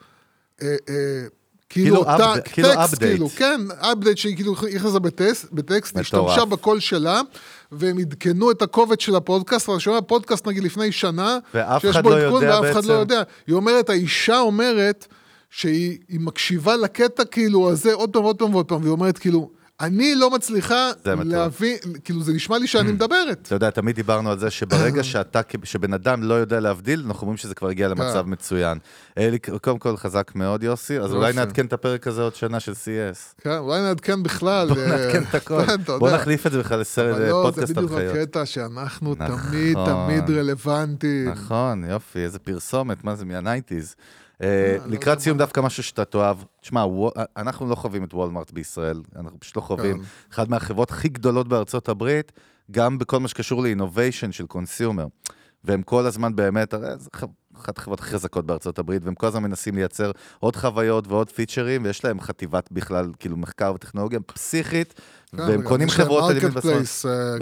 אה, 0.63 0.77
אה, 0.89 1.27
כאילו, 1.71 2.05
כאילו 2.05 2.17
update- 2.19 2.41
כאילו 2.53 2.69
טקסט, 2.69 2.95
update. 2.95 2.99
כאילו, 2.99 3.29
כן, 3.29 3.61
update 3.81 4.19
שהיא 4.19 4.35
כאילו 4.37 4.53
הכניסה 4.77 4.99
בטקסט, 4.99 5.47
בטקסט. 5.53 5.97
השתמשה 5.97 6.45
בקול 6.45 6.81
שלה, 6.81 7.21
והם 7.73 7.99
עדכנו 7.99 8.51
את 8.51 8.63
הקובץ 8.63 9.01
של 9.03 9.15
הפודקאסט, 9.17 9.69
ואתה 9.69 9.81
שומע 9.81 10.01
פודקאסט 10.01 10.47
נגיד 10.47 10.63
לפני 10.65 10.93
שנה, 10.93 11.39
ואף 11.55 11.83
שיש 11.83 11.91
אחד 11.91 12.03
בו 12.03 12.11
לא 12.11 12.17
עדכון 12.17 12.45
ואף 12.45 12.65
אחד 12.65 12.75
בעצם. 12.75 12.89
לא 12.89 12.95
יודע. 12.95 13.23
היא 13.47 13.55
אומרת, 13.55 13.91
האישה 13.91 14.41
אומרת 14.41 15.07
שהיא 15.51 15.99
היא 16.09 16.21
מקשיבה 16.21 16.77
לקטע 16.77 17.25
כאילו 17.25 17.71
הזה 17.71 17.93
עוד 17.95 18.11
פעם, 18.13 18.23
עוד 18.23 18.37
פעם 18.39 18.55
ועוד 18.55 18.67
פעם, 18.67 18.81
והיא 18.81 18.91
אומרת 18.93 19.19
כאילו, 19.19 19.51
אני 19.81 20.15
לא 20.15 20.31
מצליחה 20.31 20.91
זה. 21.05 21.15
להבין, 21.25 21.77
כאילו 22.05 22.23
זה 22.23 22.33
נשמע 22.33 22.59
לי 22.59 22.67
שאני 22.67 22.93
מדברת. 22.99 23.39
אתה 23.43 23.55
יודע, 23.55 23.71
תמיד 23.71 23.97
דיברנו 23.97 24.31
על 24.31 24.39
זה 24.39 24.51
שברגע 24.51 25.03
שאתה, 25.13 25.41
שבן 25.65 25.93
אדם 25.93 26.23
לא 26.23 26.35
יודע 26.35 26.61
להבדיל, 26.61 27.03
אנחנו 27.07 27.21
אומרים 27.21 27.37
שזה 27.37 27.55
כבר 27.55 27.69
הגיע 27.69 27.89
למצב 27.89 28.23
כן. 28.25 28.31
מצוין. 28.31 28.79
אה, 29.19 29.31
קודם 29.61 29.79
כל, 29.79 29.97
חזק 29.97 30.33
מאוד, 30.35 30.63
יוסי, 30.63 30.99
אז 30.99 31.13
אולי. 31.13 31.33
נעדכן 31.33 31.67
את 31.67 31.73
הפרק 31.73 32.07
הזה 32.07 32.23
עוד 32.23 32.35
שנה 32.35 32.61
של 32.61 32.73
CS. 32.73 33.41
כן, 33.43 33.59
אולי 33.59 33.81
נעדכן 33.81 34.23
בכלל. 34.23 34.69
בוא 34.69 34.83
אה, 34.83 34.89
נעדכן 34.89 35.23
את 35.23 35.35
הכל. 35.35 35.63
בוא. 35.99 36.11
נחליף 36.11 36.47
את 36.47 36.53
זה 36.53 36.59
בכלל 36.59 36.81
לסרט, 36.81 37.17
לא, 37.17 37.19
זה 37.19 37.29
לפודקאסט 37.29 37.79
על 37.79 37.85
בדיוק 37.87 38.01
חיות. 38.01 38.17
הקטע 38.17 38.47
שאנחנו 38.47 39.15
נכון. 39.19 39.37
תמיד 39.51 39.77
תמיד 39.87 40.39
רלוונטיים. 40.39 41.29
נכון, 41.29 41.85
יופי, 41.85 42.19
איזה 42.19 42.39
פרסומת, 42.39 43.05
מה 43.05 43.15
זה, 43.15 43.25
מה 43.25 43.38
nineties. 43.38 43.95
לא 44.41 44.49
לקראת 44.87 45.21
סיום. 45.21 45.39
דווקא 45.39 45.61
משהו 45.61 45.83
שאתה 45.83 46.05
תאהב. 46.05 46.37
תשמע, 46.61 46.85
אנחנו 47.37 47.69
לא 47.69 47.75
חווים 47.75 48.05
את 48.05 48.15
וולמארט 48.15 48.51
בישראל, 48.51 49.03
אנחנו 49.17 49.41
פשוט 49.41 49.57
לא 49.57 49.61
חווים. 49.61 49.99
כן. 49.99 50.05
אחת 50.33 50.49
מהחברות 50.49 50.91
הכי 50.91 51.09
גדולות 51.09 51.49
בארצות 51.49 51.89
הברית, 51.89 52.33
גם 52.71 52.99
בכל 52.99 53.21
מה 53.21 53.29
שקשור 53.29 53.63
ל 53.63 53.69
innovation 53.69 54.33
של 54.33 54.47
consumer. 54.47 55.07
והם 55.65 55.83
כל 55.83 56.07
הזמן 56.07 56.37
באמת, 56.37 56.75
הרי 56.75 56.89
זו 56.99 57.11
אחת 57.57 57.79
החברות 57.79 58.01
הכי 58.01 58.11
חזקות 58.11 58.47
בארצות 58.47 58.79
הברית, 58.79 59.05
והם 59.05 59.15
כל 59.15 59.27
הזמן 59.27 59.43
מנסים 59.43 59.75
לייצר 59.75 60.11
עוד 60.39 60.57
חוויות 60.57 61.09
ועוד 61.09 61.31
פיצ'רים, 61.31 61.85
ויש 61.85 62.05
להם 62.05 62.21
חטיבת 62.21 62.73
בכלל, 62.73 63.11
כאילו 63.19 63.37
מחקר 63.37 63.73
וטכנולוגיה 63.75 64.21
פסיכית, 64.21 65.01
כן, 65.37 65.41
והם 65.41 65.63
קונים 65.63 65.89
חברות 65.89 66.31
על 66.31 66.37
ימין. 66.37 66.53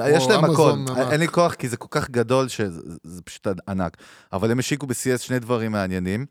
אה, 0.00 0.10
יש 0.10 0.26
להם 0.28 0.44
הכל, 0.44 0.70
ענק. 0.70 1.10
אין 1.10 1.20
לי 1.20 1.28
כוח 1.28 1.54
כי 1.54 1.68
זה 1.68 1.76
כל 1.76 1.88
כך 1.90 2.10
גדול 2.10 2.48
שזה 2.48 2.80
זה 3.02 3.22
פשוט 3.22 3.46
ענק. 3.68 3.96
אבל 4.32 4.50
הם 4.50 4.58
השיקו 4.58 4.86
ב-CS 4.86 5.18
שני 5.18 5.38
דברים 5.38 5.72
מעניינים. 5.72 6.26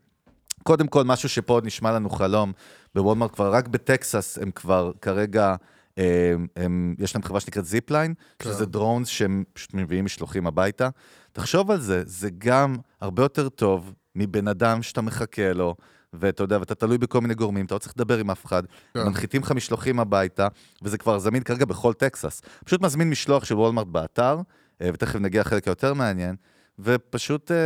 קודם 0.66 0.86
כל, 0.86 1.04
משהו 1.04 1.28
שפה 1.28 1.52
עוד 1.52 1.66
נשמע 1.66 1.92
לנו 1.92 2.10
חלום, 2.10 2.52
בוולמרט 2.94 3.34
כבר, 3.34 3.52
רק 3.52 3.68
בטקסס 3.68 4.38
הם 4.42 4.50
כבר 4.50 4.92
כרגע, 5.00 5.54
הם, 5.96 6.46
הם, 6.56 6.94
יש 6.98 7.14
להם 7.14 7.22
חברה 7.22 7.40
שנקראת 7.40 7.64
זיפליין, 7.64 8.14
כן. 8.38 8.50
שזה 8.50 8.66
דרונס 8.66 9.08
שהם 9.08 9.44
פשוט 9.52 9.74
מביאים 9.74 10.04
משלוחים 10.04 10.46
הביתה. 10.46 10.88
תחשוב 11.32 11.70
על 11.70 11.80
זה, 11.80 12.02
זה 12.06 12.28
גם 12.38 12.76
הרבה 13.00 13.22
יותר 13.22 13.48
טוב 13.48 13.92
מבן 14.14 14.48
אדם 14.48 14.82
שאתה 14.82 15.00
מחכה 15.00 15.52
לו, 15.52 15.74
ואתה 16.12 16.42
יודע, 16.42 16.58
ואתה 16.58 16.74
תלוי 16.74 16.98
בכל 16.98 17.20
מיני 17.20 17.34
גורמים, 17.34 17.66
אתה 17.66 17.74
לא 17.74 17.78
צריך 17.78 17.92
לדבר 17.96 18.18
עם 18.18 18.30
אף 18.30 18.46
אחד, 18.46 18.62
כן. 18.94 19.02
מנחיתים 19.02 19.42
לך 19.42 19.52
משלוחים 19.52 20.00
הביתה, 20.00 20.48
וזה 20.82 20.98
כבר 20.98 21.18
זמין 21.18 21.42
כרגע 21.42 21.64
בכל 21.64 21.92
טקסס. 21.92 22.42
פשוט 22.64 22.80
מזמין 22.80 23.10
משלוח 23.10 23.44
של 23.44 23.54
וולמרט 23.54 23.86
באתר, 23.86 24.40
אה, 24.82 24.90
ותכף 24.94 25.16
נגיע 25.16 25.40
לחלק 25.40 25.68
היותר 25.68 25.94
מעניין, 25.94 26.36
ופשוט, 26.78 27.50
אה, 27.50 27.56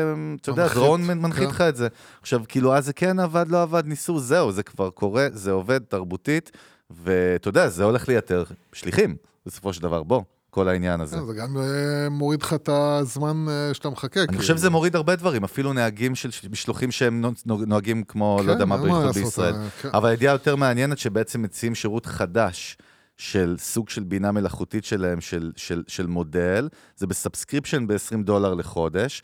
אתה 0.41 0.51
יודע, 0.51 0.63
מנחית, 0.63 0.79
דרון 0.79 1.03
מנחית 1.07 1.43
כן. 1.49 1.51
לך 1.51 1.61
את 1.61 1.77
זה. 1.77 1.89
עכשיו, 2.21 2.43
כאילו, 2.49 2.75
אז 2.75 2.85
זה 2.87 2.93
כן 2.93 3.19
עבד, 3.19 3.49
לא 3.49 3.63
עבד, 3.63 3.87
ניסו, 3.87 4.21
זהו, 4.21 4.53
זה 4.53 4.63
כבר 4.63 4.91
קורה, 4.91 5.27
זה 5.33 5.51
עובד 5.51 5.81
תרבותית, 5.89 6.51
ואתה 6.91 7.49
יודע, 7.49 7.69
זה 7.69 7.85
הולך 7.85 8.09
לייתר 8.09 8.45
שליחים, 8.73 9.17
בסופו 9.47 9.73
של 9.73 9.83
דבר, 9.83 10.03
בוא, 10.03 10.23
כל 10.51 10.69
העניין 10.69 11.01
הזה. 11.01 11.17
כן, 11.17 11.27
זה 11.27 11.35
גם 11.35 11.57
אה, 11.57 12.09
מוריד 12.11 12.43
לך 12.43 12.53
את 12.55 12.69
הזמן 12.73 13.47
אה, 13.49 13.75
שאתה 13.75 13.91
מחכה. 13.91 14.21
אני 14.29 14.39
חושב 14.39 14.57
שזה 14.57 14.71
מוריד 14.71 14.97
הרבה 14.97 15.17
דברים, 15.17 15.45
אפילו 15.45 15.73
נהגים 15.73 16.15
של 16.15 16.31
משלוחים 16.51 16.91
שהם 16.91 17.21
נו- 17.21 17.65
נוהגים 17.67 18.03
כמו, 18.03 18.41
לא 18.45 18.53
יודע 18.53 18.65
מה, 18.65 18.77
כן, 18.79 18.83
אין 18.83 18.93
מה 18.93 19.01
בייחוד 19.01 19.15
בישראל. 19.15 19.55
אבל 19.95 20.09
הידיעה 20.09 20.33
היותר 20.33 20.57
מעניינת 20.57 20.99
שבעצם 20.99 21.43
מציעים 21.43 21.75
שירות 21.75 22.07
חדש 22.07 22.77
של 23.21 23.57
סוג 23.59 23.89
של 23.89 24.03
בינה 24.03 24.33
מלאכותית 24.33 24.85
שלהם, 24.85 25.21
של, 25.21 25.53
של, 25.57 25.83
של 25.89 26.07
מודל, 26.07 26.69
זה 26.97 27.07
ב 27.07 27.13
subscription 27.13 27.87
ב-20 27.87 28.23
דולר 28.25 28.55
לחודש. 28.55 29.23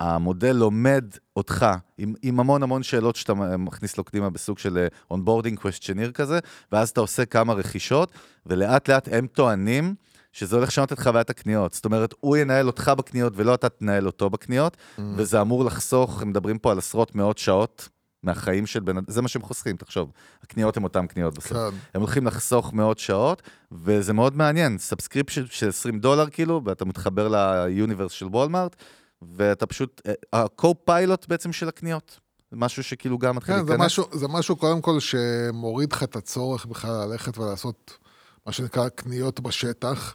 המודל 0.00 0.52
לומד 0.52 1.04
אותך 1.36 1.66
עם, 1.98 2.14
עם 2.22 2.40
המון 2.40 2.62
המון 2.62 2.82
שאלות 2.82 3.16
שאתה 3.16 3.34
מכניס 3.34 3.98
לו 3.98 4.04
קדימה 4.04 4.30
בסוג 4.30 4.58
של 4.58 4.86
onboarding 5.10 5.58
questionnaire 5.58 6.12
כזה, 6.14 6.38
ואז 6.72 6.88
אתה 6.88 7.00
עושה 7.00 7.24
כמה 7.24 7.52
רכישות, 7.52 8.12
ולאט 8.46 8.88
לאט 8.88 9.08
הם 9.12 9.26
טוענים 9.26 9.94
שזה 10.32 10.56
הולך 10.56 10.68
לשנות 10.68 10.92
את 10.92 10.98
חוויית 10.98 11.30
הקניות. 11.30 11.72
זאת 11.72 11.84
אומרת, 11.84 12.14
הוא 12.20 12.36
ינהל 12.36 12.66
אותך 12.66 12.92
בקניות 12.98 13.32
ולא 13.36 13.54
אתה 13.54 13.68
תנהל 13.68 14.06
אותו 14.06 14.30
בקניות, 14.30 14.76
Mm. 14.76 15.00
וזה 15.16 15.40
אמור 15.40 15.64
לחסוך, 15.64 16.22
הם 16.22 16.28
מדברים 16.28 16.58
פה 16.58 16.72
על 16.72 16.78
עשרות 16.78 17.14
מאות 17.14 17.38
שעות 17.38 17.88
מהחיים 18.22 18.66
של 18.66 18.80
בן 18.80 18.96
אדם, 18.96 19.04
זה 19.08 19.22
מה 19.22 19.28
שהם 19.28 19.42
חוסכים, 19.42 19.76
תחשוב. 19.76 20.12
הקניות 20.42 20.76
הן 20.76 20.84
אותן 20.84 21.06
קניות 21.06 21.38
בסוף. 21.38 21.52
כן. 21.52 21.76
הם 21.94 22.00
הולכים 22.00 22.26
לחסוך 22.26 22.72
מאות 22.72 22.98
שעות, 22.98 23.42
וזה 23.72 24.12
מאוד 24.12 24.36
מעניין. 24.36 24.78
subscription 24.78 25.46
של 25.50 25.68
20 25.68 25.98
דולר 25.98 26.30
כאילו, 26.30 26.62
ואתה 26.64 26.84
מתחבר 26.84 27.28
ל 27.28 27.37
universe 27.37 28.12
של 28.12 28.26
וולמארט, 28.26 28.76
ואתה 29.22 29.66
פשוט, 29.66 30.02
אה, 30.06 30.12
ה-co-pilot 30.32 31.26
בעצם 31.28 31.52
של 31.52 31.68
הקניות. 31.68 32.20
זה 32.50 32.56
משהו 32.56 32.84
שכאילו 32.84 33.18
גם 33.18 33.36
מתחיל 33.36 33.54
כן, 33.54 33.64
זה 33.64 33.70
להיכנס. 33.70 33.86
משהו, 33.86 34.04
זה 34.12 34.28
משהו 34.28 34.56
קודם 34.56 34.80
כל 34.80 35.00
שמוריד 35.00 35.92
לך 35.92 36.02
את 36.02 36.16
הצורך 36.16 36.66
בכלל 36.66 37.06
ללכת 37.06 37.38
ולעשות 37.38 37.98
מה 38.46 38.52
שנקרא 38.52 38.88
קניות 38.88 39.40
בשטח. 39.40 40.14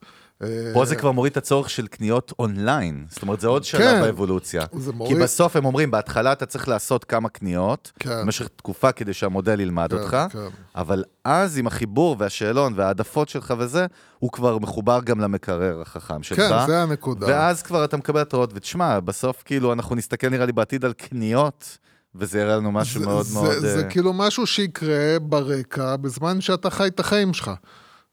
פה 0.74 0.86
זה 0.86 0.96
כבר 0.96 1.12
מוריד 1.12 1.32
את 1.32 1.38
הצורך 1.38 1.70
של 1.70 1.88
קניות 1.88 2.34
אונליין. 2.40 3.06
זאת 3.10 3.22
אומרת, 3.22 3.40
זה 3.40 3.48
עוד 3.48 3.64
שלב 3.64 3.82
כן. 3.82 4.02
באבולוציה. 4.02 4.66
זה 4.74 4.92
כי 5.08 5.16
בסוף 5.16 5.56
הם 5.56 5.66
אומרים, 5.66 5.92
בהתחלה 5.92 6.32
אתה 6.32 6.46
צריך 6.46 6.68
לעשות 6.68 7.04
כמה 7.04 7.30
קניות, 7.30 7.92
כן. 8.00 8.22
במשך 8.22 8.48
תקופה 8.56 8.92
כדי 8.92 9.14
שהמודל 9.14 9.60
ילמד 9.60 9.90
כן, 9.90 9.98
אותך, 9.98 10.18
כן. 10.30 10.40
אבל 10.76 11.04
אז 11.24 11.58
עם 11.58 11.68
החיבור 11.68 12.16
והשאלון 12.20 12.74
וההעדפות 12.76 13.30
שלך 13.30 13.54
וזה, 13.58 13.86
הוא 14.20 14.32
כבר 14.32 14.58
מחובר 14.58 15.00
גם 15.04 15.20
למקרר 15.20 15.82
החכם 15.82 16.24
שלך. 16.24 16.38
כן, 16.38 16.50
זה 16.68 16.82
הנקודה. 16.82 17.28
ואז 17.28 17.62
כבר 17.62 17.84
אתה 17.86 17.98
מקבל 17.98 18.22
התראות, 18.22 18.52
ותשמע, 18.56 19.00
בסוף 19.00 19.44
כאילו 19.46 19.74
אנחנו 19.74 19.96
נסתכל 19.96 20.30
נראה 20.30 20.46
לי 20.46 20.52
בעתיד 20.52 20.86
על 20.86 20.94
קניות, 20.94 21.78
וזה 22.16 22.40
יראה 22.40 22.58
לנו 22.58 22.72
משהו 22.72 23.00
זה, 23.00 23.06
מאוד 23.06 23.26
זה, 23.26 23.34
מאוד... 23.40 23.60
זה 23.60 23.84
אה, 23.84 23.90
כאילו 23.90 24.14
משהו 24.14 24.48
שיקרה 24.48 25.20
ברקע 25.22 25.96
בזמן 25.96 26.42
שאתה 26.42 26.70
חי 26.70 26.88
את 26.88 27.00
החיים 27.00 27.34
שלך. 27.34 27.52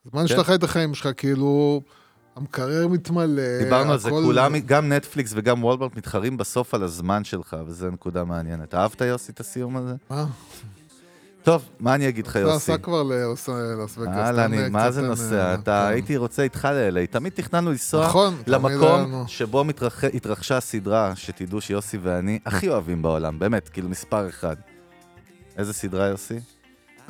בזמן 0.07 0.27
שאתה 0.27 0.45
חי 0.45 0.55
את 0.55 0.63
החיים 0.63 0.95
שלך, 0.95 1.09
כאילו, 1.17 1.83
המקרר 2.37 2.89
מתמלא, 2.89 3.59
דיברנו 3.65 3.93
על 3.93 3.99
זה, 3.99 4.09
הכל- 4.09 4.23
כולם, 4.25 4.59
גם 4.59 4.93
נטפליקס 4.93 5.33
וגם 5.37 5.65
וולברט 5.65 5.97
מתחרים 5.97 6.37
בסוף 6.37 6.75
על 6.75 6.83
הזמן 6.83 7.25
שלך, 7.25 7.57
וזו 7.67 7.91
נקודה 7.91 8.25
מעניינת. 8.25 8.75
אהבת, 8.75 9.01
יוסי, 9.01 9.33
את 9.33 9.41
הסיום 9.41 9.77
הזה? 9.77 9.95
מה? 10.11 10.27
טוב, 11.43 11.69
מה 11.81 11.95
אני 11.95 12.09
אגיד 12.09 12.27
לך, 12.27 12.31
אתה 12.31 12.39
יוסי? 12.41 12.73
עשה 12.73 12.83
כבר 12.83 13.03
ללוס 13.03 13.49
וגאס. 13.49 14.09
הלאה, 14.17 14.33
תן, 14.49 14.53
אני, 14.53 14.65
אה, 14.65 14.69
מה 14.69 14.91
זה 14.91 15.03
נוסע? 15.03 15.35
אה, 15.35 15.55
אתה, 15.55 15.63
כן. 15.87 15.93
הייתי 15.93 16.17
רוצה 16.17 16.43
איתך 16.43 16.69
ל-LA. 16.73 17.07
תמיד 17.13 17.33
תכננו 17.33 17.71
לנסוע 17.71 18.07
נכון, 18.07 18.35
למקום. 18.47 19.25
שבו 19.27 19.65
התרחשה 20.15 20.57
הסדרה, 20.57 21.13
שתדעו 21.17 21.61
שיוסי 21.61 21.99
ואני 22.03 22.39
הכי 22.47 22.69
אוהבים 22.69 23.03
בעולם, 23.03 23.39
באמת, 23.39 23.69
כאילו 23.69 23.89
מספר 23.89 24.29
אחד. 24.29 24.57
איזה 25.57 25.73
סדרה, 25.73 26.07
יוסי? 26.07 26.39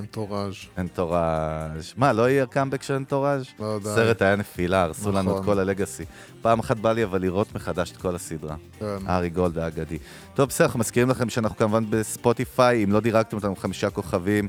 אנטוראז'. 0.01 0.55
אנטוראז'. 0.79 1.93
מה, 1.97 2.13
לא 2.13 2.31
יהיה 2.31 2.47
קאמבק 2.47 2.83
של 2.83 2.95
אנטוראז'? 2.95 3.45
לא 3.59 3.67
יודע. 3.67 3.95
סרט 3.95 4.23
היה 4.23 4.37
נפילה, 4.37 4.83
הרסו 4.83 5.13
לנו 5.13 5.31
את 5.31 5.35
נכון. 5.35 5.45
כל 5.55 5.59
ה 5.59 5.64
legacy. 5.65 6.05
פעם 6.43 6.59
אחת 6.59 6.77
בא 6.77 6.93
לי 6.93 7.05
אבל 7.05 7.21
לראות 7.21 7.55
מחדש 7.55 7.93
את 7.93 7.97
כל 7.97 8.15
הסדרה. 8.15 8.57
כן. 8.79 8.97
ארי 9.09 9.31
גולד 9.31 9.59
האגדי. 9.59 9.99
טוב, 10.35 10.49
בסדר, 10.49 10.67
אנחנו 10.67 10.81
מזכירים 10.81 11.11
לכם 11.11 11.31
שאנחנו 11.31 11.57
כמובן 11.57 11.85
בספוטיפיי, 11.91 12.85
אם 12.85 12.93
לא 12.93 13.01
דירגתם 13.01 13.37
אותנו 13.37 13.57
חמישה 13.57 13.91
כוכבים, 13.91 14.49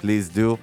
please 0.00 0.30
do. 0.30 0.56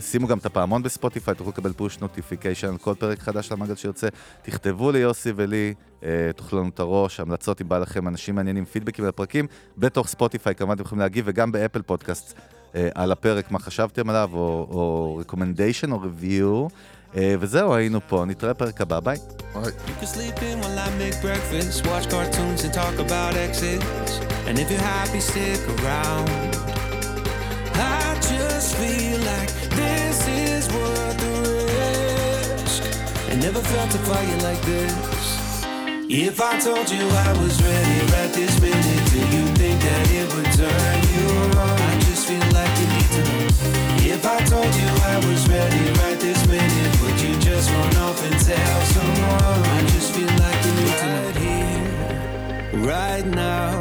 שימו 0.00 0.26
גם 0.26 0.38
את 0.38 0.46
הפעמון 0.46 0.82
בספוטיפיי, 0.82 1.34
תוכלו 1.34 1.52
לקבל 1.52 1.72
push 1.72 2.00
notification 2.00 2.68
על 2.68 2.78
כל 2.78 2.94
פרק 2.94 3.18
חדש 3.18 3.48
של 3.48 3.54
המנגל 3.54 3.74
שיוצא. 3.74 4.08
תכתבו 4.42 4.90
ליוסי 4.90 5.32
ולי, 5.36 5.74
אה, 6.02 6.30
תאכלו 6.36 6.60
לנו 6.60 6.68
את 6.68 6.80
הראש, 6.80 7.20
המלצות 7.20 7.62
אם 7.62 7.68
בא 7.68 7.78
לכם, 7.78 8.08
אנשים 8.08 8.34
מעניינים, 8.34 8.64
פידבקים 8.64 9.04
על 9.04 9.08
הפרקים, 9.08 9.46
בתוך 9.78 10.08
ספוטיפיי, 10.08 10.54
כמובן 10.54 10.74
אתם 10.74 10.82
יכולים 10.82 11.00
להגיב, 11.00 11.24
וגם 11.28 11.52
באפל 11.52 11.82
פודקאסט 11.82 12.34
על 12.94 13.12
הפרק, 13.12 13.50
מה 13.50 13.58
חשבתם 13.58 14.10
עליו, 14.10 14.30
או, 14.32 14.66
או 14.70 15.20
recommendation 15.22 15.92
או 15.92 15.98
review. 16.02 16.72
אה, 17.16 17.34
וזהו, 17.40 17.74
היינו 17.74 18.00
פה, 18.08 18.24
נתראה 18.26 18.52
בפרק 18.52 18.80
הבא, 18.80 19.00
ביי. 19.00 19.18
ביי. 41.54 41.95
Feel 42.26 42.40
like 42.52 42.74
you 42.80 42.86
need 42.88 43.10
to 43.12 43.22
know. 43.22 43.46
If 44.14 44.26
I 44.26 44.38
told 44.46 44.74
you 44.74 44.88
I 45.14 45.16
was 45.28 45.48
ready 45.48 45.78
right 46.00 46.18
this 46.18 46.44
minute, 46.48 47.00
would 47.00 47.20
you 47.20 47.38
just 47.38 47.70
run 47.70 47.96
off 47.98 48.20
and 48.24 48.40
tell 48.40 48.80
someone? 48.86 49.62
I 49.76 49.80
just 49.82 50.12
feel 50.12 50.26
like 50.26 50.64
you 50.66 50.72
need 50.82 50.98
to 51.02 51.06
know. 51.06 51.26
Right 51.28 51.36
here, 52.74 52.84
right 52.84 53.26
now, 53.26 53.80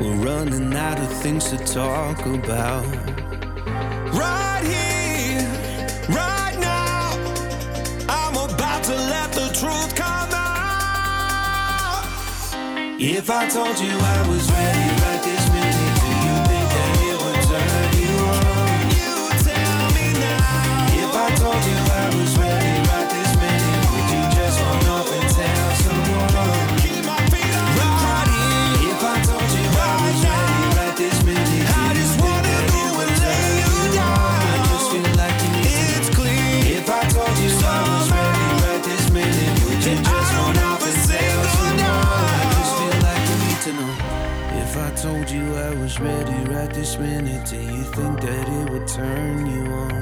we're 0.00 0.16
running 0.16 0.74
out 0.74 0.98
of 0.98 1.12
things 1.20 1.50
to 1.50 1.58
talk 1.58 2.24
about. 2.24 2.86
Right 4.14 4.64
here, 4.64 5.46
right 6.08 6.56
now, 6.58 7.18
I'm 8.08 8.34
about 8.34 8.82
to 8.84 8.94
let 8.94 9.30
the 9.32 9.48
truth 9.52 9.94
come 9.94 10.30
out. 10.32 10.48
If 12.98 13.28
I 13.28 13.46
told 13.46 13.78
you 13.78 13.90
I 13.92 14.26
was 14.26 14.50
ready 14.50 14.97
think 47.98 48.20
that 48.20 48.48
it 48.48 48.70
would 48.70 48.86
turn 48.86 49.46
you 49.46 49.72
on? 49.72 49.97